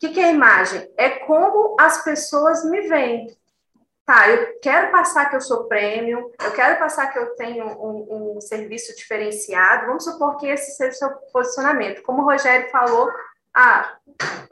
[0.00, 0.92] que, que é a imagem?
[0.96, 3.36] É como as pessoas me veem.
[4.04, 8.36] Tá, eu quero passar que eu sou premium, eu quero passar que eu tenho um,
[8.36, 9.86] um serviço diferenciado.
[9.86, 12.02] Vamos supor que esse seja o seu posicionamento.
[12.02, 13.10] Como o Rogério falou,
[13.52, 13.98] ah,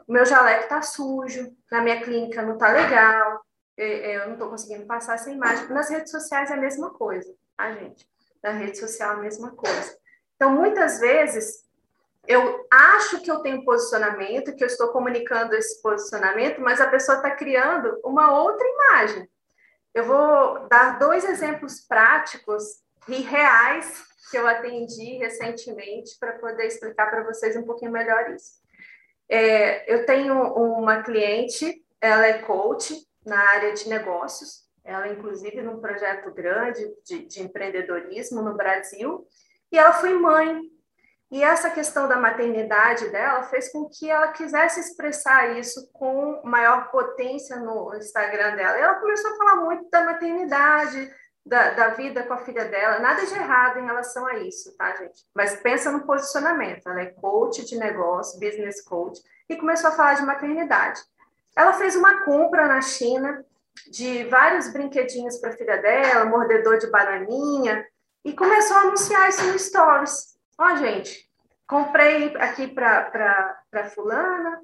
[0.07, 3.41] meu jaleco está sujo, na minha clínica não está legal,
[3.77, 5.69] eu não estou conseguindo passar essa imagem.
[5.69, 8.09] Nas redes sociais é a mesma coisa, tá, gente?
[8.41, 9.97] Na rede social é a mesma coisa.
[10.35, 11.63] Então, muitas vezes,
[12.27, 17.17] eu acho que eu tenho posicionamento, que eu estou comunicando esse posicionamento, mas a pessoa
[17.17, 19.29] está criando uma outra imagem.
[19.93, 22.63] Eu vou dar dois exemplos práticos
[23.07, 28.61] e reais que eu atendi recentemente para poder explicar para vocês um pouquinho melhor isso.
[29.29, 34.65] É, eu tenho uma cliente, ela é coach, na área de negócios.
[34.83, 39.27] Ela, inclusive, num projeto grande de, de empreendedorismo no Brasil.
[39.69, 40.61] E ela foi mãe.
[41.29, 46.89] E essa questão da maternidade dela fez com que ela quisesse expressar isso com maior
[46.89, 48.77] potência no Instagram dela.
[48.77, 51.13] E ela começou a falar muito da maternidade,
[51.45, 52.99] da, da, vida com a filha dela.
[52.99, 55.25] Nada de errado em relação a isso, tá, gente?
[55.35, 56.87] Mas pensa no posicionamento.
[56.87, 61.01] Ela é coach de negócio, business coach, e começou a falar de maternidade.
[61.57, 63.43] Ela fez uma compra na China
[63.89, 67.83] de vários brinquedinhos para a filha dela, mordedor de bananinha,
[68.23, 70.37] e começou a anunciar isso no Stories.
[70.55, 71.27] Ó, oh, gente,
[71.65, 74.61] comprei aqui para fulana,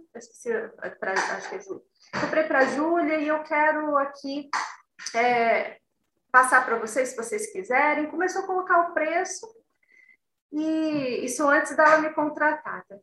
[1.00, 1.82] pra, acho que é Júlia.
[2.22, 4.52] Comprei para Júlia e eu quero aqui
[5.16, 5.80] é,
[6.32, 8.06] passar para vocês, se vocês quiserem.
[8.06, 9.48] Começou a colocar o preço,
[10.52, 12.86] e isso antes dela me contratar.
[12.86, 12.98] Tá?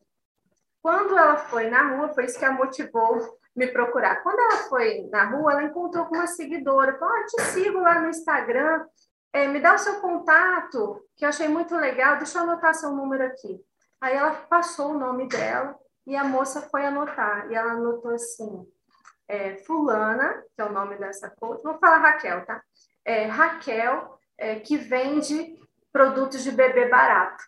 [0.81, 4.22] Quando ela foi na rua, foi isso que a motivou me procurar.
[4.22, 6.98] Quando ela foi na rua, ela encontrou com uma seguidora.
[6.98, 8.85] Falou, ah, te sigo lá no Instagram,
[9.32, 12.90] é, me dá o seu contato, que eu achei muito legal, deixa eu anotar seu
[12.90, 13.60] número aqui.
[14.01, 17.51] Aí ela passou o nome dela e a moça foi anotar.
[17.51, 18.66] E ela anotou assim,
[19.28, 22.62] é, fulana, que é o nome dessa coisa, vou falar Raquel, tá?
[23.05, 25.56] É, Raquel, é, que vende
[25.93, 27.44] produtos de bebê barato.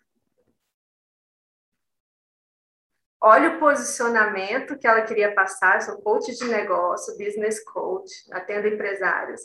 [3.23, 9.41] Olha o posicionamento que ela queria passar, sou coach de negócio, business coach, atendo empresários.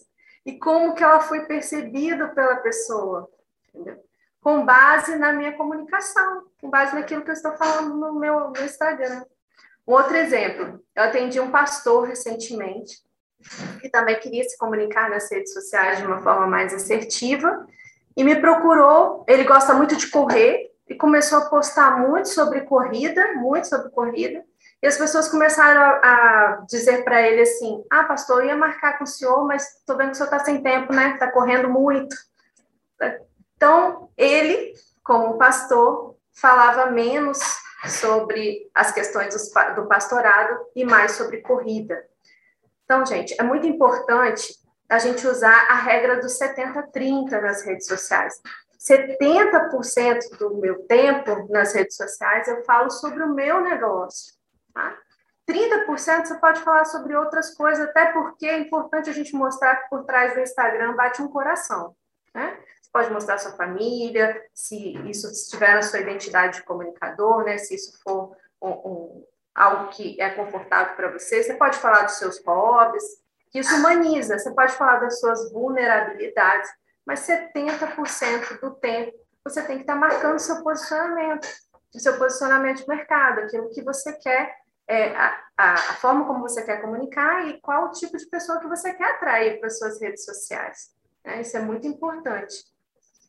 [0.46, 3.30] e como que ela foi percebida pela pessoa,
[3.68, 4.02] entendeu?
[4.40, 9.26] Com base na minha comunicação, com base naquilo que eu estou falando no meu Instagram.
[9.86, 12.98] Um outro exemplo, eu atendi um pastor recentemente,
[13.82, 17.68] que também queria se comunicar nas redes sociais de uma forma mais assertiva,
[18.16, 19.26] e me procurou.
[19.28, 24.44] Ele gosta muito de correr e começou a postar muito sobre corrida, muito sobre corrida.
[24.82, 28.98] E as pessoas começaram a, a dizer para ele assim: Ah, pastor, eu ia marcar
[28.98, 31.14] com o senhor, mas estou vendo que o senhor está sem tempo, né?
[31.14, 32.16] Está correndo muito.
[33.56, 34.74] Então, ele,
[35.04, 37.40] como pastor, falava menos
[37.88, 39.36] sobre as questões
[39.76, 42.06] do pastorado e mais sobre corrida.
[42.86, 44.54] Então, gente, é muito importante
[44.90, 48.40] a gente usar a regra dos 70-30 nas redes sociais.
[48.88, 54.34] 70% do meu tempo nas redes sociais eu falo sobre o meu negócio.
[54.74, 54.98] Tá?
[55.50, 59.90] 30% você pode falar sobre outras coisas, até porque é importante a gente mostrar que
[59.90, 61.96] por trás do Instagram bate um coração.
[62.34, 62.58] Né?
[62.82, 67.58] Você pode mostrar sua família, se isso estiver na sua identidade de comunicador, né?
[67.58, 71.42] se isso for um, um algo que é confortável para você.
[71.42, 73.04] Você pode falar dos seus hobbies,
[73.50, 74.38] que isso humaniza.
[74.38, 76.70] Você pode falar das suas vulnerabilidades,
[77.08, 81.48] mas 70% do tempo você tem que estar marcando seu posicionamento,
[81.96, 84.54] o seu posicionamento de mercado, aquilo que você quer,
[84.86, 88.60] é, a, a, a, forma como você quer comunicar e qual o tipo de pessoa
[88.60, 90.94] que você quer atrair para suas redes sociais.
[91.24, 91.42] Né?
[91.42, 92.66] Isso é muito importante.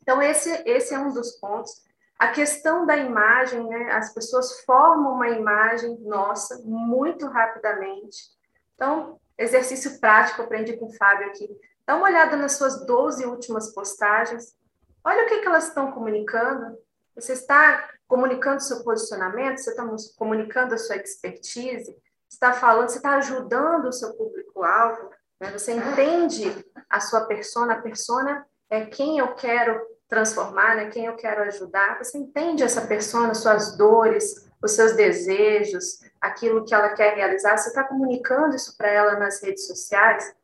[0.03, 1.85] Então, esse, esse é um dos pontos.
[2.19, 3.93] A questão da imagem, né?
[3.93, 8.31] as pessoas formam uma imagem nossa muito rapidamente.
[8.75, 11.49] Então, exercício prático, aprendi com o Fábio aqui.
[11.89, 14.55] Dá uma olhada nas suas 12 últimas postagens.
[15.03, 16.77] Olha o que, que elas estão comunicando.
[17.15, 19.89] Você está comunicando seu posicionamento, você está
[20.19, 21.97] comunicando a sua expertise,
[22.29, 25.09] está falando, você está ajudando o seu público-alvo,
[25.41, 25.51] né?
[25.51, 30.91] você entende a sua persona, a persona é quem eu quero transformar, né?
[30.91, 31.97] quem eu quero ajudar.
[32.05, 37.57] Você entende essa persona, suas dores, os seus desejos, aquilo que ela quer realizar.
[37.57, 40.37] Você está comunicando isso para ela nas redes sociais.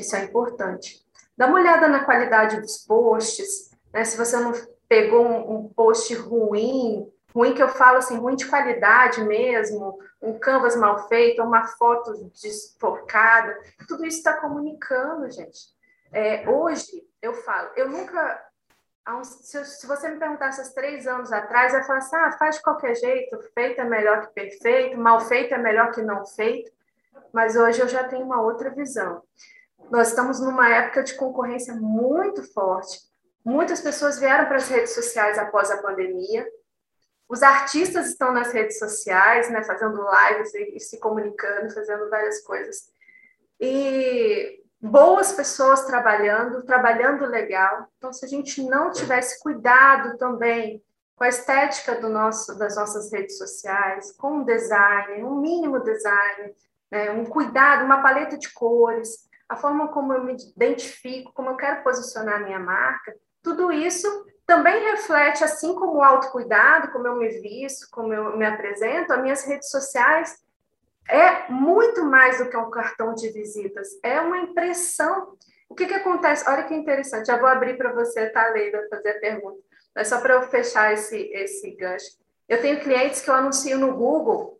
[0.00, 1.04] Isso é importante.
[1.36, 3.70] Dá uma olhada na qualidade dos posts.
[3.92, 4.04] Né?
[4.04, 4.52] Se você não
[4.88, 10.38] pegou um, um post ruim, ruim que eu falo assim, ruim de qualidade mesmo, um
[10.38, 13.58] canvas mal feito, uma foto desfocada,
[13.88, 15.74] tudo isso está comunicando, gente.
[16.12, 18.40] É, hoje eu falo, eu nunca
[19.22, 22.62] se, você me perguntasse há três anos atrás, eu ia falar assim, ah, faz de
[22.62, 26.72] qualquer jeito, feito é melhor que perfeito, mal feito é melhor que não feito,
[27.32, 29.22] mas hoje eu já tenho uma outra visão.
[29.90, 32.98] Nós estamos numa época de concorrência muito forte,
[33.44, 36.46] muitas pessoas vieram para as redes sociais após a pandemia,
[37.28, 42.40] os artistas estão nas redes sociais, né, fazendo lives e, e se comunicando, fazendo várias
[42.42, 42.92] coisas,
[43.60, 47.88] e boas pessoas trabalhando, trabalhando legal.
[47.96, 50.82] Então, se a gente não tivesse cuidado também
[51.16, 56.54] com a estética do nosso, das nossas redes sociais, com o design, um mínimo design,
[56.90, 61.56] né, um cuidado, uma paleta de cores, a forma como eu me identifico, como eu
[61.56, 64.08] quero posicionar minha marca, tudo isso
[64.46, 69.22] também reflete, assim como o autocuidado, como eu me visto, como eu me apresento, as
[69.22, 70.38] minhas redes sociais
[71.08, 75.36] é muito mais do que um cartão de visitas, é uma impressão.
[75.68, 76.48] O que, que acontece?
[76.48, 79.58] Olha que interessante, já vou abrir para você, tá, Leila, fazer a pergunta.
[79.94, 82.10] Mas só para eu fechar esse, esse gancho.
[82.48, 84.53] Eu tenho clientes que eu anuncio no Google,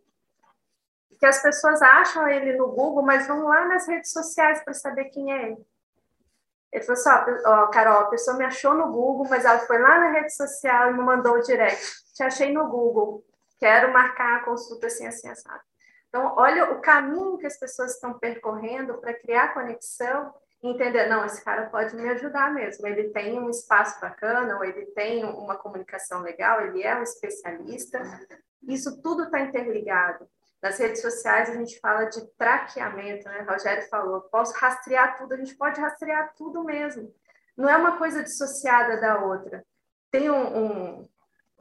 [1.19, 5.05] que as pessoas acham ele no Google, mas vão lá nas redes sociais para saber
[5.05, 5.65] quem é ele.
[6.71, 9.97] Ele falou assim, ó, Carol, a pessoa me achou no Google, mas ela foi lá
[9.97, 12.03] na rede social e me mandou o direct.
[12.13, 13.23] Te achei no Google,
[13.57, 15.61] quero marcar a consulta assim, assim, assado.
[16.09, 20.33] Então, olha o caminho que as pessoas estão percorrendo para criar conexão
[20.63, 24.63] e entender, não, esse cara pode me ajudar mesmo, ele tem um espaço bacana, ou
[24.63, 28.01] ele tem uma comunicação legal, ele é um especialista.
[28.67, 30.27] Isso tudo está interligado.
[30.61, 33.41] Nas redes sociais a gente fala de traqueamento, né?
[33.41, 37.13] O Rogério falou, posso rastrear tudo, a gente pode rastrear tudo mesmo.
[37.55, 39.63] Não é uma coisa dissociada da outra.
[40.11, 41.09] Tem um, um,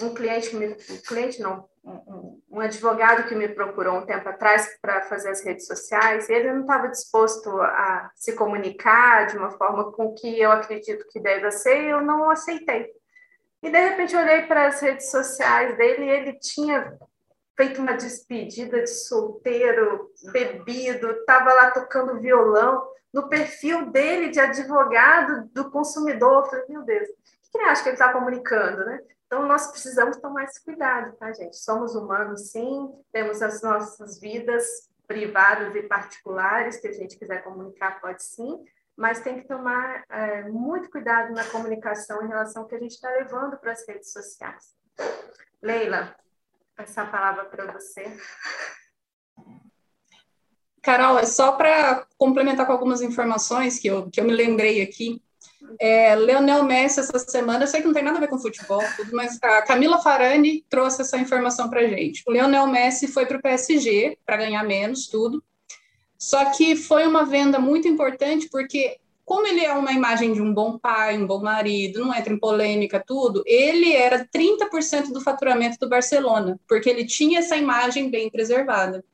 [0.02, 0.74] um cliente um
[1.06, 5.66] cliente não, um, um, advogado que me procurou um tempo atrás para fazer as redes
[5.66, 11.06] sociais, ele não estava disposto a se comunicar de uma forma com que eu acredito
[11.10, 12.90] que deve ser, e eu não aceitei.
[13.62, 16.98] E de repente eu olhei para as redes sociais dele e ele tinha
[17.56, 25.48] feito uma despedida de solteiro, bebido, estava lá tocando violão, no perfil dele de advogado
[25.52, 26.44] do consumidor.
[26.44, 29.00] Eu falei, meu Deus, o que ele acha que ele está comunicando, né?
[29.26, 31.56] Então, nós precisamos tomar esse cuidado, tá, gente?
[31.56, 38.00] Somos humanos, sim, temos as nossas vidas privadas e particulares, que a gente quiser comunicar,
[38.00, 38.64] pode sim,
[38.96, 42.92] mas tem que tomar é, muito cuidado na comunicação em relação ao que a gente
[42.92, 44.74] está levando para as redes sociais.
[45.60, 46.14] Leila,
[46.78, 48.16] essa palavra para você.
[50.82, 55.22] Carol, é só para complementar com algumas informações que eu, que eu me lembrei aqui.
[55.80, 58.82] É, Leonel Messi essa semana, eu sei que não tem nada a ver com futebol,
[58.96, 62.22] tudo, mas a Camila Farani trouxe essa informação para gente.
[62.26, 65.42] O Leonel Messi foi para o PSG para ganhar menos, tudo.
[66.18, 70.52] Só que foi uma venda muito importante porque, como ele é uma imagem de um
[70.52, 75.78] bom pai, um bom marido, não entra em polêmica, tudo, ele era 30% do faturamento
[75.78, 79.04] do Barcelona, porque ele tinha essa imagem bem preservada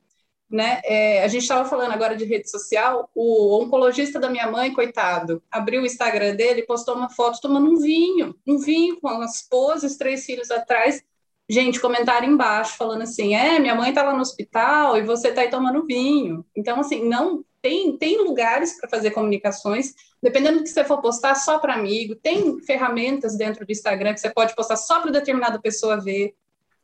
[0.51, 0.81] né?
[0.83, 5.41] É, a gente estava falando agora de rede social, o oncologista da minha mãe, coitado,
[5.49, 9.97] abriu o Instagram dele, postou uma foto tomando um vinho, um vinho com as poses,
[9.97, 11.01] três filhos atrás.
[11.49, 15.41] Gente, comentário embaixo falando assim: é, minha mãe está lá no hospital e você está
[15.41, 16.45] aí tomando vinho.
[16.55, 21.35] Então, assim, não tem, tem lugares para fazer comunicações, dependendo do que você for postar
[21.35, 25.61] só para amigo, tem ferramentas dentro do Instagram que você pode postar só para determinada
[25.61, 26.35] pessoa ver,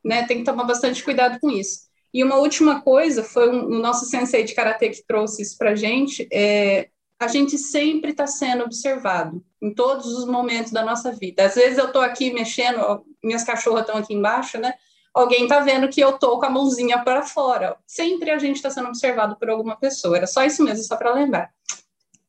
[0.03, 0.25] né?
[0.25, 1.87] Tem que tomar bastante cuidado com isso.
[2.13, 5.75] E uma última coisa, foi um, o nosso sensei de karatê que trouxe isso para
[5.75, 6.89] gente, é,
[7.19, 11.45] a gente sempre está sendo observado em todos os momentos da nossa vida.
[11.45, 14.73] Às vezes eu estou aqui mexendo, minhas cachorras estão aqui embaixo, né?
[15.17, 17.75] Alguém está vendo que eu estou com a mãozinha para fora.
[17.87, 20.15] Sempre a gente está sendo observado por alguma pessoa.
[20.15, 21.49] Era só isso mesmo, só para lembrar.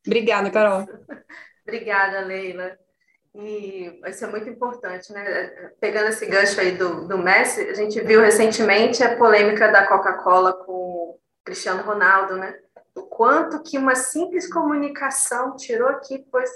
[0.06, 0.88] Obrigada, Carol.
[1.68, 2.78] Obrigada, Leila.
[3.34, 5.70] E isso é muito importante, né?
[5.78, 10.54] Pegando esse gancho aí do, do Messi, a gente viu recentemente a polêmica da Coca-Cola
[10.54, 12.58] com o Cristiano Ronaldo, né?
[12.96, 16.50] O quanto que uma simples comunicação tirou aqui, pois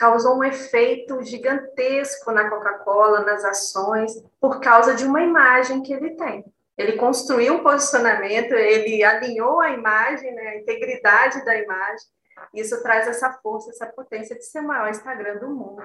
[0.00, 6.16] causou um efeito gigantesco na Coca-Cola, nas ações, por causa de uma imagem que ele
[6.16, 6.44] tem.
[6.76, 12.08] Ele construiu um posicionamento, ele alinhou a imagem, né, a integridade da imagem,
[12.54, 15.82] isso traz essa força, essa potência de ser o maior Instagram do mundo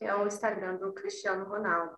[0.00, 1.94] que é o Instagram do Cristiano Ronaldo.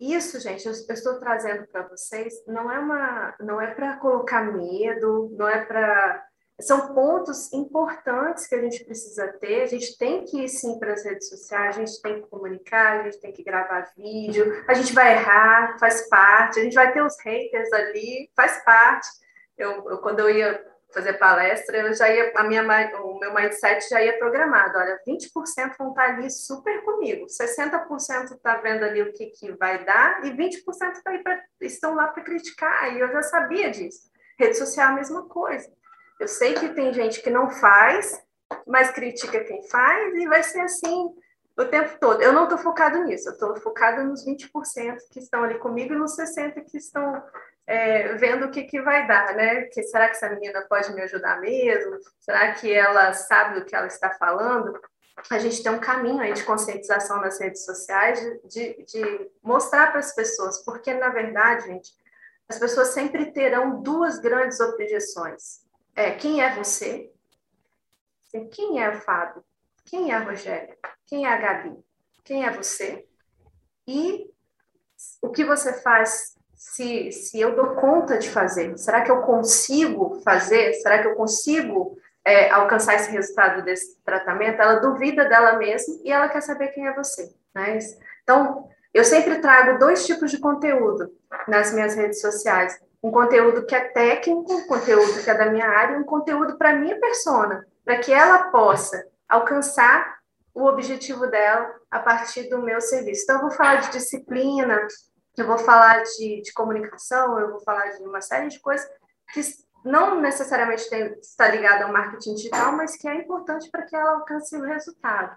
[0.00, 5.28] Isso, gente, eu, estou trazendo para vocês, não é uma, não é para colocar medo,
[5.36, 6.26] não é para
[6.60, 9.62] são pontos importantes que a gente precisa ter.
[9.62, 13.00] A gente tem que ir sim para as redes sociais, a gente tem que comunicar,
[13.00, 16.92] a gente tem que gravar vídeo, a gente vai errar, faz parte, a gente vai
[16.92, 19.08] ter os haters ali, faz parte.
[19.56, 22.62] Eu, eu quando eu ia fazer palestra, eu já ia, a minha,
[23.02, 24.78] o meu mindset já ia programado.
[24.78, 29.84] Olha, 20% vão estar ali super comigo, 60% está vendo ali o que, que vai
[29.84, 30.64] dar, e 20%
[31.04, 34.08] tá aí pra, estão lá para criticar, e eu já sabia disso.
[34.38, 35.70] Rede social é a mesma coisa.
[36.18, 38.20] Eu sei que tem gente que não faz,
[38.66, 41.14] mas critica quem faz, e vai ser assim
[41.56, 42.22] o tempo todo.
[42.22, 45.96] Eu não estou focado nisso, eu estou focada nos 20% que estão ali comigo e
[45.96, 47.22] nos 60% que estão
[47.66, 49.62] é, vendo o que, que vai dar, né?
[49.64, 51.98] Que, será que essa menina pode me ajudar mesmo?
[52.20, 54.80] Será que ela sabe do que ela está falando?
[55.30, 59.98] A gente tem um caminho aí de conscientização nas redes sociais, de, de mostrar para
[59.98, 61.92] as pessoas, porque, na verdade, gente,
[62.48, 65.67] as pessoas sempre terão duas grandes objeções.
[65.98, 67.10] É, quem é você?
[68.52, 69.42] Quem é o Fábio?
[69.84, 70.78] Quem é a Rogéria?
[71.04, 71.76] Quem é a Gabi?
[72.22, 73.04] Quem é você?
[73.84, 74.30] E
[75.20, 78.78] o que você faz se, se eu dou conta de fazer?
[78.78, 80.72] Será que eu consigo fazer?
[80.74, 84.62] Será que eu consigo é, alcançar esse resultado desse tratamento?
[84.62, 87.34] Ela duvida dela mesma e ela quer saber quem é você.
[87.52, 87.76] Né?
[88.22, 91.12] Então, eu sempre trago dois tipos de conteúdo
[91.48, 92.80] nas minhas redes sociais.
[93.02, 96.74] Um conteúdo que é técnico, um conteúdo que é da minha área, um conteúdo para
[96.74, 100.18] minha persona, para que ela possa alcançar
[100.54, 103.22] o objetivo dela a partir do meu serviço.
[103.22, 104.86] Então, eu vou falar de disciplina,
[105.36, 108.88] eu vou falar de, de comunicação, eu vou falar de uma série de coisas
[109.32, 109.40] que
[109.84, 114.16] não necessariamente tem, está ligada ao marketing digital, mas que é importante para que ela
[114.16, 115.36] alcance o resultado.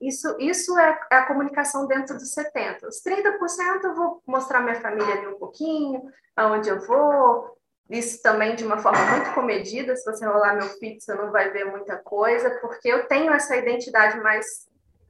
[0.00, 2.88] Isso, isso é, é a comunicação dentro dos 70%.
[2.88, 6.02] Os 30% eu vou mostrar minha família ali um pouquinho,
[6.34, 7.56] aonde eu vou,
[7.88, 9.94] isso também de uma forma muito comedida.
[9.94, 13.56] Se você rolar meu feed, você não vai ver muita coisa, porque eu tenho essa
[13.56, 14.66] identidade mais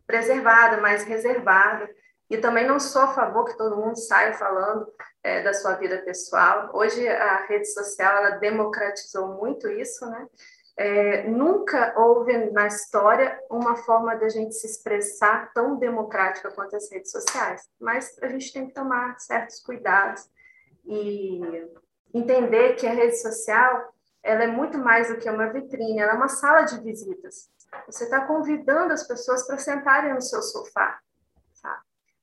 [0.06, 1.88] preservada, mais reservada.
[2.28, 4.90] E também não sou a favor que todo mundo saia falando
[5.22, 6.70] é, da sua vida pessoal.
[6.72, 10.26] Hoje a rede social ela democratizou muito isso, né?
[10.76, 16.90] É, nunca houve na história uma forma da gente se expressar tão democrática quanto as
[16.90, 20.28] redes sociais, mas a gente tem que tomar certos cuidados
[20.84, 21.40] e
[22.14, 23.92] entender que a rede social
[24.22, 27.50] ela é muito mais do que uma vitrine, ela é uma sala de visitas.
[27.86, 30.98] Você está convidando as pessoas para sentarem no seu sofá,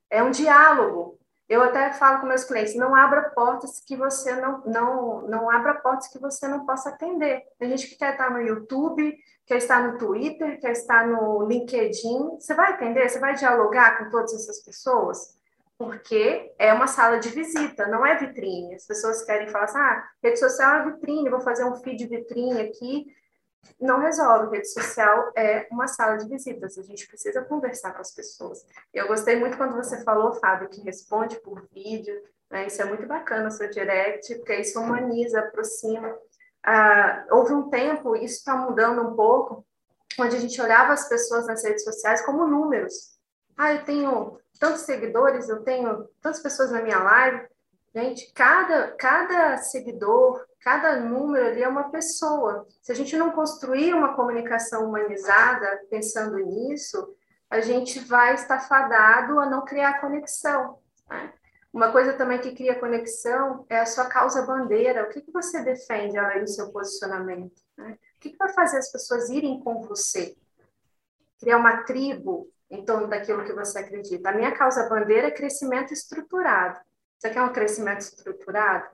[0.10, 1.19] é um diálogo.
[1.50, 5.74] Eu até falo com meus clientes, não abra portas que você não, não, não abra
[5.74, 7.42] portas que você não possa atender.
[7.58, 9.18] Tem gente que quer estar no YouTube,
[9.48, 12.38] quer estar no Twitter, quer estar no LinkedIn.
[12.40, 13.10] Você vai atender?
[13.10, 15.36] Você vai dialogar com todas essas pessoas?
[15.76, 18.76] Porque é uma sala de visita, não é vitrine.
[18.76, 22.62] As pessoas querem falar assim, ah, rede social é vitrine, vou fazer um feed vitrine
[22.62, 23.08] aqui
[23.80, 24.56] não resolve.
[24.56, 28.66] Rede social é uma sala de visitas, a gente precisa conversar com as pessoas.
[28.94, 32.68] Eu gostei muito quando você falou, Fábio, que responde por vídeo, né?
[32.68, 36.16] isso é muito bacana, seu direct, porque isso humaniza, aproxima.
[36.64, 39.66] Ah, houve um tempo, isso está mudando um pouco,
[40.20, 43.18] onde a gente olhava as pessoas nas redes sociais como números.
[43.58, 47.48] Ah, eu tenho tantos seguidores, eu tenho tantas pessoas na minha live.
[47.94, 52.68] Gente, cada, cada seguidor, cada número ali é uma pessoa.
[52.82, 57.16] Se a gente não construir uma comunicação humanizada pensando nisso,
[57.50, 60.78] a gente vai estar fadado a não criar conexão.
[61.10, 61.34] Né?
[61.74, 65.04] Uma coisa também que cria conexão é a sua causa bandeira.
[65.04, 67.60] O que, que você defende além do seu posicionamento?
[67.76, 67.98] Né?
[68.18, 70.36] O que, que vai fazer as pessoas irem com você?
[71.40, 74.30] Criar uma tribo em torno daquilo que você acredita.
[74.30, 76.80] A minha causa bandeira é crescimento estruturado.
[77.20, 78.88] Você quer um crescimento estruturado?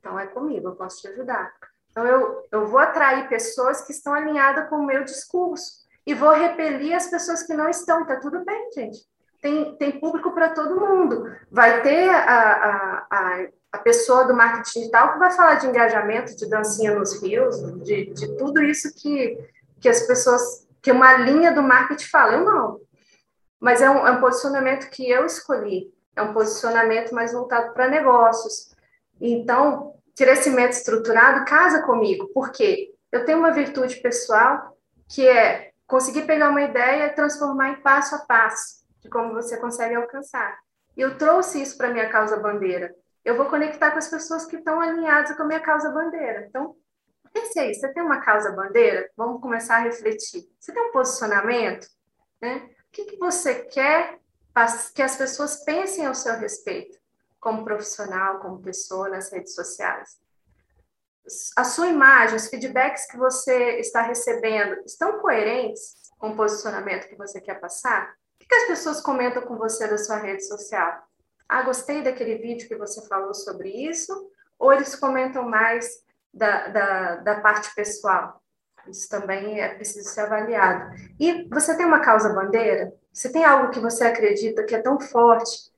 [0.00, 1.52] Então é comigo, eu posso te ajudar.
[1.92, 6.32] Então eu, eu vou atrair pessoas que estão alinhadas com o meu discurso e vou
[6.32, 8.04] repelir as pessoas que não estão.
[8.04, 8.98] Tá tudo bem, gente.
[9.40, 11.32] Tem, tem público para todo mundo.
[11.50, 16.36] Vai ter a, a, a, a, pessoa do marketing digital que vai falar de engajamento,
[16.36, 19.38] de dancinha nos rios, de, de tudo isso que,
[19.80, 22.32] que as pessoas, que uma linha do marketing fala.
[22.32, 22.80] Eu não.
[23.60, 25.92] Mas é um, é um posicionamento que eu escolhi.
[26.16, 28.74] É um posicionamento mais voltado para negócios.
[29.20, 34.76] Então, crescimento estruturado casa comigo, porque eu tenho uma virtude pessoal
[35.08, 39.56] que é conseguir pegar uma ideia e transformar em passo a passo de como você
[39.56, 40.58] consegue alcançar.
[40.96, 42.94] Eu trouxe isso para minha causa bandeira.
[43.24, 46.46] Eu vou conectar com as pessoas que estão alinhadas com a minha causa bandeira.
[46.48, 46.74] Então,
[47.32, 49.08] pense aí, você tem uma causa bandeira?
[49.16, 50.44] Vamos começar a refletir.
[50.58, 51.86] Você tem um posicionamento?
[52.42, 52.68] Né?
[52.88, 54.18] O que, que você quer
[54.94, 56.98] que as pessoas pensem ao seu respeito?
[57.40, 60.18] como profissional, como pessoa nas redes sociais.
[61.56, 67.16] A sua imagem, os feedbacks que você está recebendo, estão coerentes com o posicionamento que
[67.16, 68.14] você quer passar?
[68.42, 71.02] O que as pessoas comentam com você da sua rede social?
[71.48, 74.12] Ah, gostei daquele vídeo que você falou sobre isso?
[74.58, 76.02] Ou eles comentam mais
[76.32, 78.42] da, da, da parte pessoal?
[78.90, 80.94] Isso também é preciso ser avaliado.
[81.18, 82.92] E você tem uma causa bandeira?
[83.12, 85.72] Você tem algo que você acredita que é tão forte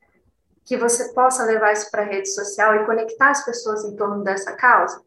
[0.64, 4.22] que você possa levar isso para a rede social e conectar as pessoas em torno
[4.22, 5.02] dessa causa?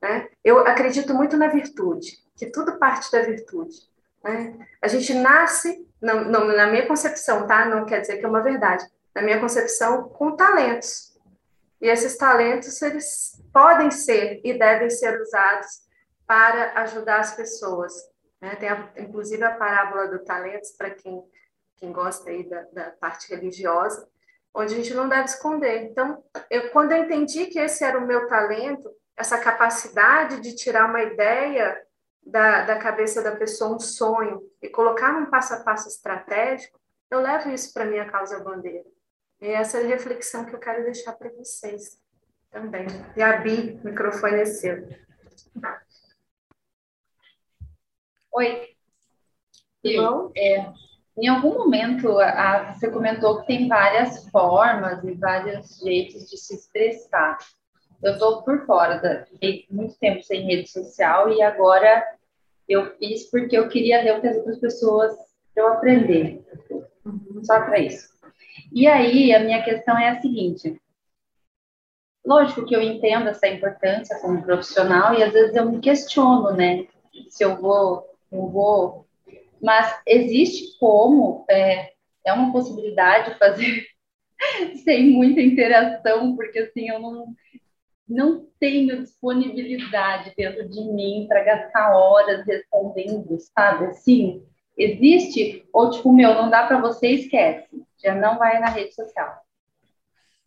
[0.00, 0.28] Né?
[0.44, 3.74] Eu acredito muito na virtude, que tudo parte da virtude.
[4.22, 4.54] Né?
[4.82, 7.64] A gente nasce, não, na minha concepção, tá?
[7.64, 8.84] Não quer dizer que é uma verdade.
[9.14, 11.14] Na minha concepção, com talentos.
[11.80, 15.84] E esses talentos, eles podem ser e devem ser usados
[16.26, 17.92] para ajudar as pessoas.
[18.40, 18.56] Né?
[18.56, 21.22] Tem, a, inclusive, a parábola do talentos, para quem,
[21.76, 24.08] quem gosta aí da, da parte religiosa,
[24.54, 25.84] onde a gente não deve esconder.
[25.84, 30.88] Então, eu, quando eu entendi que esse era o meu talento, essa capacidade de tirar
[30.88, 31.80] uma ideia
[32.24, 36.78] da, da cabeça da pessoa, um sonho, e colocar num passo a passo estratégico,
[37.10, 38.84] eu levo isso para minha causa bandeira.
[39.40, 41.98] E essa é a reflexão que eu quero deixar para vocês
[42.50, 42.86] também.
[43.16, 44.88] Gabi, o microfone é seu.
[48.34, 48.70] Oi.
[49.84, 50.66] Eu, é,
[51.16, 56.54] em algum momento, a, você comentou que tem várias formas e vários jeitos de se
[56.54, 57.38] expressar.
[58.02, 62.04] Eu estou por fora, da, fiquei muito tempo sem rede social e agora
[62.68, 65.14] eu fiz porque eu queria ler o que as outras pessoas
[65.54, 66.44] eu aprender.
[67.44, 68.08] Só para isso.
[68.72, 70.80] E aí, a minha questão é a seguinte:
[72.26, 76.88] lógico que eu entendo essa importância como profissional e às vezes eu me questiono, né?
[77.28, 79.04] Se eu vou, eu vou
[79.64, 81.90] mas existe como, é,
[82.22, 83.86] é uma possibilidade fazer
[84.84, 87.34] sem muita interação, porque assim, eu não,
[88.06, 93.86] não tenho disponibilidade dentro de mim para gastar horas respondendo, sabe?
[93.86, 94.44] Assim,
[94.76, 99.43] existe, ou tipo, meu, não dá para você, esquece, já não vai na rede social.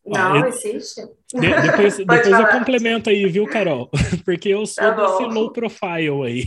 [0.07, 1.01] Não, existe.
[1.34, 3.89] De, depois depois eu complemento aí, viu, Carol?
[4.23, 6.45] Porque eu sou tá desse low profile aí.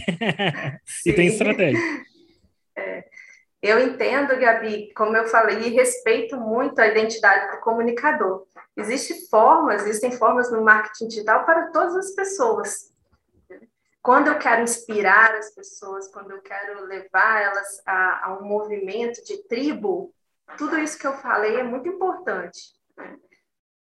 [1.04, 1.80] e tem estratégia.
[2.76, 3.04] É,
[3.62, 8.46] eu entendo, Gabi, como eu falei, e respeito muito a identidade do comunicador.
[8.74, 12.90] Existem formas, existem formas no marketing digital para todas as pessoas.
[14.02, 19.22] Quando eu quero inspirar as pessoas, quando eu quero levar elas a, a um movimento
[19.22, 20.14] de tribo,
[20.56, 22.72] tudo isso que eu falei é muito importante.
[22.96, 23.14] Né?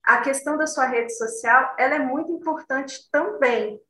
[0.04, 3.80] A questão da sua rede social, ela é muito importante também,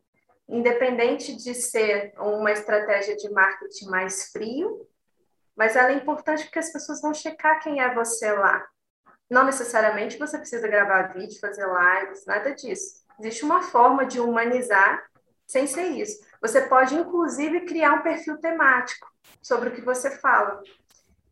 [0.49, 4.87] independente de ser uma estratégia de marketing mais frio,
[5.57, 8.65] mas ela é importante porque as pessoas vão checar quem é você lá.
[9.31, 13.05] Não necessariamente você precisa gravar vídeo, fazer lives, nada disso.
[13.19, 15.05] Existe uma forma de humanizar
[15.47, 16.25] sem ser isso.
[16.41, 19.11] Você pode, inclusive, criar um perfil temático
[19.43, 20.63] sobre o que você fala.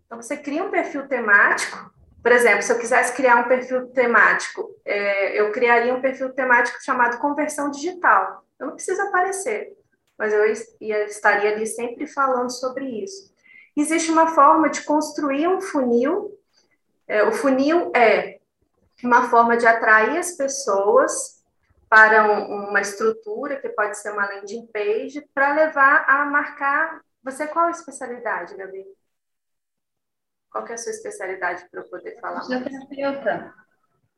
[0.07, 1.93] Então, você cria um perfil temático.
[2.23, 6.82] Por exemplo, se eu quisesse criar um perfil temático, é, eu criaria um perfil temático
[6.82, 8.44] chamado conversão digital.
[8.59, 9.77] Eu não preciso aparecer,
[10.16, 10.44] mas eu
[10.81, 13.32] ia, estaria ali sempre falando sobre isso.
[13.77, 16.39] Existe uma forma de construir um funil.
[17.09, 18.39] É, o funil é
[19.03, 21.43] uma forma de atrair as pessoas
[21.89, 27.01] para um, uma estrutura, que pode ser uma landing page, para levar a marcar.
[27.24, 28.86] Você qual a especialidade, Gabi?
[30.53, 32.43] Qual é a sua especialidade para eu poder falar?
[32.43, 33.55] Fisioterapeuta.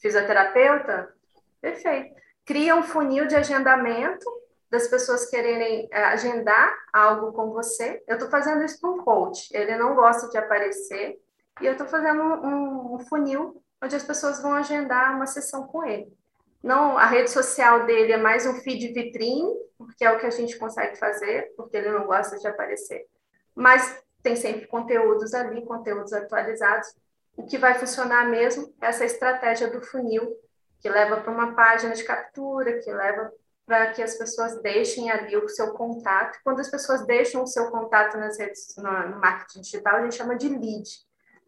[0.01, 1.15] Fisioterapeuta?
[1.61, 2.15] Perfeito.
[2.45, 4.29] Cria um funil de agendamento
[4.69, 8.03] das pessoas quererem é, agendar algo com você.
[8.09, 9.49] Eu estou fazendo isso para um coach.
[9.53, 11.17] Ele não gosta de aparecer
[11.61, 15.85] e eu estou fazendo um, um funil onde as pessoas vão agendar uma sessão com
[15.85, 16.13] ele.
[16.61, 20.31] Não, a rede social dele é mais um feed vitrine, porque é o que a
[20.31, 23.07] gente consegue fazer, porque ele não gosta de aparecer.
[23.55, 26.89] Mas tem sempre conteúdos ali, conteúdos atualizados.
[27.37, 30.35] O que vai funcionar mesmo é essa estratégia do funil,
[30.81, 33.31] que leva para uma página de captura, que leva
[33.67, 36.39] para que as pessoas deixem ali o seu contato.
[36.43, 40.37] Quando as pessoas deixam o seu contato nas redes, no, marketing digital, a gente chama
[40.37, 40.89] de lead.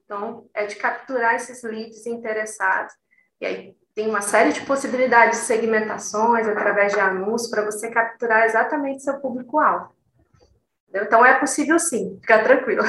[0.04, 2.94] Então, é de capturar esses leads interessados.
[3.40, 8.44] E aí, tem uma série de possibilidades de segmentações através de anúncios para você capturar
[8.44, 9.95] exatamente seu público-alvo.
[10.94, 12.82] Então é possível sim, fica tranquilo.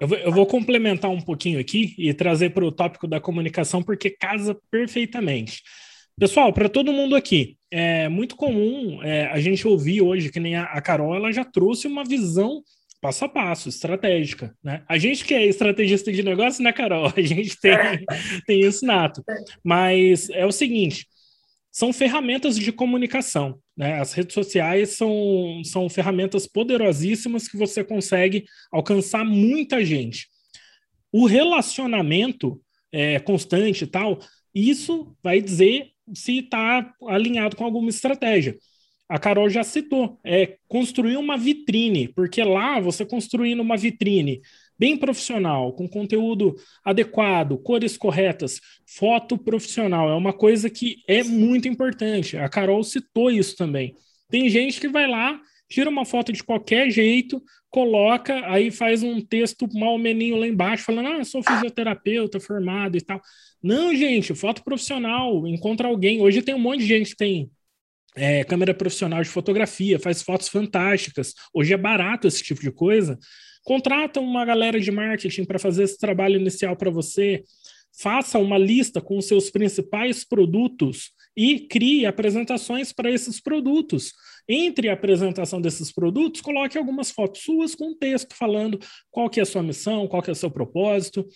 [0.00, 3.82] Eu vou, eu vou, complementar um pouquinho aqui e trazer para o tópico da comunicação,
[3.82, 5.62] porque casa perfeitamente.
[6.18, 10.56] Pessoal, para todo mundo aqui, é muito comum é, a gente ouvir hoje, que nem
[10.56, 12.62] a, a Carol, ela já trouxe uma visão
[13.00, 14.82] passo a passo, estratégica, né?
[14.88, 17.06] A gente que é estrategista de negócio, né, Carol?
[17.16, 17.74] A gente tem,
[18.46, 19.24] tem isso nato.
[19.64, 21.06] Mas é o seguinte,
[21.70, 24.00] são ferramentas de comunicação, né?
[24.00, 30.28] As redes sociais são, são ferramentas poderosíssimas que você consegue alcançar muita gente.
[31.12, 32.60] O relacionamento
[32.92, 34.18] é, constante e tal,
[34.54, 38.56] isso vai dizer se está alinhado com alguma estratégia
[39.10, 44.40] a Carol já citou, é construir uma vitrine, porque lá você construindo uma vitrine
[44.80, 51.68] bem profissional, com conteúdo adequado, cores corretas, foto profissional, é uma coisa que é muito
[51.68, 52.38] importante.
[52.38, 53.94] A Carol citou isso também.
[54.30, 55.38] Tem gente que vai lá,
[55.68, 60.84] tira uma foto de qualquer jeito, coloca, aí faz um texto mal meninho lá embaixo,
[60.84, 63.20] falando, ah, sou fisioterapeuta formado e tal.
[63.62, 66.22] Não, gente, foto profissional, encontra alguém.
[66.22, 67.50] Hoje tem um monte de gente que tem
[68.16, 71.34] é, câmera profissional de fotografia, faz fotos fantásticas.
[71.52, 73.18] Hoje é barato esse tipo de coisa.
[73.64, 77.42] Contrata uma galera de marketing para fazer esse trabalho inicial para você.
[78.00, 84.12] Faça uma lista com os seus principais produtos e crie apresentações para esses produtos.
[84.48, 88.78] Entre a apresentação desses produtos, coloque algumas fotos suas com texto falando
[89.10, 91.26] qual que é a sua missão, qual que é o seu propósito.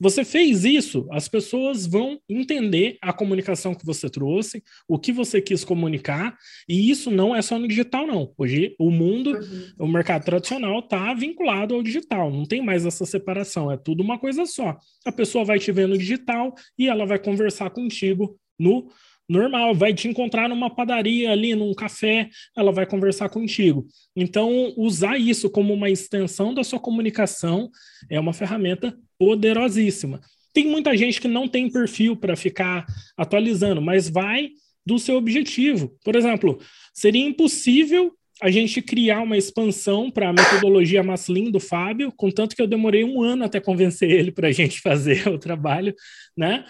[0.00, 5.42] Você fez isso, as pessoas vão entender a comunicação que você trouxe, o que você
[5.42, 6.36] quis comunicar,
[6.66, 8.32] e isso não é só no digital, não.
[8.38, 9.72] Hoje, o mundo, uhum.
[9.80, 14.18] o mercado tradicional está vinculado ao digital, não tem mais essa separação, é tudo uma
[14.18, 14.78] coisa só.
[15.04, 18.88] A pessoa vai te ver no digital e ela vai conversar contigo no
[19.30, 23.86] normal, vai te encontrar numa padaria ali, num café, ela vai conversar contigo.
[24.16, 27.70] Então, usar isso como uma extensão da sua comunicação
[28.10, 30.20] é uma ferramenta poderosíssima.
[30.52, 32.84] Tem muita gente que não tem perfil para ficar
[33.16, 34.50] atualizando, mas vai
[34.84, 35.96] do seu objetivo.
[36.04, 36.58] Por exemplo,
[36.92, 38.12] seria impossível
[38.42, 43.04] a gente criar uma expansão para a metodologia Maslin do Fábio, contanto que eu demorei
[43.04, 45.94] um ano até convencer ele para a gente fazer o trabalho,
[46.36, 46.64] né?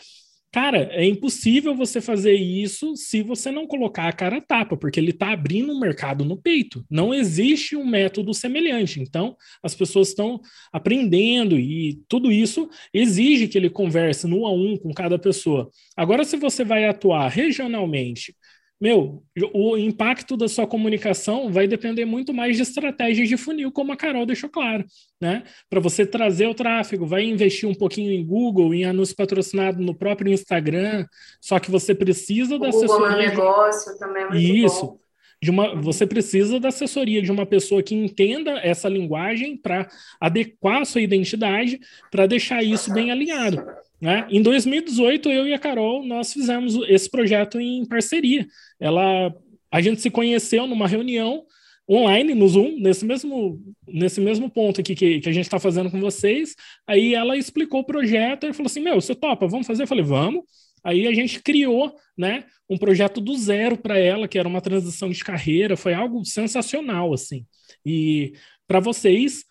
[0.53, 4.99] Cara, é impossível você fazer isso se você não colocar a cara a tapa, porque
[4.99, 6.85] ele está abrindo um mercado no peito.
[6.91, 9.01] Não existe um método semelhante.
[9.01, 10.41] Então, as pessoas estão
[10.73, 15.71] aprendendo e tudo isso exige que ele converse no a um com cada pessoa.
[15.97, 18.35] Agora, se você vai atuar regionalmente,
[18.81, 23.93] meu, o impacto da sua comunicação vai depender muito mais de estratégias de funil, como
[23.93, 24.85] a Carol deixou claro,
[25.21, 25.43] né?
[25.69, 29.95] Para você trazer o tráfego, vai investir um pouquinho em Google, em anúncio patrocinado no
[29.95, 31.05] próprio Instagram,
[31.43, 33.09] só que você precisa da Google assessoria.
[33.09, 34.87] Google negócio também é Isso.
[34.87, 35.01] Bom.
[35.43, 39.89] De uma, você precisa da assessoria de uma pessoa que entenda essa linguagem para
[40.21, 41.81] adequar a sua identidade,
[42.11, 43.65] para deixar isso bem alinhado.
[44.01, 44.27] Né?
[44.31, 48.47] Em 2018, eu e a Carol, nós fizemos esse projeto em parceria.
[48.81, 49.35] Ela,
[49.71, 51.45] a gente se conheceu numa reunião
[51.89, 55.91] online, no Zoom, nesse mesmo, nesse mesmo ponto aqui que, que a gente está fazendo
[55.91, 56.55] com vocês.
[56.87, 59.83] Aí ela explicou o projeto e falou assim: Meu, você topa, vamos fazer?
[59.83, 60.45] Eu falei: Vamos.
[60.83, 65.11] Aí a gente criou né, um projeto do zero para ela, que era uma transição
[65.11, 67.45] de carreira, foi algo sensacional, assim.
[67.85, 68.33] E
[68.67, 69.45] para vocês,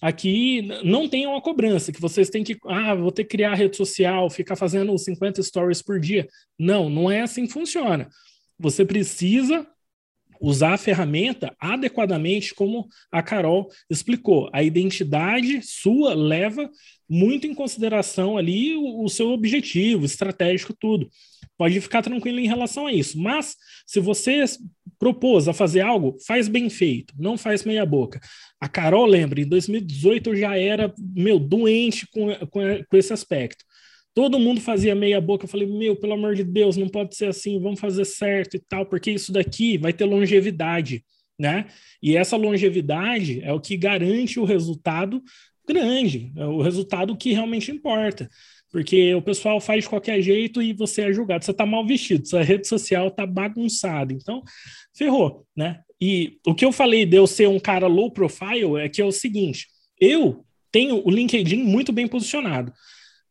[0.00, 3.76] aqui não tem uma cobrança, que vocês têm que, ah, vou ter que criar rede
[3.76, 6.28] social, ficar fazendo 50 stories por dia.
[6.58, 8.08] Não, não é assim que funciona.
[8.58, 9.66] Você precisa
[10.40, 14.50] usar a ferramenta adequadamente, como a Carol explicou.
[14.52, 16.70] A identidade sua leva
[17.08, 21.08] muito em consideração ali o, o, seu objetivo estratégico, tudo.
[21.56, 23.18] Pode ficar tranquilo em relação a isso.
[23.18, 23.56] Mas,
[23.86, 24.44] se você
[24.98, 28.20] propôs a fazer algo, faz bem feito, não faz meia boca.
[28.60, 33.64] A Carol, lembra, em 2018 eu já era, meu, doente com, com, com esse aspecto.
[34.16, 35.44] Todo mundo fazia meia boca.
[35.44, 38.58] Eu falei, meu, pelo amor de Deus, não pode ser assim, vamos fazer certo e
[38.58, 41.04] tal, porque isso daqui vai ter longevidade,
[41.38, 41.66] né?
[42.02, 45.22] E essa longevidade é o que garante o resultado
[45.68, 48.26] grande, é o resultado que realmente importa.
[48.72, 51.44] Porque o pessoal faz de qualquer jeito e você é julgado.
[51.44, 54.14] Você está mal vestido, sua rede social está bagunçada.
[54.14, 54.42] Então,
[54.96, 55.82] ferrou, né?
[56.00, 59.04] E o que eu falei de eu ser um cara low profile é que é
[59.04, 59.66] o seguinte:
[60.00, 62.72] eu tenho o LinkedIn muito bem posicionado.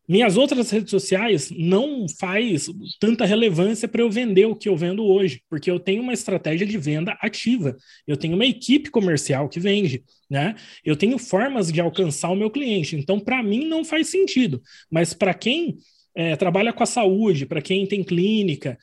[0.07, 2.67] Minhas outras redes sociais não faz
[2.99, 6.65] tanta relevância para eu vender o que eu vendo hoje, porque eu tenho uma estratégia
[6.65, 7.75] de venda ativa.
[8.05, 10.55] Eu tenho uma equipe comercial que vende, né?
[10.83, 12.95] Eu tenho formas de alcançar o meu cliente.
[12.95, 14.61] Então, para mim não faz sentido.
[14.91, 15.77] Mas para quem
[16.15, 18.77] é, trabalha com a saúde, para quem tem clínica,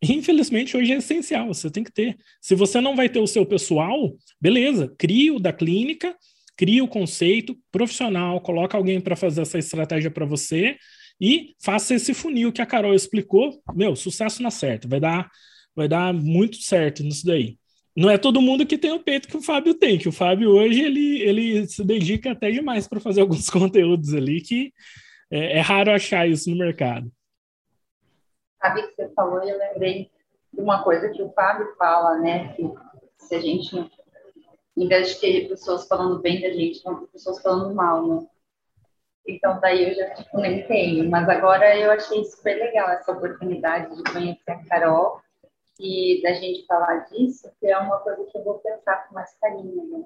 [0.00, 1.48] infelizmente hoje é essencial.
[1.52, 2.16] Você tem que ter.
[2.40, 6.14] Se você não vai ter o seu pessoal, beleza, crie o da clínica
[6.56, 10.76] cria o conceito profissional, coloca alguém para fazer essa estratégia para você
[11.20, 13.62] e faça esse funil que a Carol explicou.
[13.74, 15.30] Meu, sucesso na certa, vai dar,
[15.74, 17.58] vai dar muito certo nisso daí.
[17.96, 20.50] Não é todo mundo que tem o peito que o Fábio tem, que o Fábio
[20.50, 24.72] hoje ele, ele se dedica até demais para fazer alguns conteúdos ali que
[25.30, 27.10] é, é, raro achar isso no mercado.
[28.60, 30.10] Sabe que você falou, eu lembrei
[30.52, 32.52] de uma coisa que o Fábio fala, né?
[32.54, 32.62] Que
[33.18, 33.90] se a gente
[34.76, 38.26] em vez de ter pessoas falando bem da gente, vão ter pessoas falando mal, né?
[39.26, 41.10] Então, daí eu já tipo, nem tenho.
[41.10, 45.20] Mas agora eu achei super legal essa oportunidade de conhecer a Carol
[45.80, 49.34] e da gente falar disso, que é uma coisa que eu vou pensar com mais
[49.40, 50.04] carinho, né?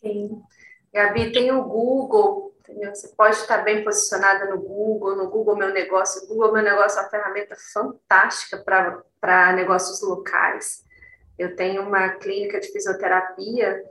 [0.00, 0.42] Sim.
[0.92, 2.94] Gabi, tem o Google, entendeu?
[2.94, 6.24] Você pode estar bem posicionada no Google, no Google Meu Negócio.
[6.24, 8.58] O Google Meu Negócio é uma ferramenta fantástica
[9.20, 10.85] para negócios locais.
[11.38, 13.84] Eu tenho uma clínica de fisioterapia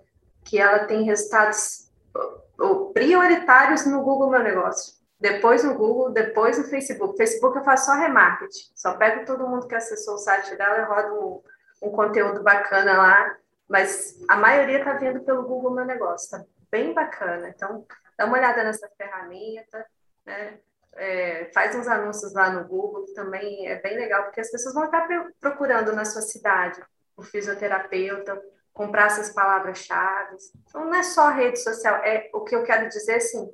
[0.44, 1.92] que ela tem resultados
[2.94, 4.96] prioritários no Google Meu Negócio.
[5.20, 7.18] Depois no Google, depois no Facebook.
[7.18, 8.72] Facebook eu faço só remarketing.
[8.76, 11.44] Só pego todo mundo que acessou o site dela e rodo
[11.82, 13.38] um, um conteúdo bacana lá.
[13.68, 16.26] Mas a maioria está vindo pelo Google Meu Negócio.
[16.26, 17.50] Está bem bacana.
[17.50, 17.86] Então,
[18.18, 19.86] dá uma olhada nessa ferramenta,
[20.26, 20.60] né?
[20.98, 24.74] É, faz uns anúncios lá no Google, que também é bem legal, porque as pessoas
[24.74, 25.06] vão estar
[25.42, 26.82] procurando na sua cidade
[27.16, 28.42] o fisioterapeuta,
[28.74, 30.36] comprar essas palavras-chave.
[30.68, 33.50] Então, não é só rede social, é o que eu quero dizer assim.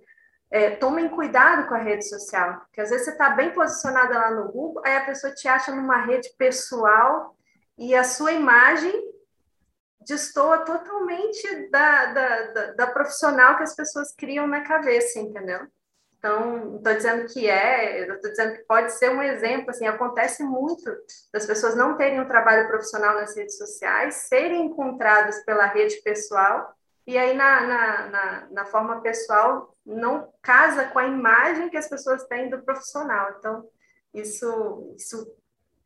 [0.50, 4.32] É, tomem cuidado com a rede social, porque às vezes você está bem posicionada lá
[4.32, 7.38] no Google, aí a pessoa te acha numa rede pessoal
[7.78, 8.92] e a sua imagem
[10.06, 15.68] destoa totalmente da, da, da, da profissional que as pessoas criam na cabeça, entendeu?
[16.22, 20.86] Então, estou dizendo que é, estou dizendo que pode ser um exemplo, assim, acontece muito
[21.34, 26.76] das pessoas não terem um trabalho profissional nas redes sociais, serem encontradas pela rede pessoal,
[27.08, 31.90] e aí na, na, na, na forma pessoal não casa com a imagem que as
[31.90, 33.36] pessoas têm do profissional.
[33.40, 33.68] Então,
[34.14, 35.26] isso, isso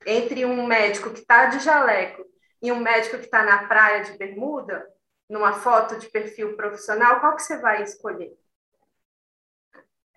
[0.05, 2.25] entre um médico que está de jaleco
[2.61, 4.85] e um médico que está na praia de bermuda,
[5.29, 8.37] numa foto de perfil profissional, qual que você vai escolher?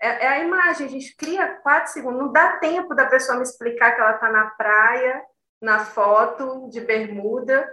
[0.00, 3.42] É, é, a imagem, a gente cria quatro segundos, não dá tempo da pessoa me
[3.42, 5.22] explicar que ela está na praia,
[5.60, 7.68] na foto, de bermuda.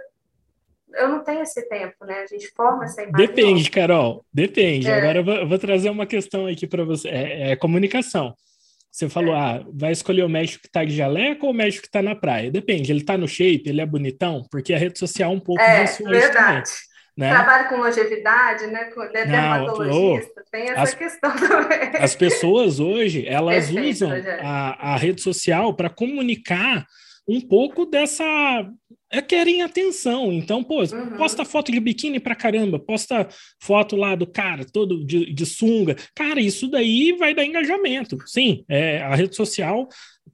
[0.94, 2.20] Eu não tenho esse tempo, né?
[2.20, 3.26] A gente forma essa imagem.
[3.26, 4.88] Depende, Carol, depende.
[4.88, 4.94] É.
[4.94, 7.08] Agora eu vou, eu vou, trazer uma questão aqui para você.
[7.08, 8.34] É, é, comunicação.
[8.90, 9.38] Você falou, é.
[9.38, 12.16] ah, vai escolher o médico que está de jaleco ou o médico que está na
[12.16, 12.50] praia?
[12.50, 15.60] Depende, ele está no shape, ele é bonitão, porque a rede social é um pouco
[15.60, 16.32] é, verdade.
[16.32, 16.95] Também.
[17.16, 17.30] Né?
[17.30, 18.84] Trabalho com longevidade, né?
[18.86, 21.90] Com dermatologista, oh, tem essa as, questão também.
[21.98, 24.10] As pessoas hoje, elas Perfeito, usam
[24.42, 26.86] a, a rede social para comunicar
[27.26, 28.24] um pouco dessa
[29.10, 30.32] é, querem atenção.
[30.32, 31.16] Então, pô, uhum.
[31.16, 33.26] posta foto de biquíni pra caramba, posta
[33.60, 35.96] foto lá do cara todo de, de sunga.
[36.14, 38.18] Cara, isso daí vai dar engajamento.
[38.26, 39.88] Sim, é, a rede social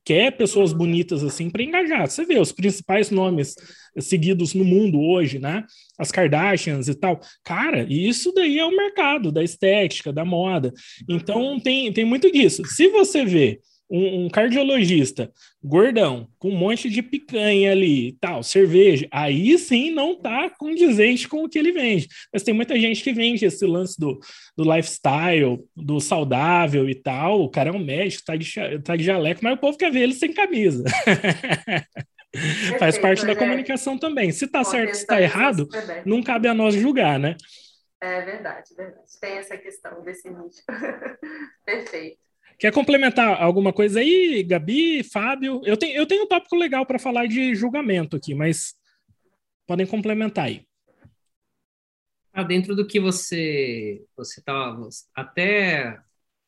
[0.04, 2.09] quer pessoas bonitas assim para engajar.
[2.09, 3.54] Você vê os principais nomes
[3.98, 5.64] seguidos no mundo hoje, né?
[6.03, 7.20] As Kardashians e tal.
[7.45, 10.73] Cara, isso daí é o mercado da estética, da moda.
[11.09, 12.62] Então tem, tem muito disso.
[12.66, 13.61] Se você vê
[13.93, 15.31] um, um, cardiologista
[15.62, 21.29] gordão, com um monte de picanha ali e tal, cerveja, aí sim não tá condizente
[21.29, 22.09] com o que ele vende.
[22.33, 24.19] Mas tem muita gente que vende esse lance do,
[24.57, 27.43] do lifestyle, do saudável e tal.
[27.43, 28.51] O cara é um médico, tá de,
[28.83, 30.85] tá de jaleco, mas o povo quer ver ele sem camisa.
[32.78, 34.32] Faz parte da comunicação também.
[34.32, 35.68] Se tá certo, se tá errado,
[36.04, 37.36] não cabe a nós julgar, né?
[38.00, 39.06] É verdade, verdade.
[39.20, 40.62] Tem essa questão desse nicho.
[41.64, 42.18] Perfeito.
[42.59, 45.60] Quer complementar alguma coisa aí, Gabi, Fábio?
[45.64, 48.74] Eu tenho, eu tenho um tópico legal para falar de julgamento aqui, mas
[49.66, 50.66] podem complementar aí.
[52.32, 54.76] Ah, dentro do que você você tá
[55.14, 55.98] até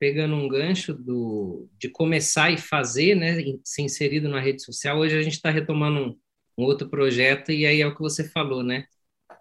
[0.05, 4.99] pegando um gancho do, de começar e fazer, né, se inserido na rede social.
[4.99, 6.19] Hoje a gente está retomando um,
[6.59, 8.85] um, outro projeto e aí é o que você falou, né?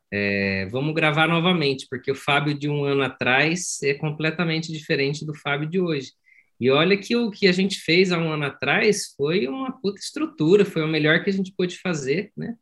[0.09, 5.35] É, vamos gravar novamente, porque o Fábio de um ano atrás é completamente diferente do
[5.35, 6.13] Fábio de hoje.
[6.57, 9.99] E olha que o que a gente fez há um ano atrás foi uma puta
[9.99, 12.55] estrutura, foi o melhor que a gente pôde fazer, né?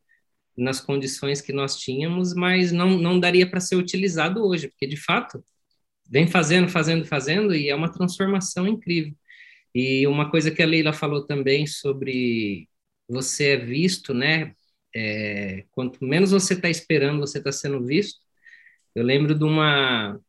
[0.57, 4.98] Nas condições que nós tínhamos, mas não, não daria para ser utilizado hoje, porque de
[4.98, 5.45] fato
[6.11, 9.15] vem fazendo, fazendo, fazendo, e é uma transformação incrível.
[9.73, 12.69] E uma coisa que a Leila falou também sobre
[13.09, 14.53] você é visto, né?
[14.95, 18.19] É, quanto menos você está esperando, você está sendo visto.
[18.95, 20.19] Eu lembro de uma,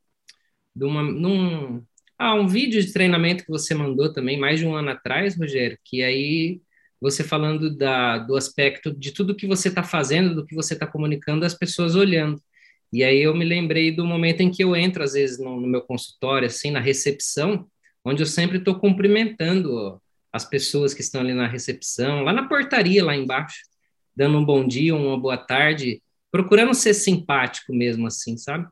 [0.75, 1.85] de uma, num,
[2.19, 5.79] ah, um vídeo de treinamento que você mandou também, mais de um ano atrás, Rogério,
[5.85, 6.63] que aí
[7.01, 10.87] você falando da, do aspecto de tudo que você está fazendo, do que você está
[10.87, 12.41] comunicando, as pessoas olhando.
[12.93, 15.67] E aí eu me lembrei do momento em que eu entro, às vezes, no, no
[15.67, 17.67] meu consultório, assim, na recepção,
[18.05, 19.99] onde eu sempre estou cumprimentando ó,
[20.33, 23.61] as pessoas que estão ali na recepção, lá na portaria, lá embaixo,
[24.15, 28.67] dando um bom dia, uma boa tarde, procurando ser simpático mesmo, assim, sabe?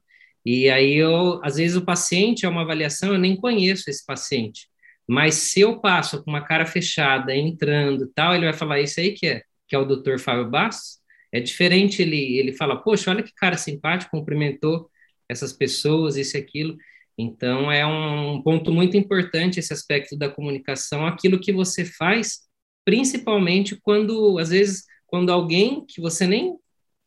[0.44, 4.68] E aí eu, às vezes o paciente é uma avaliação, eu nem conheço esse paciente,
[5.06, 9.12] mas se eu passo com uma cara fechada, entrando, tal, ele vai falar isso aí
[9.12, 10.18] que é, que é o Dr.
[10.18, 10.99] Fábio Bastos.
[11.32, 14.90] É diferente ele ele fala, poxa, olha que cara simpático, cumprimentou
[15.28, 16.76] essas pessoas, isso e aquilo.
[17.18, 22.40] Então é um ponto muito importante esse aspecto da comunicação, aquilo que você faz,
[22.84, 26.56] principalmente quando às vezes quando alguém que você nem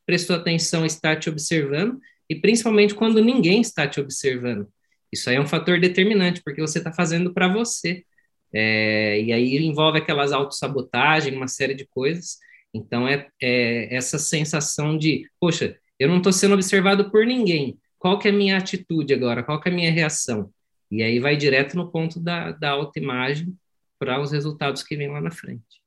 [0.06, 4.68] prestou atenção está te observando e principalmente quando ninguém está te observando.
[5.12, 8.04] Isso aí é um fator determinante, porque você está fazendo para você.
[8.52, 12.38] É, e aí envolve aquelas autossabotagem, uma série de coisas.
[12.74, 17.78] Então, é, é essa sensação de, poxa, eu não estou sendo observado por ninguém.
[18.00, 19.44] Qual que é a minha atitude agora?
[19.44, 20.52] Qual que é a minha reação?
[20.92, 23.56] E aí vai direto no ponto da, da autoimagem
[23.98, 25.82] para os resultados que vêm lá na frente.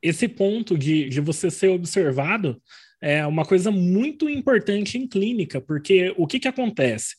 [0.00, 2.60] Esse ponto de, de você ser observado
[3.00, 7.16] é uma coisa muito importante em clínica, porque o que, que acontece?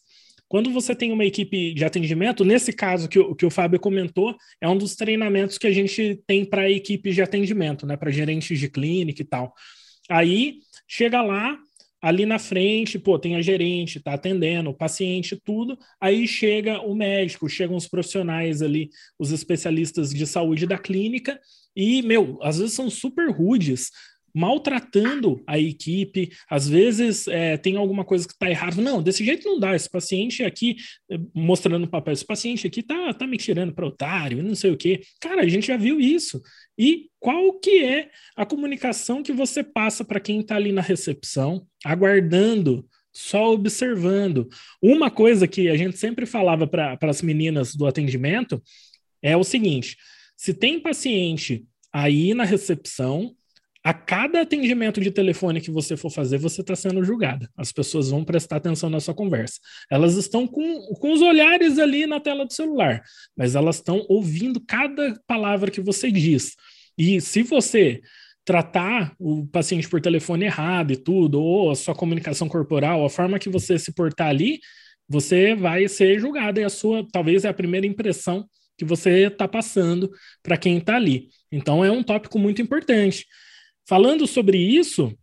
[0.53, 4.37] Quando você tem uma equipe de atendimento, nesse caso que, o, que o Fábio comentou,
[4.61, 8.59] é um dos treinamentos que a gente tem para equipes de atendimento, né, para gerentes
[8.59, 9.51] de clínica e tal.
[10.07, 11.57] Aí chega lá,
[11.99, 15.75] ali na frente, pô, tem a gerente, tá atendendo, o paciente, tudo.
[15.99, 21.39] Aí chega o médico, chegam os profissionais ali, os especialistas de saúde da clínica,
[21.75, 23.89] e, meu, às vezes são super rudes,
[24.33, 28.81] maltratando a equipe, às vezes é, tem alguma coisa que está errada.
[28.81, 29.75] Não, desse jeito não dá.
[29.75, 30.77] Esse paciente aqui,
[31.09, 34.71] eh, mostrando o papel, esse paciente aqui tá, tá me tirando para otário, não sei
[34.71, 35.01] o quê.
[35.21, 36.41] Cara, a gente já viu isso.
[36.77, 41.67] E qual que é a comunicação que você passa para quem está ali na recepção,
[41.85, 44.49] aguardando, só observando?
[44.81, 48.61] Uma coisa que a gente sempre falava para as meninas do atendimento
[49.21, 49.95] é o seguinte:
[50.35, 53.35] se tem paciente aí na recepção
[53.83, 57.49] a cada atendimento de telefone que você for fazer, você está sendo julgada.
[57.57, 59.59] As pessoas vão prestar atenção na sua conversa.
[59.91, 63.03] Elas estão com, com os olhares ali na tela do celular,
[63.35, 66.55] mas elas estão ouvindo cada palavra que você diz.
[66.97, 68.01] E se você
[68.45, 73.39] tratar o paciente por telefone errado e tudo, ou a sua comunicação corporal, a forma
[73.39, 74.59] que você se portar ali,
[75.09, 78.45] você vai ser julgada e a sua, talvez, é a primeira impressão
[78.77, 80.09] que você está passando
[80.41, 81.27] para quem está ali.
[81.51, 83.25] Então, é um tópico muito importante.
[83.87, 85.13] Falando sobre isso,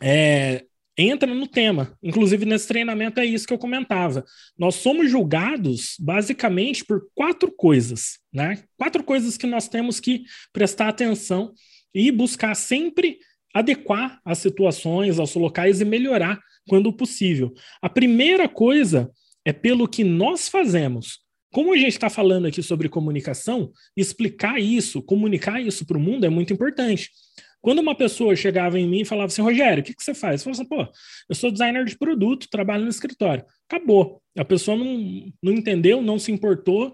[0.00, 0.64] é,
[0.96, 1.96] entra no tema.
[2.02, 4.24] Inclusive, nesse treinamento é isso que eu comentava.
[4.58, 8.64] Nós somos julgados basicamente por quatro coisas, né?
[8.76, 11.52] Quatro coisas que nós temos que prestar atenção
[11.94, 13.18] e buscar sempre
[13.54, 16.38] adequar as situações, aos locais e melhorar
[16.68, 17.52] quando possível.
[17.80, 19.10] A primeira coisa
[19.44, 21.20] é pelo que nós fazemos.
[21.50, 26.26] Como a gente está falando aqui sobre comunicação, explicar isso, comunicar isso para o mundo
[26.26, 27.10] é muito importante.
[27.60, 30.40] Quando uma pessoa chegava em mim e falava assim, Rogério, o que, que você faz?
[30.40, 30.98] Eu falava assim, pô,
[31.28, 33.44] eu sou designer de produto, trabalho no escritório.
[33.68, 34.22] Acabou.
[34.36, 36.92] A pessoa não, não entendeu, não se importou.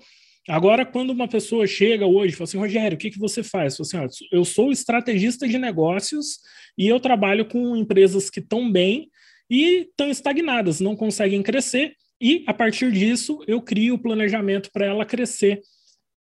[0.48, 3.78] Agora, quando uma pessoa chega hoje e fala assim, Rogério, o que, que você faz?
[3.78, 6.38] Eu, assim, ah, eu sou estrategista de negócios
[6.76, 9.10] e eu trabalho com empresas que estão bem
[9.48, 14.86] e estão estagnadas, não conseguem crescer, e a partir disso eu crio o planejamento para
[14.86, 15.60] ela crescer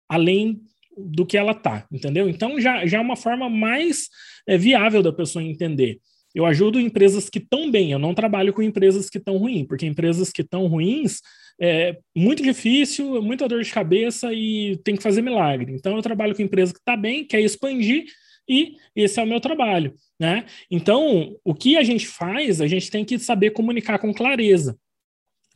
[0.09, 0.60] além
[0.99, 2.29] do que ela tá, entendeu?
[2.29, 4.09] Então já, já é uma forma mais
[4.47, 5.99] é, viável da pessoa entender.
[6.35, 9.87] Eu ajudo empresas que estão bem, eu não trabalho com empresas que estão ruins, porque
[9.87, 11.20] empresas que estão ruins
[11.61, 15.73] é muito difícil, muita dor de cabeça e tem que fazer milagre.
[15.73, 18.05] Então eu trabalho com empresa que está bem, quer expandir
[18.49, 20.47] e esse é o meu trabalho, né?
[20.70, 24.79] Então, o que a gente faz, a gente tem que saber comunicar com clareza.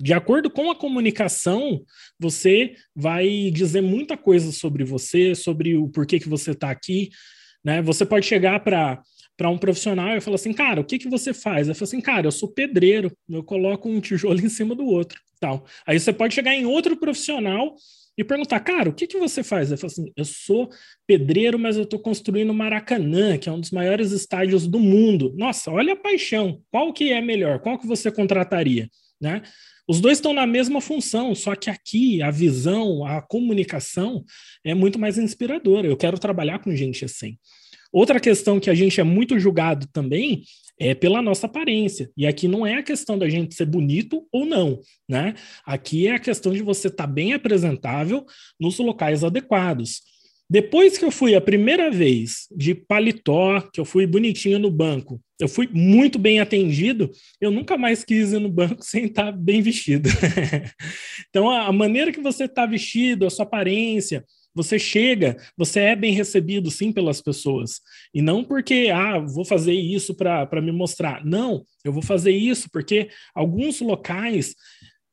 [0.02, 1.84] De acordo com a comunicação,
[2.18, 7.10] você vai dizer muita coisa sobre você, sobre o porquê que você está aqui.
[7.64, 7.80] Né?
[7.82, 9.00] Você pode chegar para
[9.48, 11.68] um profissional e falar assim, cara, o que, que você faz?
[11.68, 15.20] Eu falo assim, cara, eu sou pedreiro, eu coloco um tijolo em cima do outro,
[15.38, 15.64] tal.
[15.86, 17.76] Aí você pode chegar em outro profissional
[18.18, 19.70] e perguntar, cara, o que, que você faz?
[19.70, 20.68] Eu falo assim, eu sou
[21.06, 25.32] pedreiro, mas eu estou construindo Maracanã, que é um dos maiores estádios do mundo.
[25.36, 26.60] Nossa, olha a paixão.
[26.72, 27.60] Qual que é melhor?
[27.60, 28.88] Qual que você contrataria?
[29.22, 29.40] Né?
[29.88, 34.24] Os dois estão na mesma função, só que aqui a visão, a comunicação
[34.64, 35.86] é muito mais inspiradora.
[35.86, 37.38] Eu quero trabalhar com gente assim.
[37.92, 40.42] Outra questão que a gente é muito julgado também
[40.78, 42.10] é pela nossa aparência.
[42.16, 45.34] E aqui não é a questão da gente ser bonito ou não, né?
[45.64, 48.24] Aqui é a questão de você estar tá bem apresentável
[48.58, 50.00] nos locais adequados.
[50.52, 55.18] Depois que eu fui a primeira vez de paletó, que eu fui bonitinho no banco,
[55.40, 57.10] eu fui muito bem atendido,
[57.40, 60.10] eu nunca mais quis ir no banco sem estar bem vestido.
[61.30, 66.12] então, a maneira que você está vestido, a sua aparência, você chega, você é bem
[66.12, 67.80] recebido sim pelas pessoas.
[68.12, 71.24] E não porque, ah, vou fazer isso para me mostrar.
[71.24, 74.54] Não, eu vou fazer isso porque alguns locais,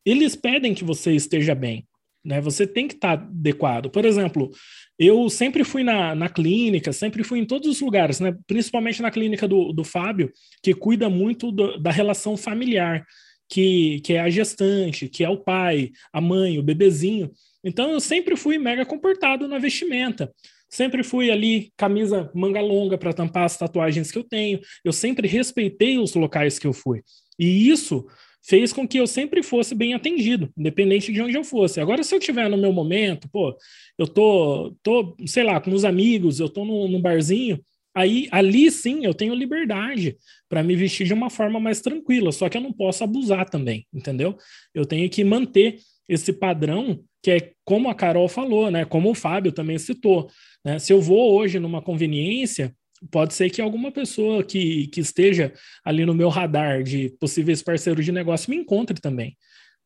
[0.05, 1.87] eles pedem que você esteja bem.
[2.23, 2.41] Né?
[2.41, 3.89] Você tem que estar tá adequado.
[3.89, 4.49] Por exemplo,
[4.97, 8.35] eu sempre fui na, na clínica, sempre fui em todos os lugares, né?
[8.45, 10.31] principalmente na clínica do, do Fábio,
[10.61, 13.05] que cuida muito do, da relação familiar,
[13.49, 17.31] que, que é a gestante, que é o pai, a mãe, o bebezinho.
[17.63, 20.31] Então eu sempre fui mega comportado na vestimenta.
[20.69, 24.59] Sempre fui ali, camisa manga longa para tampar as tatuagens que eu tenho.
[24.85, 27.01] Eu sempre respeitei os locais que eu fui.
[27.39, 28.05] E isso
[28.49, 31.79] fez com que eu sempre fosse bem atendido, independente de onde eu fosse.
[31.79, 33.55] Agora, se eu estiver no meu momento, pô,
[33.95, 37.63] eu tô, tô sei lá, com os amigos, eu tô num barzinho,
[37.93, 40.17] aí ali sim eu tenho liberdade
[40.49, 43.85] para me vestir de uma forma mais tranquila, só que eu não posso abusar também,
[43.93, 44.35] entendeu?
[44.73, 45.77] Eu tenho que manter
[46.07, 48.83] esse padrão que é como a Carol falou, né?
[48.83, 50.27] Como o Fábio também citou,
[50.65, 50.79] né?
[50.79, 52.73] Se eu vou hoje numa conveniência,
[53.11, 55.53] pode ser que alguma pessoa que, que esteja
[55.83, 59.37] ali no meu radar de possíveis parceiros de negócio me encontre também.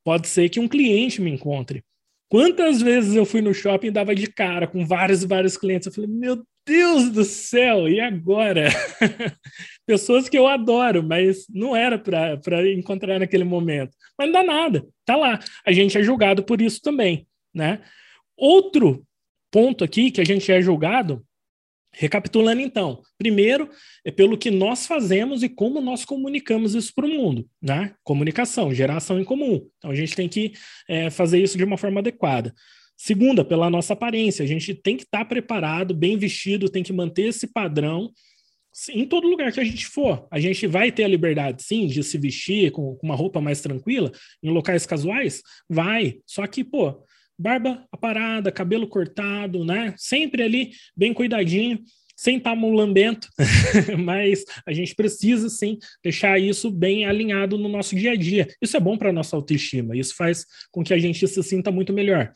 [0.04, 1.84] Pode ser que um cliente me encontre.
[2.30, 5.86] Quantas vezes eu fui no shopping e dava de cara com vários e vários clientes?
[5.86, 8.70] Eu falei, meu Deus do céu, e agora?
[9.86, 13.96] Pessoas que eu adoro, mas não era para encontrar naquele momento.
[14.18, 15.40] Mas não dá nada, tá lá.
[15.66, 17.82] A gente é julgado por isso também, né?
[18.36, 19.06] Outro
[19.52, 21.24] ponto aqui que a gente é julgado
[21.96, 23.70] Recapitulando então, primeiro
[24.04, 27.94] é pelo que nós fazemos e como nós comunicamos isso para o mundo, né?
[28.04, 29.68] Comunicação, geração em comum.
[29.78, 30.54] Então a gente tem que
[30.90, 32.54] é, fazer isso de uma forma adequada.
[32.98, 36.94] Segunda, pela nossa aparência, a gente tem que estar tá preparado, bem vestido, tem que
[36.94, 38.12] manter esse padrão
[38.90, 40.28] em todo lugar que a gente for.
[40.32, 43.62] A gente vai ter a liberdade, sim, de se vestir com, com uma roupa mais
[43.62, 44.12] tranquila,
[44.42, 45.42] em locais casuais?
[45.70, 46.18] Vai.
[46.26, 47.04] Só que, pô,
[47.38, 49.94] barba aparada, cabelo cortado, né?
[49.98, 51.80] Sempre ali bem cuidadinho,
[52.16, 53.28] sem estar mulambento,
[54.00, 58.48] mas a gente precisa sim deixar isso bem alinhado no nosso dia a dia.
[58.62, 61.72] Isso é bom para a nossa autoestima, isso faz com que a gente se sinta
[61.72, 62.32] muito melhor.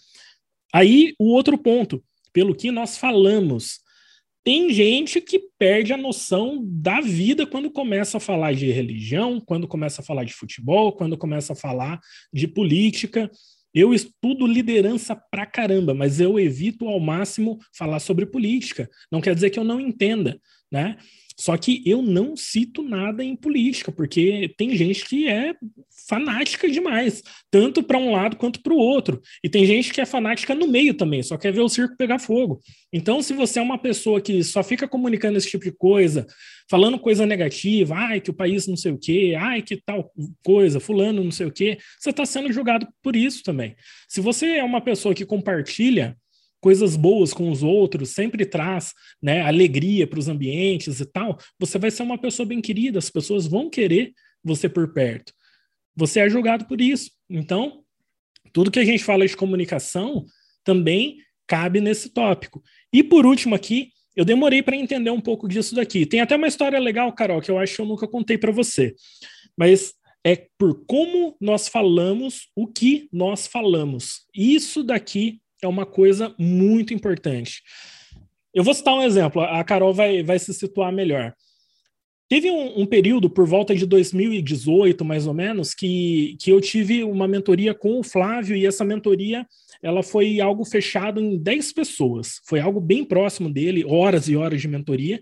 [0.73, 2.03] Aí, o outro ponto,
[2.33, 3.79] pelo que nós falamos,
[4.43, 9.67] tem gente que perde a noção da vida quando começa a falar de religião, quando
[9.67, 11.99] começa a falar de futebol, quando começa a falar
[12.31, 13.29] de política.
[13.73, 18.89] Eu estudo liderança pra caramba, mas eu evito ao máximo falar sobre política.
[19.11, 20.39] Não quer dizer que eu não entenda,
[20.71, 20.97] né?
[21.39, 25.53] Só que eu não cito nada em política, porque tem gente que é
[26.07, 29.21] fanática demais, tanto para um lado quanto para o outro.
[29.43, 32.17] E tem gente que é fanática no meio também, só quer ver o circo pegar
[32.17, 32.59] fogo.
[32.91, 36.25] Então, se você é uma pessoa que só fica comunicando esse tipo de coisa,
[36.69, 40.11] falando coisa negativa, ai, que o país não sei o quê, ai, que tal
[40.43, 43.75] coisa, fulano não sei o quê, você está sendo julgado por isso também.
[44.09, 46.17] Se você é uma pessoa que compartilha
[46.59, 51.77] coisas boas com os outros, sempre traz né, alegria para os ambientes e tal, você
[51.77, 54.13] vai ser uma pessoa bem querida, as pessoas vão querer
[54.43, 55.33] você por perto.
[55.95, 57.11] Você é julgado por isso.
[57.29, 57.83] Então,
[58.53, 60.25] tudo que a gente fala de comunicação
[60.63, 61.17] também
[61.47, 62.61] cabe nesse tópico.
[62.91, 66.05] E por último aqui, eu demorei para entender um pouco disso daqui.
[66.05, 68.95] Tem até uma história legal, Carol, que eu acho que eu nunca contei para você.
[69.55, 69.93] Mas
[70.23, 74.25] é por como nós falamos o que nós falamos.
[74.35, 77.61] Isso daqui é uma coisa muito importante.
[78.53, 81.33] Eu vou citar um exemplo, a Carol vai, vai se situar melhor.
[82.29, 87.03] Teve um, um, período, por volta de 2018, mais ou menos, que, que eu tive
[87.03, 89.45] uma mentoria com o Flávio, e essa mentoria
[89.81, 92.41] ela foi algo fechado em 10 pessoas.
[92.45, 95.21] Foi algo bem próximo dele, horas e horas de mentoria.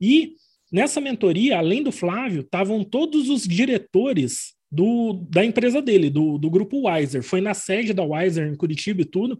[0.00, 0.34] E
[0.70, 6.50] nessa mentoria, além do Flávio, estavam todos os diretores do, da empresa dele, do, do
[6.50, 7.22] grupo Wiser.
[7.22, 9.38] Foi na sede da Wiser, em Curitiba e tudo.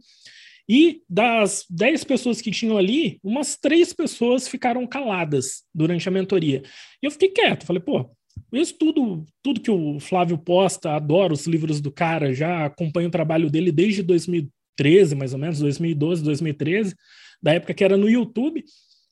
[0.68, 6.62] E das 10 pessoas que tinham ali, umas três pessoas ficaram caladas durante a mentoria.
[7.02, 8.10] E eu fiquei quieto, falei, pô,
[8.52, 13.12] isso tudo, tudo que o Flávio posta, adoro os livros do cara, já acompanho o
[13.12, 16.94] trabalho dele desde 2013, mais ou menos, 2012, 2013,
[17.42, 18.64] da época que era no YouTube.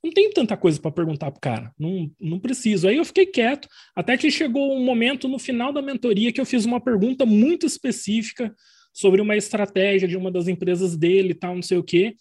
[0.03, 2.89] Não tem tanta coisa para perguntar pro cara, não, não preciso.
[2.89, 6.47] Aí eu fiquei quieto, até que chegou um momento no final da mentoria que eu
[6.47, 8.53] fiz uma pergunta muito específica
[8.93, 12.15] sobre uma estratégia de uma das empresas dele e tal, não sei o quê.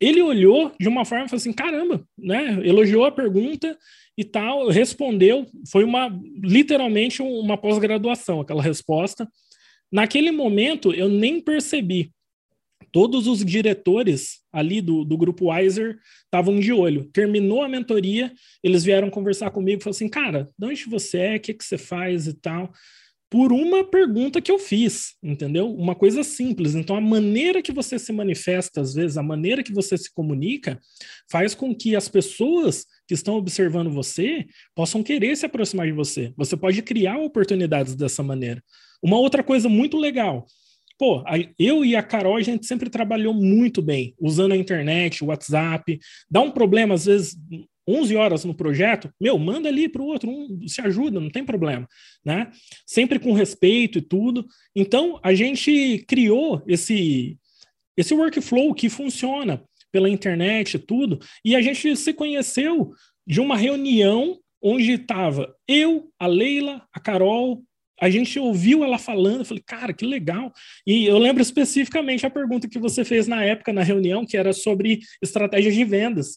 [0.00, 2.60] Ele olhou de uma forma e falou assim: caramba, né?
[2.66, 3.76] Elogiou a pergunta
[4.16, 5.46] e tal, respondeu.
[5.70, 6.08] Foi uma
[6.42, 9.28] literalmente uma pós-graduação aquela resposta.
[9.90, 12.10] Naquele momento eu nem percebi.
[12.92, 17.10] Todos os diretores ali do, do grupo Wiser estavam de olho.
[17.12, 18.32] Terminou a mentoria,
[18.62, 21.76] eles vieram conversar comigo, falaram assim, cara, de onde você é, o que, que você
[21.76, 22.72] faz e tal
[23.28, 25.72] por uma pergunta que eu fiz, entendeu?
[25.74, 26.74] Uma coisa simples.
[26.74, 30.80] Então, a maneira que você se manifesta, às vezes, a maneira que você se comunica,
[31.30, 36.32] faz com que as pessoas que estão observando você possam querer se aproximar de você.
[36.36, 38.62] Você pode criar oportunidades dessa maneira.
[39.02, 40.46] Uma outra coisa muito legal.
[40.98, 41.22] Pô,
[41.58, 45.98] eu e a Carol, a gente sempre trabalhou muito bem, usando a internet, o WhatsApp.
[46.30, 47.36] Dá um problema, às vezes,
[47.86, 51.44] 11 horas no projeto, meu, manda ali para o outro, um, se ajuda, não tem
[51.44, 51.88] problema,
[52.24, 52.50] né?
[52.86, 54.46] Sempre com respeito e tudo.
[54.74, 57.38] Então, a gente criou esse,
[57.96, 62.92] esse workflow que funciona pela internet e tudo, e a gente se conheceu
[63.26, 67.62] de uma reunião onde estava eu, a Leila, a Carol,
[68.00, 70.52] a gente ouviu ela falando, eu falei, cara, que legal.
[70.86, 74.52] E eu lembro especificamente a pergunta que você fez na época, na reunião, que era
[74.52, 76.34] sobre estratégias de vendas.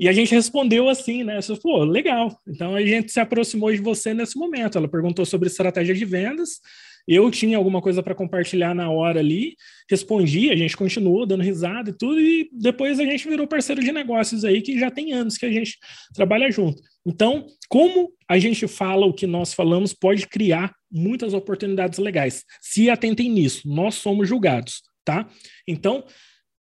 [0.00, 1.42] E a gente respondeu assim, né?
[1.42, 2.40] Falei, Pô, legal.
[2.46, 4.78] Então a gente se aproximou de você nesse momento.
[4.78, 6.60] Ela perguntou sobre estratégia de vendas.
[7.08, 9.56] Eu tinha alguma coisa para compartilhar na hora ali,
[9.90, 13.90] respondi, a gente continuou dando risada e tudo, e depois a gente virou parceiro de
[13.90, 15.78] negócios aí, que já tem anos que a gente
[16.14, 16.82] trabalha junto.
[17.06, 22.44] Então, como a gente fala o que nós falamos, pode criar muitas oportunidades legais.
[22.60, 25.26] Se atentem nisso, nós somos julgados, tá?
[25.66, 26.04] Então,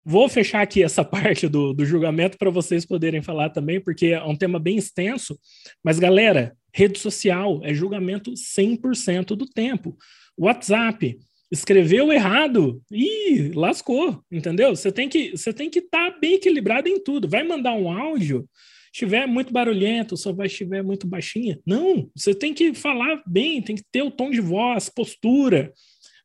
[0.03, 4.23] Vou fechar aqui essa parte do, do julgamento para vocês poderem falar também, porque é
[4.23, 5.39] um tema bem extenso.
[5.83, 9.95] Mas, galera, rede social é julgamento 100% do tempo.
[10.37, 11.17] WhatsApp,
[11.51, 14.75] escreveu errado, e lascou, entendeu?
[14.75, 17.27] Você tem que você tem que estar tá bem equilibrado em tudo.
[17.27, 18.47] Vai mandar um áudio,
[18.91, 21.59] estiver muito barulhento, só vai estiver muito baixinha.
[21.65, 25.73] Não, você tem que falar bem, tem que ter o tom de voz, postura.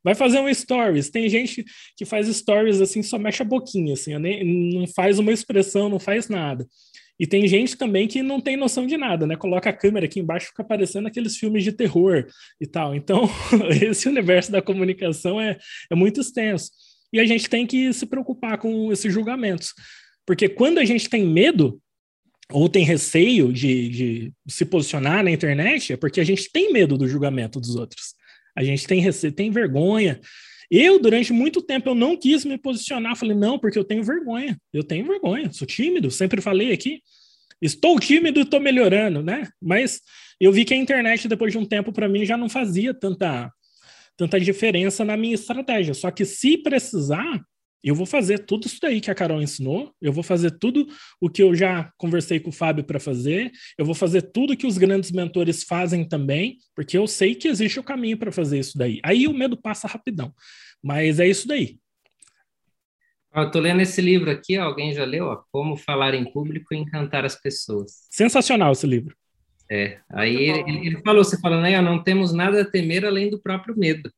[0.07, 1.11] Vai fazer um stories.
[1.11, 1.65] Tem gente
[1.97, 6.29] que faz stories assim, só mexe a boquinha, assim, não faz uma expressão, não faz
[6.29, 6.65] nada.
[7.19, 9.35] E tem gente também que não tem noção de nada, né?
[9.35, 12.25] Coloca a câmera aqui embaixo, fica aparecendo aqueles filmes de terror
[12.61, 12.95] e tal.
[12.95, 13.29] Então,
[13.83, 15.59] esse universo da comunicação é,
[15.91, 16.71] é muito extenso.
[17.13, 19.75] E a gente tem que se preocupar com esses julgamentos.
[20.25, 21.83] Porque quando a gente tem medo,
[22.53, 26.97] ou tem receio de, de se posicionar na internet, é porque a gente tem medo
[26.97, 28.15] do julgamento dos outros.
[28.57, 30.21] A gente tem receio, tem vergonha.
[30.71, 33.17] Eu, durante muito tempo, eu não quis me posicionar.
[33.17, 34.59] Falei, não, porque eu tenho vergonha.
[34.73, 37.01] Eu tenho vergonha, sou tímido, sempre falei aqui.
[37.61, 39.49] Estou tímido estou melhorando, né?
[39.61, 40.01] Mas
[40.41, 43.51] eu vi que a internet, depois de um tempo, para mim, já não fazia tanta,
[44.17, 45.95] tanta diferença na minha estratégia.
[45.95, 47.43] Só que se precisar,
[47.89, 50.87] eu vou fazer tudo isso daí que a Carol ensinou, eu vou fazer tudo
[51.21, 54.67] o que eu já conversei com o Fábio para fazer, eu vou fazer tudo que
[54.67, 58.77] os grandes mentores fazem também, porque eu sei que existe o caminho para fazer isso
[58.77, 59.01] daí.
[59.05, 60.35] Aí o medo passa rapidão.
[60.83, 61.79] Mas é isso daí.
[63.35, 65.27] Eu tô lendo esse livro aqui, alguém já leu?
[65.27, 68.07] Ó, Como Falar em Público e Encantar as Pessoas.
[68.11, 69.15] Sensacional esse livro.
[69.71, 73.41] É, aí ele, ele, falou, você falando aí, não temos nada a temer além do
[73.41, 74.11] próprio medo.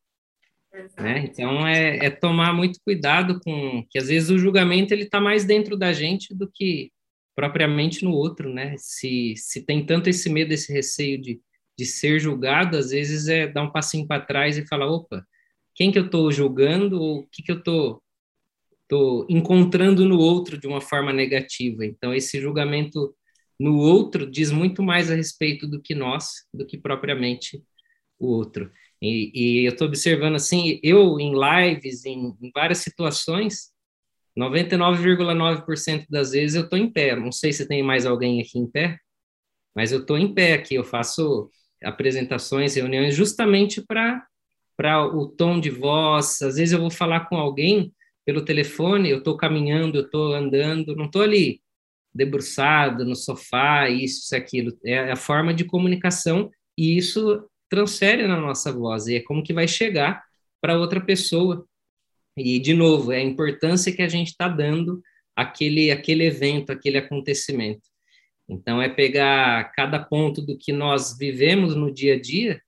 [0.98, 1.20] Né?
[1.24, 5.44] Então, é, é, tomar muito cuidado com que, às vezes, o julgamento ele está mais
[5.44, 6.92] dentro da gente do que
[7.34, 8.74] propriamente no outro, né?
[8.78, 11.40] Se, se tem tanto esse medo, esse receio de,
[11.78, 15.24] de ser julgado, às vezes é dar um passinho para trás e falar, opa,
[15.74, 18.02] quem que eu estou julgando ou o que que eu estou
[18.88, 21.84] tô encontrando no outro de uma forma negativa.
[21.84, 23.14] Então, esse julgamento
[23.60, 27.62] no outro diz muito mais a respeito do que nós, do que propriamente
[28.18, 28.70] o outro.
[29.00, 33.72] E, e eu estou observando assim, eu em lives, em, em várias situações,
[34.38, 37.16] 99,9% das vezes eu estou em pé.
[37.16, 38.98] Não sei se tem mais alguém aqui em pé,
[39.74, 40.74] mas eu estou em pé aqui.
[40.74, 41.50] Eu faço
[41.82, 44.24] apresentações, reuniões, justamente para
[44.76, 46.40] para o tom de voz.
[46.40, 47.92] Às vezes eu vou falar com alguém
[48.24, 51.60] pelo telefone, eu estou caminhando, eu estou andando, não estou ali
[52.14, 54.72] debruçado no sofá, isso, isso, aquilo.
[54.84, 59.52] É a forma de comunicação e isso transfere na nossa voz e é como que
[59.52, 60.24] vai chegar
[60.60, 61.66] para outra pessoa.
[62.36, 65.02] E, de novo, é a importância que a gente está dando
[65.34, 67.82] aquele, aquele evento, aquele acontecimento.
[68.48, 72.60] Então, é pegar cada ponto do que nós vivemos no dia a dia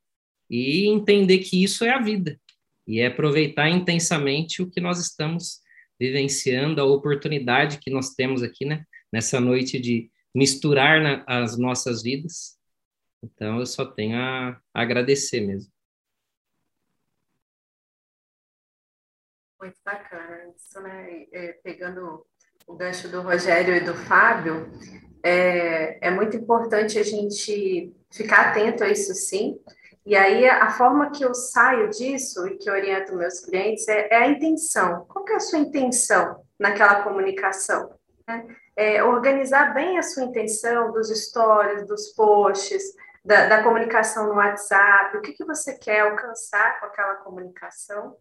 [0.49, 2.39] e entender que isso é a vida
[2.87, 5.61] e é aproveitar intensamente o que nós estamos
[5.99, 12.03] vivenciando, a oportunidade que nós temos aqui, né, nessa noite de misturar na, as nossas
[12.03, 12.59] vidas.
[13.23, 15.73] Então, eu só tenho a, agradecer mesmo.
[19.61, 21.27] Muito bacana isso, né?
[21.33, 22.27] É, pegando
[22.67, 24.71] o gancho do Rogério e do Fábio,
[25.23, 29.61] é, é muito importante a gente ficar atento a isso sim,
[30.05, 34.17] e aí, a forma que eu saio disso e que oriento meus clientes é, é
[34.17, 35.05] a intenção.
[35.07, 37.91] Qual é a sua intenção naquela comunicação?
[38.27, 38.47] Né?
[38.75, 42.83] É organizar bem a sua intenção dos stories, dos posts,
[43.25, 48.17] da, da comunicação no WhatsApp, o que, que você quer alcançar com aquela comunicação,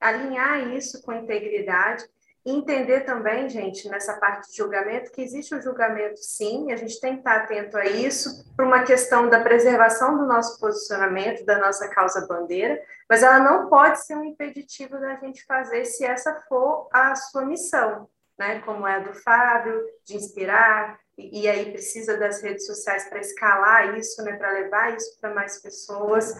[0.00, 2.04] alinhar isso com integridade
[2.50, 7.14] entender também, gente, nessa parte de julgamento, que existe o julgamento sim, a gente tem
[7.14, 11.88] que estar atento a isso, por uma questão da preservação do nosso posicionamento, da nossa
[11.88, 16.88] causa bandeira, mas ela não pode ser um impeditivo da gente fazer se essa for
[16.92, 18.08] a sua missão,
[18.38, 18.60] né?
[18.60, 23.98] Como é a do Fábio, de inspirar, e, aí precisa das redes sociais para escalar
[23.98, 24.36] isso, né?
[24.36, 26.32] Para levar isso para mais pessoas.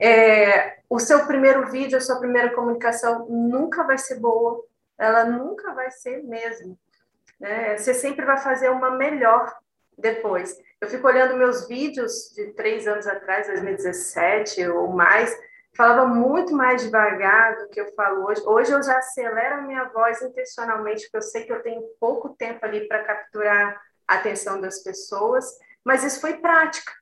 [0.00, 4.64] É, o seu primeiro vídeo, a sua primeira comunicação nunca vai ser boa,
[4.96, 6.78] ela nunca vai ser mesmo.
[7.40, 7.76] Né?
[7.76, 9.52] Você sempre vai fazer uma melhor
[9.98, 10.56] depois.
[10.80, 15.36] Eu fico olhando meus vídeos de três anos atrás, 2017 ou mais,
[15.76, 18.42] falava muito mais devagar do que eu falo hoje.
[18.46, 22.30] Hoje eu já acelero a minha voz intencionalmente, porque eu sei que eu tenho pouco
[22.30, 25.46] tempo ali para capturar a atenção das pessoas,
[25.84, 26.92] mas isso foi prática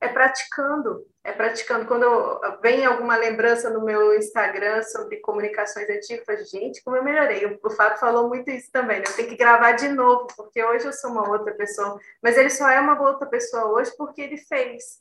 [0.00, 1.86] é praticando, é praticando.
[1.86, 5.86] Quando vem alguma lembrança no meu Instagram sobre comunicações
[6.24, 7.44] falo, gente, como eu melhorei.
[7.44, 9.04] O, o Fábio falou muito isso também, né?
[9.06, 12.00] Eu tenho que gravar de novo, porque hoje eu sou uma outra pessoa.
[12.22, 15.00] Mas ele só é uma outra pessoa hoje porque ele fez.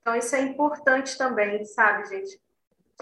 [0.00, 2.40] Então, isso é importante também, sabe, gente?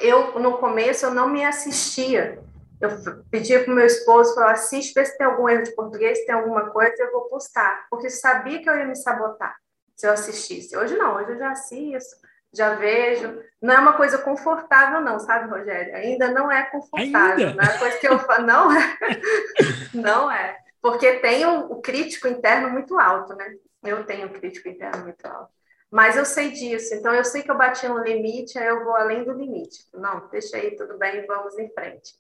[0.01, 2.43] Eu, no começo, eu não me assistia.
[2.81, 2.91] Eu
[3.31, 6.27] pedia para o meu esposo, falar, assiste, vê se tem algum erro de português, se
[6.27, 7.87] tem alguma coisa, eu vou postar.
[7.91, 9.57] Porque sabia que eu ia me sabotar
[9.97, 10.77] se eu assistisse.
[10.77, 12.17] Hoje não, hoje eu já assisto,
[12.53, 13.43] já vejo.
[13.61, 15.97] Não é uma coisa confortável, não, sabe, Rogério?
[15.97, 17.49] Ainda não é confortável.
[17.49, 17.63] Ainda?
[17.63, 18.99] Não é coisa que eu falo, não é.
[19.95, 20.59] não é.
[20.81, 23.55] Porque tem o, o crítico interno muito alto, né?
[23.83, 25.51] Eu tenho um crítico interno muito alto.
[25.91, 28.95] Mas eu sei disso, então eu sei que eu bati no limite, aí eu vou
[28.95, 29.87] além do limite.
[29.95, 32.13] Não, deixa aí, tudo bem, vamos em frente.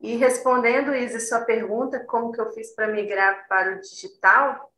[0.00, 4.72] E respondendo, Isa, sua pergunta, como que eu fiz para migrar para o digital,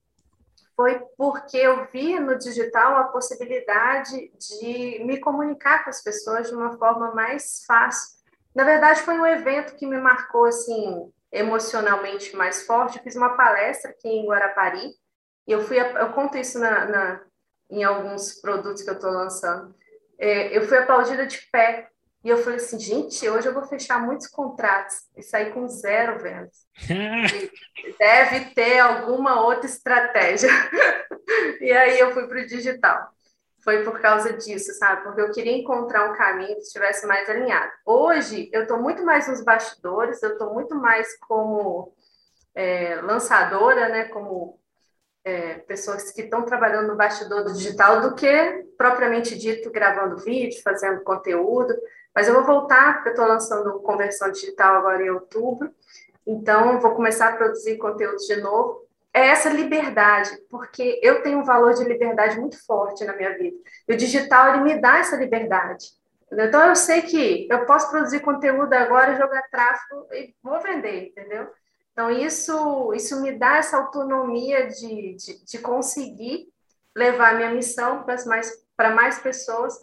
[0.75, 6.55] foi porque eu vi no digital a possibilidade de me comunicar com as pessoas de
[6.55, 8.19] uma forma mais fácil.
[8.55, 12.97] Na verdade, foi um evento que me marcou assim emocionalmente mais forte.
[12.97, 14.95] Eu fiz uma palestra aqui em Guarapari
[15.47, 17.21] e eu fui, eu conto isso na, na
[17.71, 19.75] em alguns produtos que eu estou lançando.
[20.19, 21.90] É, eu fui aplaudida de pé
[22.23, 26.19] e eu falei assim, gente, hoje eu vou fechar muitos contratos e sair com zero
[26.19, 26.67] vendas.
[27.99, 30.51] Deve ter alguma outra estratégia.
[31.61, 33.09] e aí eu fui para o digital.
[33.65, 35.03] foi por causa disso, sabe?
[35.03, 37.73] Porque eu queria encontrar um caminho que estivesse mais alinhado.
[37.87, 41.95] Hoje, eu estou muito mais nos bastidores, eu estou muito mais como
[42.55, 44.05] é, lançadora, né?
[44.05, 44.61] Como
[45.25, 50.63] é, pessoas que estão trabalhando no bastidor do digital do que propriamente dito gravando vídeo,
[50.63, 51.75] fazendo conteúdo.
[52.15, 55.73] Mas eu vou voltar, porque eu estou lançando conversão digital agora em outubro.
[56.27, 61.45] Então, vou começar a produzir conteúdo de novo é essa liberdade, porque eu tenho um
[61.45, 63.57] valor de liberdade muito forte na minha vida.
[63.89, 65.87] E o digital ele me dá essa liberdade.
[66.33, 71.49] Então eu sei que eu posso produzir conteúdo agora, jogar tráfego e vou vender, entendeu?
[71.93, 76.47] Então isso isso me dá essa autonomia de, de, de conseguir
[76.95, 79.75] levar a minha missão para mais para mais pessoas.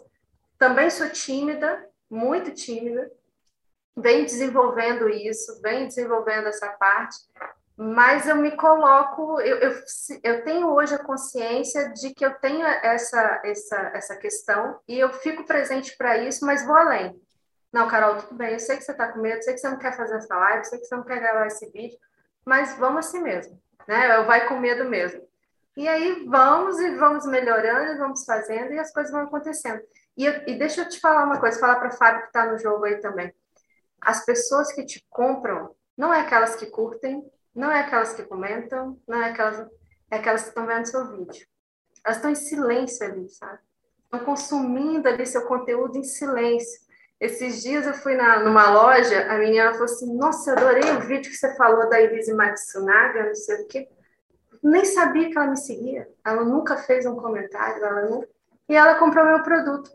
[0.58, 3.10] Também sou tímida, muito tímida.
[3.96, 7.16] Venho desenvolvendo isso, venho desenvolvendo essa parte,
[7.76, 9.80] mas eu me coloco, eu, eu,
[10.22, 15.12] eu, tenho hoje a consciência de que eu tenho essa, essa, essa questão e eu
[15.12, 17.20] fico presente para isso, mas vou além.
[17.72, 19.68] Não, Carol, tudo bem, eu sei que você está com medo, eu sei que você
[19.68, 21.98] não quer fazer essa live, eu sei que você não quer gravar esse vídeo,
[22.44, 24.22] mas vamos assim mesmo, né?
[24.22, 25.22] Vai com medo mesmo.
[25.76, 29.80] E aí vamos e vamos melhorando, e vamos fazendo e as coisas vão acontecendo.
[30.18, 32.84] E, e deixa eu te falar uma coisa, falar para Fábio que está no jogo
[32.84, 33.32] aí também.
[34.00, 37.24] As pessoas que te compram não é aquelas que curtem,
[37.54, 39.64] não é aquelas que comentam, não é aquelas,
[40.10, 41.46] é aquelas que estão vendo seu vídeo.
[42.04, 43.60] Elas estão em silêncio ali, sabe?
[44.02, 46.80] Estão consumindo ali seu conteúdo em silêncio.
[47.20, 51.00] Esses dias eu fui na, numa loja, a menina falou assim: Nossa, eu adorei o
[51.00, 53.88] vídeo que você falou da Elise Matsunaga, não sei o quê.
[54.62, 56.08] Nem sabia que ela me seguia.
[56.24, 58.28] Ela nunca fez um comentário, ela nunca...
[58.68, 59.90] e ela comprou meu produto.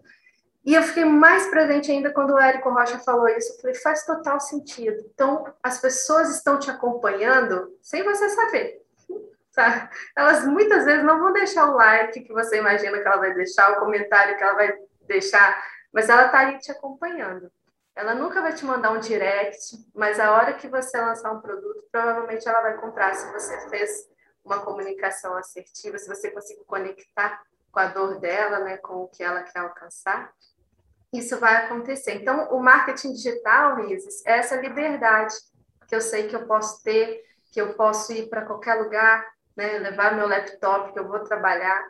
[0.66, 3.54] E eu fiquei mais presente ainda quando o Érico Rocha falou isso.
[3.54, 5.04] Eu falei, faz total sentido.
[5.14, 8.82] Então, as pessoas estão te acompanhando sem você saber.
[9.52, 9.90] Sabe?
[10.16, 13.74] Elas muitas vezes não vão deixar o like que você imagina que ela vai deixar,
[13.74, 14.74] o comentário que ela vai
[15.06, 17.52] deixar, mas ela está ali te acompanhando.
[17.96, 21.84] Ela nunca vai te mandar um direct, mas a hora que você lançar um produto,
[21.92, 24.10] provavelmente ela vai comprar se você fez
[24.44, 27.44] uma comunicação assertiva, se você conseguiu conectar
[27.74, 30.34] com a dor dela, né, com o que ela quer alcançar
[31.14, 32.16] isso vai acontecer.
[32.16, 35.36] Então, o marketing digital, Rises, é essa liberdade
[35.88, 37.22] que eu sei que eu posso ter,
[37.52, 39.24] que eu posso ir para qualquer lugar,
[39.56, 41.86] né, levar meu laptop, que eu vou trabalhar.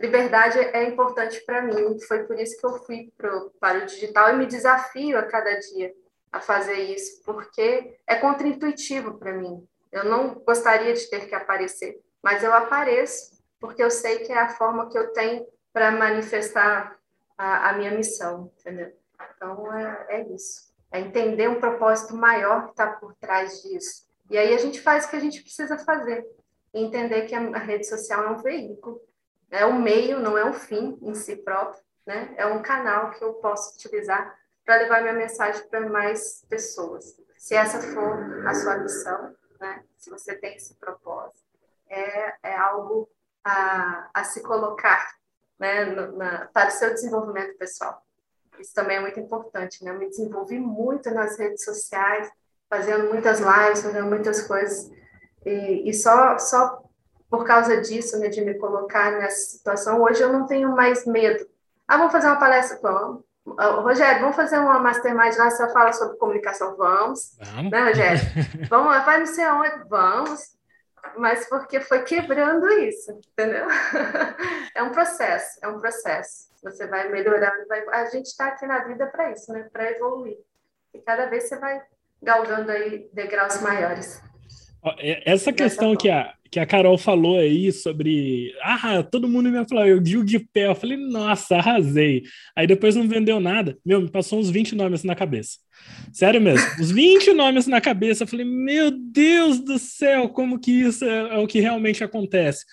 [0.00, 4.30] Liberdade é importante para mim, foi por isso que eu fui pro, para o digital
[4.30, 5.94] e me desafio a cada dia
[6.32, 9.64] a fazer isso, porque é contraintuitivo para mim.
[9.92, 13.33] Eu não gostaria de ter que aparecer, mas eu apareço
[13.64, 16.98] porque eu sei que é a forma que eu tenho para manifestar
[17.36, 18.94] a, a minha missão, entendeu?
[19.34, 20.70] Então, é, é isso.
[20.92, 24.06] É entender um propósito maior que está por trás disso.
[24.28, 26.26] E aí a gente faz o que a gente precisa fazer.
[26.74, 29.00] Entender que a rede social é um veículo,
[29.50, 32.34] é um meio, não é um fim em si próprio, né?
[32.36, 37.18] É um canal que eu posso utilizar para levar minha mensagem para mais pessoas.
[37.38, 39.82] Se essa for a sua missão, né?
[39.96, 41.42] Se você tem esse propósito,
[41.88, 43.08] é, é algo
[43.44, 45.06] a, a se colocar
[45.58, 48.02] né, na, para o seu desenvolvimento pessoal.
[48.58, 49.90] Isso também é muito importante, né?
[49.90, 52.30] Eu me desenvolvi muito nas redes sociais,
[52.70, 54.90] fazendo muitas lives, fazendo muitas coisas,
[55.44, 56.82] e, e só, só
[57.28, 61.44] por causa disso, né, de me colocar nessa situação, hoje eu não tenho mais medo.
[61.86, 62.78] Ah, vamos fazer uma palestra?
[62.80, 63.22] Vamos.
[63.46, 66.76] Uh, Rogério, vamos fazer uma mastermind lá, você fala sobre comunicação?
[66.76, 67.36] Vamos.
[67.38, 67.70] Vamos.
[67.70, 68.20] Né, Rogério?
[68.70, 69.84] vamos, vai não sei aonde?
[69.88, 70.53] Vamos
[71.16, 73.66] mas porque foi quebrando isso, entendeu?
[74.76, 76.48] É um processo, é um processo.
[76.60, 77.84] Você vai melhorando, vai...
[77.90, 79.68] a gente está aqui na vida para isso, né?
[79.72, 80.36] Para evoluir.
[80.92, 81.80] E cada vez você vai
[82.20, 84.20] galgando aí degraus maiores.
[85.24, 88.54] Essa questão que a, que a Carol falou aí sobre.
[88.62, 90.66] Ah, todo mundo me falou, eu digo de pé.
[90.66, 92.22] Eu falei, nossa, arrasei.
[92.54, 93.76] Aí depois não vendeu nada.
[93.84, 95.58] Meu, me passou uns 20 nomes na cabeça.
[96.12, 98.22] Sério mesmo, os 20 nomes na cabeça.
[98.22, 102.64] Eu falei, meu Deus do céu, como que isso é, é o que realmente acontece?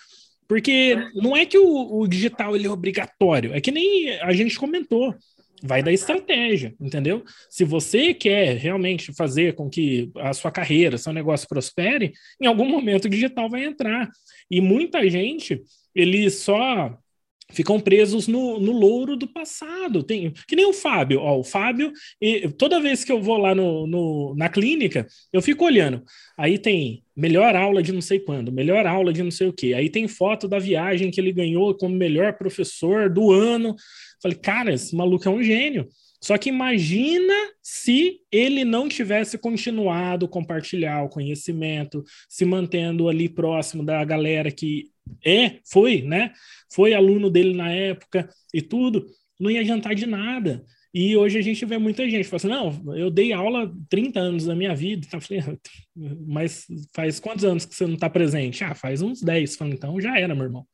[0.47, 4.59] Porque não é que o, o digital ele é obrigatório, é que nem a gente
[4.59, 5.15] comentou
[5.63, 7.23] vai da estratégia, entendeu?
[7.49, 12.67] Se você quer realmente fazer com que a sua carreira, seu negócio prospere, em algum
[12.67, 14.09] momento o digital vai entrar.
[14.49, 15.61] E muita gente,
[15.93, 16.97] eles só
[17.53, 20.03] ficam presos no, no louro do passado.
[20.03, 21.19] Tem, que nem o Fábio.
[21.19, 21.91] Ó, o Fábio,
[22.57, 26.03] toda vez que eu vou lá no, no, na clínica, eu fico olhando.
[26.38, 29.73] Aí tem melhor aula de não sei quando, melhor aula de não sei o quê.
[29.73, 33.76] Aí tem foto da viagem que ele ganhou como melhor professor do ano.
[34.22, 35.88] Falei, cara, esse maluco é um gênio.
[36.23, 37.34] Só que imagina
[37.64, 44.91] se ele não tivesse continuado compartilhar o conhecimento, se mantendo ali próximo da galera que
[45.26, 46.32] é, foi, né?
[46.73, 49.06] Foi aluno dele na época e tudo,
[49.39, 50.64] não ia adiantar de nada.
[50.93, 54.45] E hoje a gente vê muita gente falando assim, não, eu dei aula 30 anos
[54.45, 55.22] da minha vida, tá?
[55.22, 55.41] Falei,
[56.27, 58.64] mas faz quantos anos que você não está presente?
[58.64, 59.56] Ah, faz uns 10.
[59.56, 60.68] Falei, então já era, meu irmão.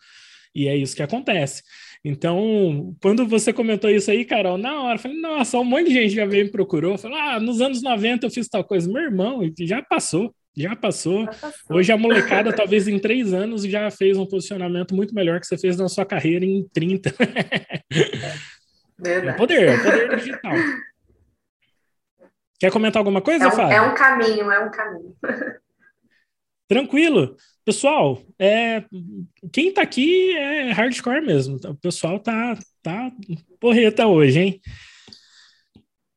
[0.55, 1.61] E é isso que acontece.
[2.03, 6.15] Então, quando você comentou isso aí, Carol, na hora, falei, nossa, um monte de gente
[6.15, 8.91] já veio me procurou, falou, ah, nos anos 90 eu fiz tal coisa.
[8.91, 11.25] Meu irmão, já passou, já passou.
[11.25, 11.77] Já passou.
[11.77, 15.57] Hoje a molecada, talvez em três anos, já fez um posicionamento muito melhor que você
[15.57, 17.13] fez na sua carreira em 30.
[18.99, 19.27] Verdade.
[19.27, 20.53] É poder, é poder digital.
[22.59, 23.73] Quer comentar alguma coisa, é um, Fábio?
[23.73, 25.15] É um caminho, é um caminho.
[26.67, 27.37] Tranquilo.
[27.63, 28.83] Pessoal, é,
[29.53, 31.57] quem tá aqui é hardcore mesmo.
[31.65, 33.11] O pessoal tá, tá
[33.59, 34.61] porreta hoje, hein?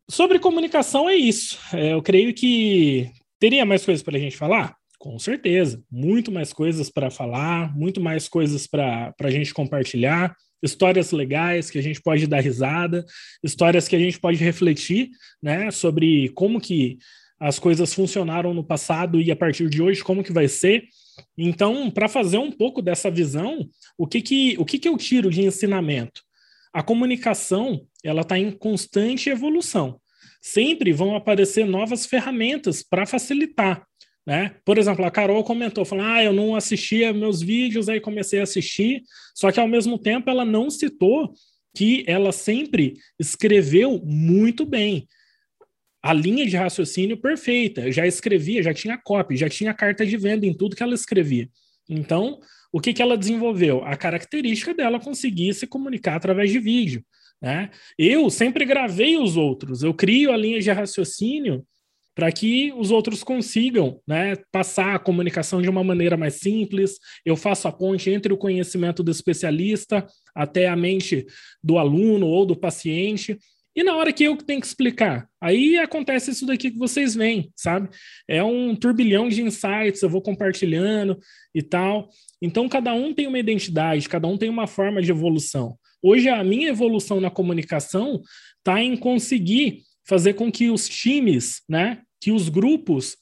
[0.09, 1.59] Sobre comunicação é isso.
[1.75, 3.11] É, eu creio que
[3.41, 4.77] teria mais coisas para a gente falar?
[4.99, 5.83] Com certeza.
[5.91, 11.79] Muito mais coisas para falar, muito mais coisas para a gente compartilhar histórias legais que
[11.79, 13.05] a gente pode dar risada,
[13.43, 15.11] histórias que a gente pode refletir,
[15.43, 16.99] né, sobre como que
[17.39, 20.85] as coisas funcionaram no passado e a partir de hoje como que vai ser.
[21.37, 25.31] Então, para fazer um pouco dessa visão, o que que o que que eu tiro
[25.31, 26.23] de ensinamento?
[26.73, 29.99] A comunicação, ela está em constante evolução.
[30.41, 33.87] Sempre vão aparecer novas ferramentas para facilitar.
[34.27, 34.55] Né?
[34.65, 38.45] Por exemplo, a Carol comentou, falando, ah, eu não assistia meus vídeos, aí comecei a
[38.45, 39.03] assistir,
[39.35, 41.33] só que ao mesmo tempo ela não citou
[41.75, 45.07] que ela sempre escreveu muito bem.
[46.03, 50.47] A linha de raciocínio perfeita, já escrevia, já tinha copy, já tinha carta de venda
[50.47, 51.49] em tudo que ela escrevia.
[51.89, 52.41] Então,
[52.73, 53.85] o que, que ela desenvolveu?
[53.85, 57.05] A característica dela conseguir se comunicar através de vídeo.
[57.41, 57.71] Né?
[57.99, 61.65] Eu sempre gravei os outros, eu crio a linha de raciocínio
[62.15, 66.99] para que os outros consigam né, passar a comunicação de uma maneira mais simples.
[67.25, 71.25] Eu faço a ponte entre o conhecimento do especialista até a mente
[71.63, 73.39] do aluno ou do paciente.
[73.75, 77.53] E na hora que eu tenho que explicar, aí acontece isso daqui que vocês veem,
[77.57, 77.89] sabe?
[78.29, 81.19] É um turbilhão de insights, eu vou compartilhando
[81.55, 82.11] e tal.
[82.43, 85.79] Então, cada um tem uma identidade, cada um tem uma forma de evolução.
[86.03, 88.21] Hoje, a minha evolução na comunicação
[88.59, 93.17] está em conseguir fazer com que os times, né, que os grupos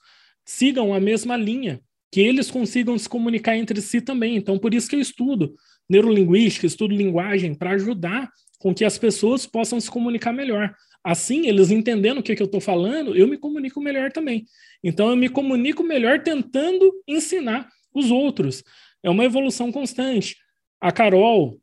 [0.45, 1.81] sigam a mesma linha,
[2.11, 4.37] que eles consigam se comunicar entre si também.
[4.37, 5.55] Então, por isso que eu estudo
[5.89, 10.75] neurolinguística, estudo linguagem, para ajudar com que as pessoas possam se comunicar melhor.
[11.03, 14.45] Assim, eles entendendo o que, que eu estou falando, eu me comunico melhor também.
[14.83, 18.63] Então, eu me comunico melhor tentando ensinar os outros.
[19.03, 20.37] É uma evolução constante.
[20.81, 21.61] A Carol,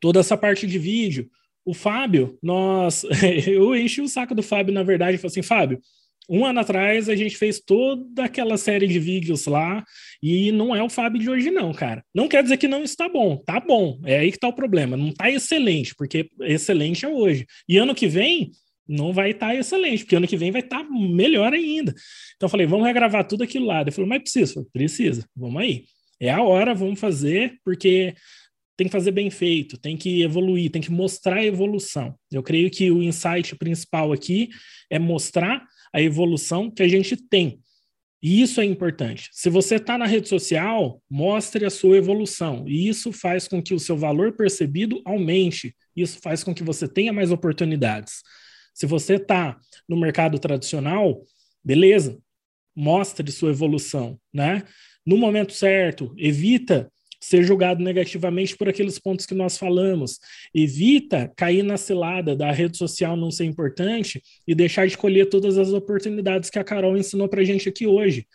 [0.00, 1.28] toda essa parte de vídeo,
[1.64, 3.04] o Fábio, nós,
[3.46, 5.80] eu enchi o saco do Fábio, na verdade, e falei assim, Fábio,
[6.28, 9.84] um ano atrás a gente fez toda aquela série de vídeos lá
[10.20, 12.04] e não é o Fábio de hoje não, cara.
[12.12, 14.00] Não quer dizer que não está bom, tá bom.
[14.04, 14.96] É aí que tá o problema.
[14.96, 17.46] Não tá excelente, porque excelente é hoje.
[17.68, 18.50] E ano que vem
[18.88, 21.92] não vai estar tá excelente, porque ano que vem vai estar tá melhor ainda.
[22.34, 23.82] Então eu falei, vamos regravar tudo aquilo lá.
[23.82, 25.24] Ele falou, mas precisa, precisa.
[25.36, 25.84] Vamos aí.
[26.18, 28.14] É a hora, vamos fazer, porque
[28.76, 32.14] tem que fazer bem feito, tem que evoluir, tem que mostrar a evolução.
[32.30, 34.48] Eu creio que o insight principal aqui
[34.90, 37.60] é mostrar a evolução que a gente tem.
[38.22, 39.28] E isso é importante.
[39.32, 42.64] Se você está na rede social, mostre a sua evolução.
[42.66, 45.74] E isso faz com que o seu valor percebido aumente.
[45.94, 48.22] Isso faz com que você tenha mais oportunidades.
[48.74, 51.24] Se você está no mercado tradicional,
[51.64, 52.18] beleza,
[52.74, 54.64] mostre sua evolução, né?
[55.04, 60.18] No momento certo, evita ser julgado negativamente por aqueles pontos que nós falamos.
[60.54, 65.58] Evita cair na cilada da rede social não ser importante e deixar de colher todas
[65.58, 68.26] as oportunidades que a Carol ensinou para a gente aqui hoje.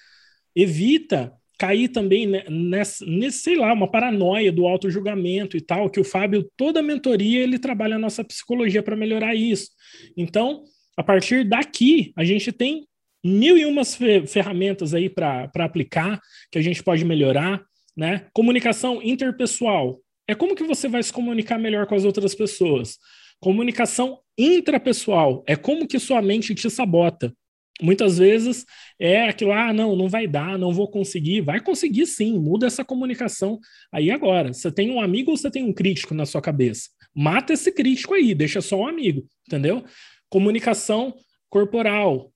[0.55, 6.03] Evita cair também nessa, nesse, sei lá, uma paranoia do auto-julgamento e tal, que o
[6.03, 9.69] Fábio, toda a mentoria, ele trabalha a nossa psicologia para melhorar isso.
[10.17, 10.63] Então,
[10.97, 12.87] a partir daqui, a gente tem
[13.23, 13.95] mil e umas
[14.27, 16.19] ferramentas aí para aplicar,
[16.51, 17.63] que a gente pode melhorar.
[17.95, 18.27] Né?
[18.33, 22.97] Comunicação interpessoal é como que você vai se comunicar melhor com as outras pessoas.
[23.39, 27.33] Comunicação intrapessoal é como que sua mente te sabota.
[27.81, 28.65] Muitas vezes
[28.99, 31.41] é aquilo, ah, não, não vai dar, não vou conseguir.
[31.41, 33.59] Vai conseguir sim, muda essa comunicação.
[33.91, 36.89] Aí agora, você tem um amigo ou você tem um crítico na sua cabeça?
[37.13, 39.83] Mata esse crítico aí, deixa só um amigo, entendeu?
[40.29, 41.13] Comunicação
[41.49, 42.30] corporal,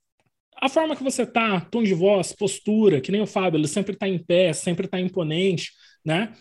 [0.66, 3.94] a forma que você tá, tom de voz, postura, que nem o Fábio, ele sempre
[3.94, 5.72] está em pé, sempre está imponente,
[6.03, 6.34] né?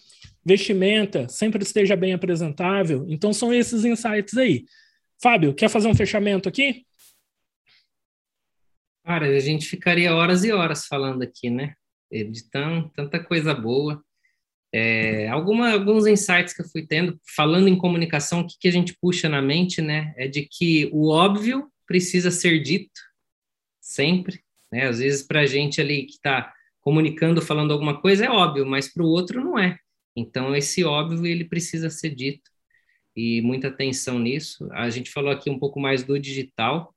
[0.44, 3.05] Vestimenta, sempre esteja bem apresentável.
[3.09, 4.65] Então são esses insights aí.
[5.23, 6.85] Fábio, quer fazer um fechamento aqui?
[9.05, 11.75] Cara, a gente ficaria horas e horas falando aqui, né?
[12.11, 14.03] De tão, tanta coisa boa.
[14.73, 18.73] É, alguma, alguns insights que eu fui tendo, falando em comunicação, o que, que a
[18.73, 20.15] gente puxa na mente, né?
[20.17, 22.91] É de que o óbvio precisa ser dito
[23.94, 24.40] sempre,
[24.70, 24.86] né?
[24.89, 28.92] Às vezes, para a gente ali que está comunicando, falando alguma coisa, é óbvio, mas
[28.92, 29.78] para o outro não é.
[30.16, 32.50] Então, esse óbvio, ele precisa ser dito.
[33.16, 34.68] E muita atenção nisso.
[34.73, 36.94] A gente falou aqui um pouco mais do digital,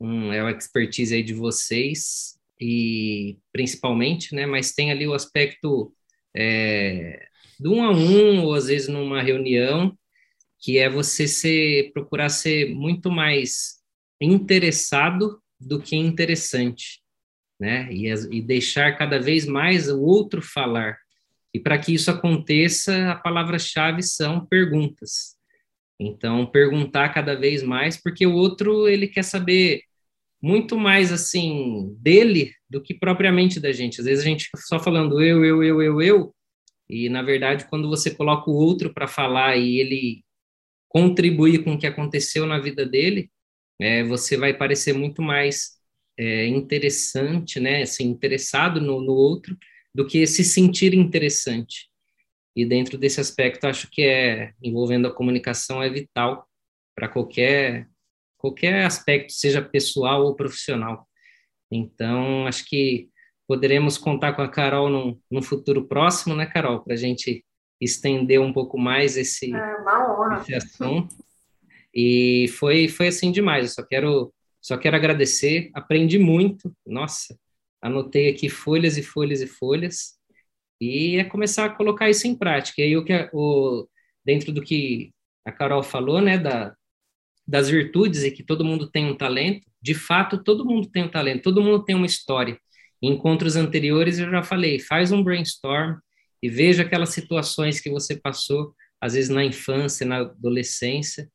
[0.00, 4.46] um, é o expertise aí de vocês, e principalmente, né?
[4.46, 5.92] Mas tem ali o aspecto
[6.34, 7.26] é,
[7.58, 9.96] do um a um, ou às vezes numa reunião,
[10.58, 13.80] que é você ser, procurar ser muito mais
[14.20, 17.00] interessado do que interessante,
[17.58, 17.92] né?
[17.92, 20.98] E, e deixar cada vez mais o outro falar.
[21.52, 25.36] E para que isso aconteça, a palavra-chave são perguntas.
[25.98, 29.82] Então, perguntar cada vez mais, porque o outro ele quer saber
[30.42, 34.00] muito mais assim dele do que propriamente da gente.
[34.00, 36.34] Às vezes a gente só falando eu, eu, eu, eu, eu,
[36.88, 40.24] e na verdade quando você coloca o outro para falar e ele
[40.88, 43.30] contribuir com o que aconteceu na vida dele,
[43.80, 45.78] é, você vai parecer muito mais
[46.18, 49.56] é, interessante, né, assim, interessado no, no outro,
[49.94, 51.88] do que se sentir interessante.
[52.54, 56.46] E dentro desse aspecto, acho que é envolvendo a comunicação é vital
[56.94, 57.88] para qualquer
[58.36, 61.06] qualquer aspecto, seja pessoal ou profissional.
[61.70, 63.10] Então, acho que
[63.46, 67.44] poderemos contar com a Carol num, num futuro próximo, né, Carol, para a gente
[67.80, 69.76] estender um pouco mais esse, é
[70.40, 71.14] esse assunto.
[71.94, 73.64] E foi, foi assim demais.
[73.64, 75.70] Eu só quero, só quero agradecer.
[75.74, 76.74] Aprendi muito.
[76.86, 77.36] Nossa,
[77.82, 80.18] anotei aqui folhas e folhas e folhas.
[80.80, 82.80] E é começar a colocar isso em prática.
[82.80, 83.86] E aí, o que, o,
[84.24, 85.12] dentro do que
[85.44, 86.74] a Carol falou, né, da,
[87.46, 91.10] das virtudes e que todo mundo tem um talento, de fato, todo mundo tem um
[91.10, 92.58] talento, todo mundo tem uma história.
[93.02, 95.96] Em encontros anteriores, eu já falei, faz um brainstorm
[96.42, 101.30] e veja aquelas situações que você passou, às vezes na infância, na adolescência,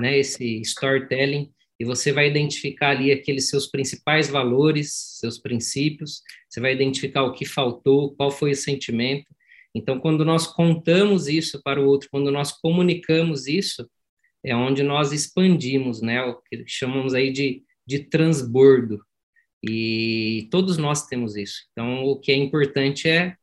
[0.00, 6.60] né, esse storytelling, e você vai identificar ali aqueles seus principais valores, seus princípios, você
[6.60, 9.26] vai identificar o que faltou, qual foi o sentimento.
[9.72, 13.88] Então, quando nós contamos isso para o outro, quando nós comunicamos isso,
[14.44, 19.00] é onde nós expandimos, né, o que chamamos aí de, de transbordo.
[19.62, 21.62] E todos nós temos isso.
[21.72, 23.36] Então, o que é importante é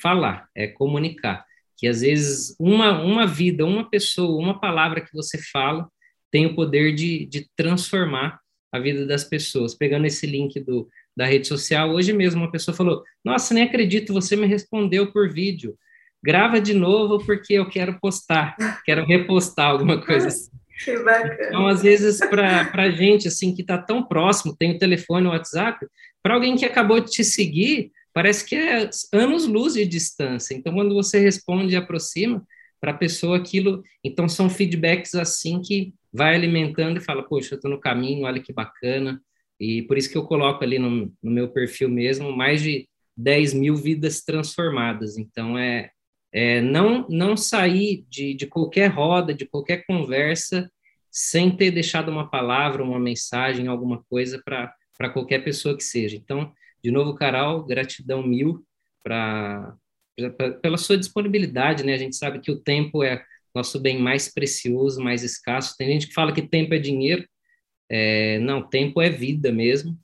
[0.00, 1.44] falar, é comunicar.
[1.76, 5.88] Que às vezes uma, uma vida, uma pessoa, uma palavra que você fala
[6.30, 8.40] tem o poder de, de transformar
[8.72, 9.74] a vida das pessoas.
[9.74, 14.12] Pegando esse link do, da rede social, hoje mesmo uma pessoa falou: Nossa, nem acredito,
[14.12, 15.76] você me respondeu por vídeo
[16.26, 20.50] grava de novo porque eu quero postar, quero repostar alguma coisa assim.
[20.84, 21.46] Que bacana.
[21.46, 25.30] Então, às vezes, para a gente, assim, que está tão próximo, tem o telefone, o
[25.30, 25.86] WhatsApp,
[26.22, 30.54] para alguém que acabou de te seguir, parece que é anos-luz de distância.
[30.54, 32.44] Então, quando você responde e aproxima,
[32.78, 33.82] para a pessoa aquilo...
[34.04, 38.40] Então, são feedbacks assim que vai alimentando e fala, poxa, eu estou no caminho, olha
[38.40, 39.20] que bacana.
[39.60, 43.54] E por isso que eu coloco ali no, no meu perfil mesmo mais de 10
[43.54, 45.16] mil vidas transformadas.
[45.16, 45.90] Então, é,
[46.32, 50.70] é, não, não sair de, de qualquer roda, de qualquer conversa,
[51.10, 56.16] sem ter deixado uma palavra, uma mensagem, alguma coisa para qualquer pessoa que seja.
[56.16, 56.52] Então,
[56.84, 58.62] de novo, Carol, gratidão mil
[59.02, 59.74] pra,
[60.36, 61.94] pra, pela sua disponibilidade, né?
[61.94, 63.24] A gente sabe que o tempo é
[63.56, 65.74] nosso bem mais precioso, mais escasso.
[65.76, 67.26] Tem gente que fala que tempo é dinheiro.
[67.88, 69.98] É, não, tempo é vida mesmo.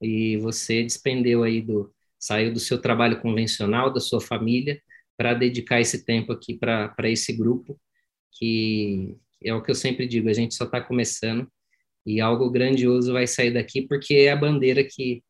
[0.00, 4.80] E você despendeu aí do, saiu do seu trabalho convencional, da sua família,
[5.16, 7.80] para dedicar esse tempo aqui para esse grupo,
[8.32, 11.50] que é o que eu sempre digo, a gente só está começando
[12.06, 15.22] e algo grandioso vai sair daqui, porque é a bandeira que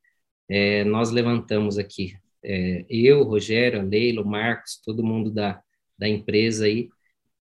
[0.49, 2.17] é, nós levantamos aqui.
[2.43, 5.63] É, eu, Rogério, Leila, Marcos, todo mundo da,
[5.99, 6.89] da empresa aí,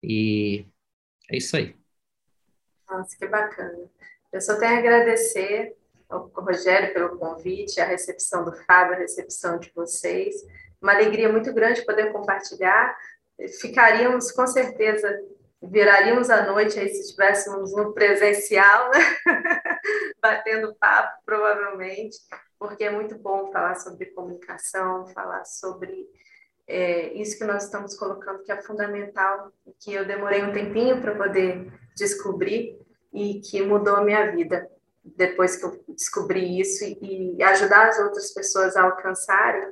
[0.05, 0.67] e
[1.31, 1.77] é isso aí.
[2.89, 3.91] Nossa, que bacana.
[4.33, 5.77] Eu só tenho a agradecer
[6.09, 10.35] ao Rogério pelo convite, a recepção do Fábio, a recepção de vocês
[10.85, 12.95] uma alegria muito grande poder compartilhar.
[13.59, 15.19] Ficaríamos, com certeza,
[15.63, 19.01] viraríamos a noite aí se estivéssemos no presencial, né?
[20.21, 22.19] batendo papo, provavelmente,
[22.59, 26.07] porque é muito bom falar sobre comunicação, falar sobre
[26.67, 31.15] é, isso que nós estamos colocando, que é fundamental, que eu demorei um tempinho para
[31.15, 32.79] poder descobrir
[33.13, 34.69] e que mudou a minha vida
[35.05, 39.71] depois que eu descobri isso e, e ajudar as outras pessoas a alcançarem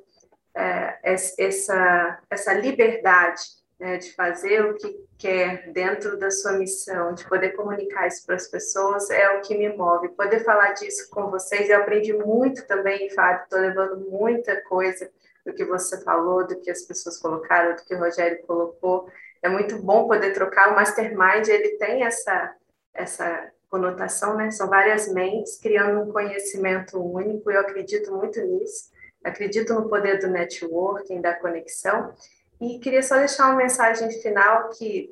[0.54, 0.98] é,
[1.38, 3.42] essa, essa liberdade
[3.80, 8.34] é, de fazer o que quer dentro da sua missão, de poder comunicar isso para
[8.34, 10.10] as pessoas, é o que me move.
[10.10, 15.10] Poder falar disso com vocês, eu aprendi muito também, Fábio, estou levando muita coisa
[15.44, 19.08] do que você falou, do que as pessoas colocaram, do que o Rogério colocou.
[19.42, 20.72] É muito bom poder trocar.
[20.72, 22.54] O Mastermind, ele tem essa,
[22.94, 24.50] essa conotação, né?
[24.50, 28.90] São várias mentes criando um conhecimento único, eu acredito muito nisso.
[29.24, 32.12] Acredito no poder do networking, da conexão.
[32.60, 35.10] E queria só deixar uma mensagem final que,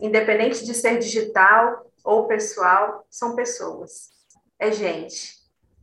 [0.00, 4.10] independente de ser digital ou pessoal, são pessoas.
[4.58, 5.39] É gente.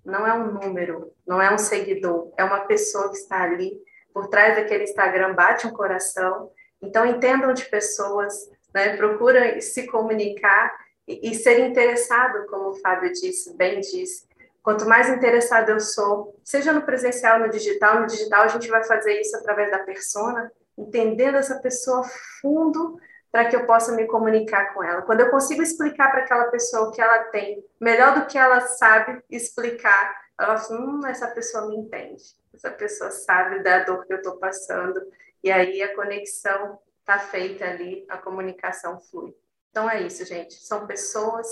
[0.07, 3.77] Não é um número, não é um seguidor, é uma pessoa que está ali.
[4.13, 6.49] Por trás daquele Instagram bate um coração.
[6.81, 8.95] Então, entendam de pessoas, né?
[8.95, 10.73] procura se comunicar
[11.05, 14.25] e, e ser interessado, como o Fábio disse, bem disse.
[14.63, 18.85] Quanto mais interessado eu sou, seja no presencial, no digital, no digital a gente vai
[18.85, 22.03] fazer isso através da persona, entendendo essa pessoa
[22.41, 22.97] fundo
[23.31, 25.01] para que eu possa me comunicar com ela.
[25.01, 28.61] Quando eu consigo explicar para aquela pessoa o que ela tem, melhor do que ela
[28.61, 32.23] sabe explicar, ela fala, hum, essa pessoa me entende,
[32.53, 34.99] essa pessoa sabe da dor que eu estou passando,
[35.43, 39.35] e aí a conexão está feita ali, a comunicação flui.
[39.72, 41.47] Então é isso, gente, são pessoas,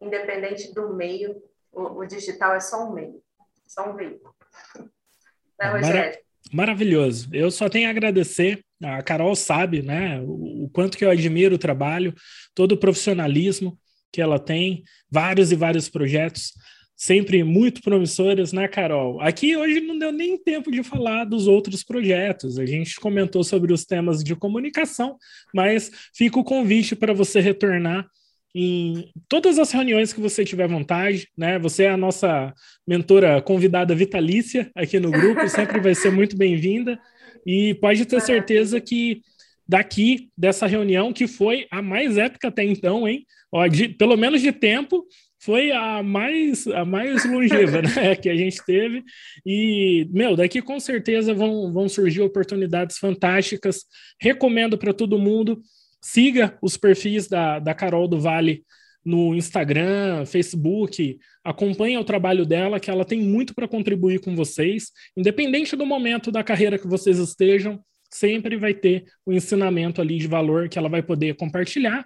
[0.00, 1.42] independente do meio,
[1.72, 3.22] o, o digital é só um meio,
[3.66, 4.34] só um veículo.
[5.60, 6.18] Né, Rogério?
[6.50, 7.28] Maravilhoso.
[7.34, 11.58] Eu só tenho a agradecer a Carol sabe, né, o, quanto que eu admiro o
[11.58, 12.14] trabalho,
[12.54, 13.78] todo o profissionalismo
[14.12, 16.52] que ela tem, vários e vários projetos,
[16.96, 19.20] sempre muito promissores, né, Carol?
[19.22, 22.58] Aqui hoje não deu nem tempo de falar dos outros projetos.
[22.58, 25.16] A gente comentou sobre os temas de comunicação,
[25.54, 28.06] mas fica o convite para você retornar
[28.54, 31.58] em todas as reuniões que você tiver vontade, né?
[31.58, 32.52] Você é a nossa
[32.86, 37.00] mentora convidada vitalícia aqui no grupo, sempre vai ser muito bem-vinda.
[37.46, 39.22] E pode ter certeza que
[39.68, 43.24] daqui dessa reunião, que foi a mais épica até então, hein?
[43.52, 45.06] Ó, de, pelo menos de tempo,
[45.42, 49.02] foi a mais, a mais longeva né, que a gente teve.
[49.46, 53.84] E, meu, daqui com certeza vão, vão surgir oportunidades fantásticas.
[54.20, 55.60] Recomendo para todo mundo.
[56.02, 58.64] Siga os perfis da, da Carol do Vale
[59.04, 64.90] no Instagram, Facebook, acompanhe o trabalho dela, que ela tem muito para contribuir com vocês,
[65.16, 67.80] independente do momento da carreira que vocês estejam,
[68.10, 72.04] sempre vai ter o um ensinamento ali de valor que ela vai poder compartilhar.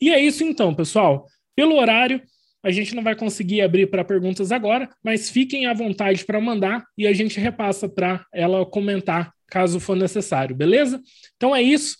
[0.00, 1.26] E é isso então, pessoal.
[1.54, 2.22] Pelo horário,
[2.62, 6.84] a gente não vai conseguir abrir para perguntas agora, mas fiquem à vontade para mandar
[6.98, 11.00] e a gente repassa para ela comentar caso for necessário, beleza?
[11.36, 11.96] Então é isso.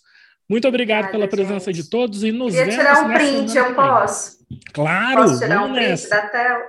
[0.49, 1.83] Muito obrigado pela presença gente.
[1.83, 2.77] de todos e nos Queria vemos.
[2.77, 4.37] tirar um print, eu posso?
[4.73, 6.09] Claro, posso tirar um print nessa.
[6.09, 6.63] da tela?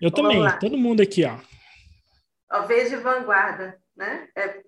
[0.00, 1.36] Eu também, todo mundo aqui, ó.
[2.50, 4.28] ó veja vanguarda, né?
[4.36, 4.60] É...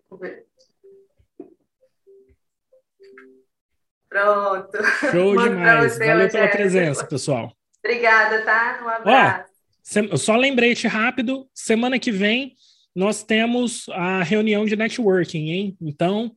[4.09, 4.79] Pronto.
[5.11, 5.99] Show demais.
[5.99, 7.53] Valeu pela presença, pessoal.
[7.85, 8.81] Obrigada, tá?
[8.83, 9.51] Um abraço.
[10.13, 12.55] Ó, só lembrete rápido, semana que vem
[12.95, 15.77] nós temos a reunião de networking, hein?
[15.81, 16.33] Então,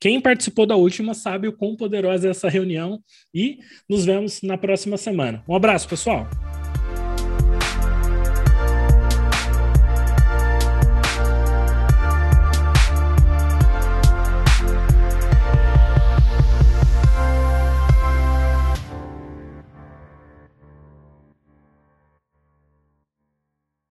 [0.00, 3.02] quem participou da última sabe o quão poderosa é essa reunião
[3.34, 5.44] e nos vemos na próxima semana.
[5.46, 6.26] Um abraço, pessoal!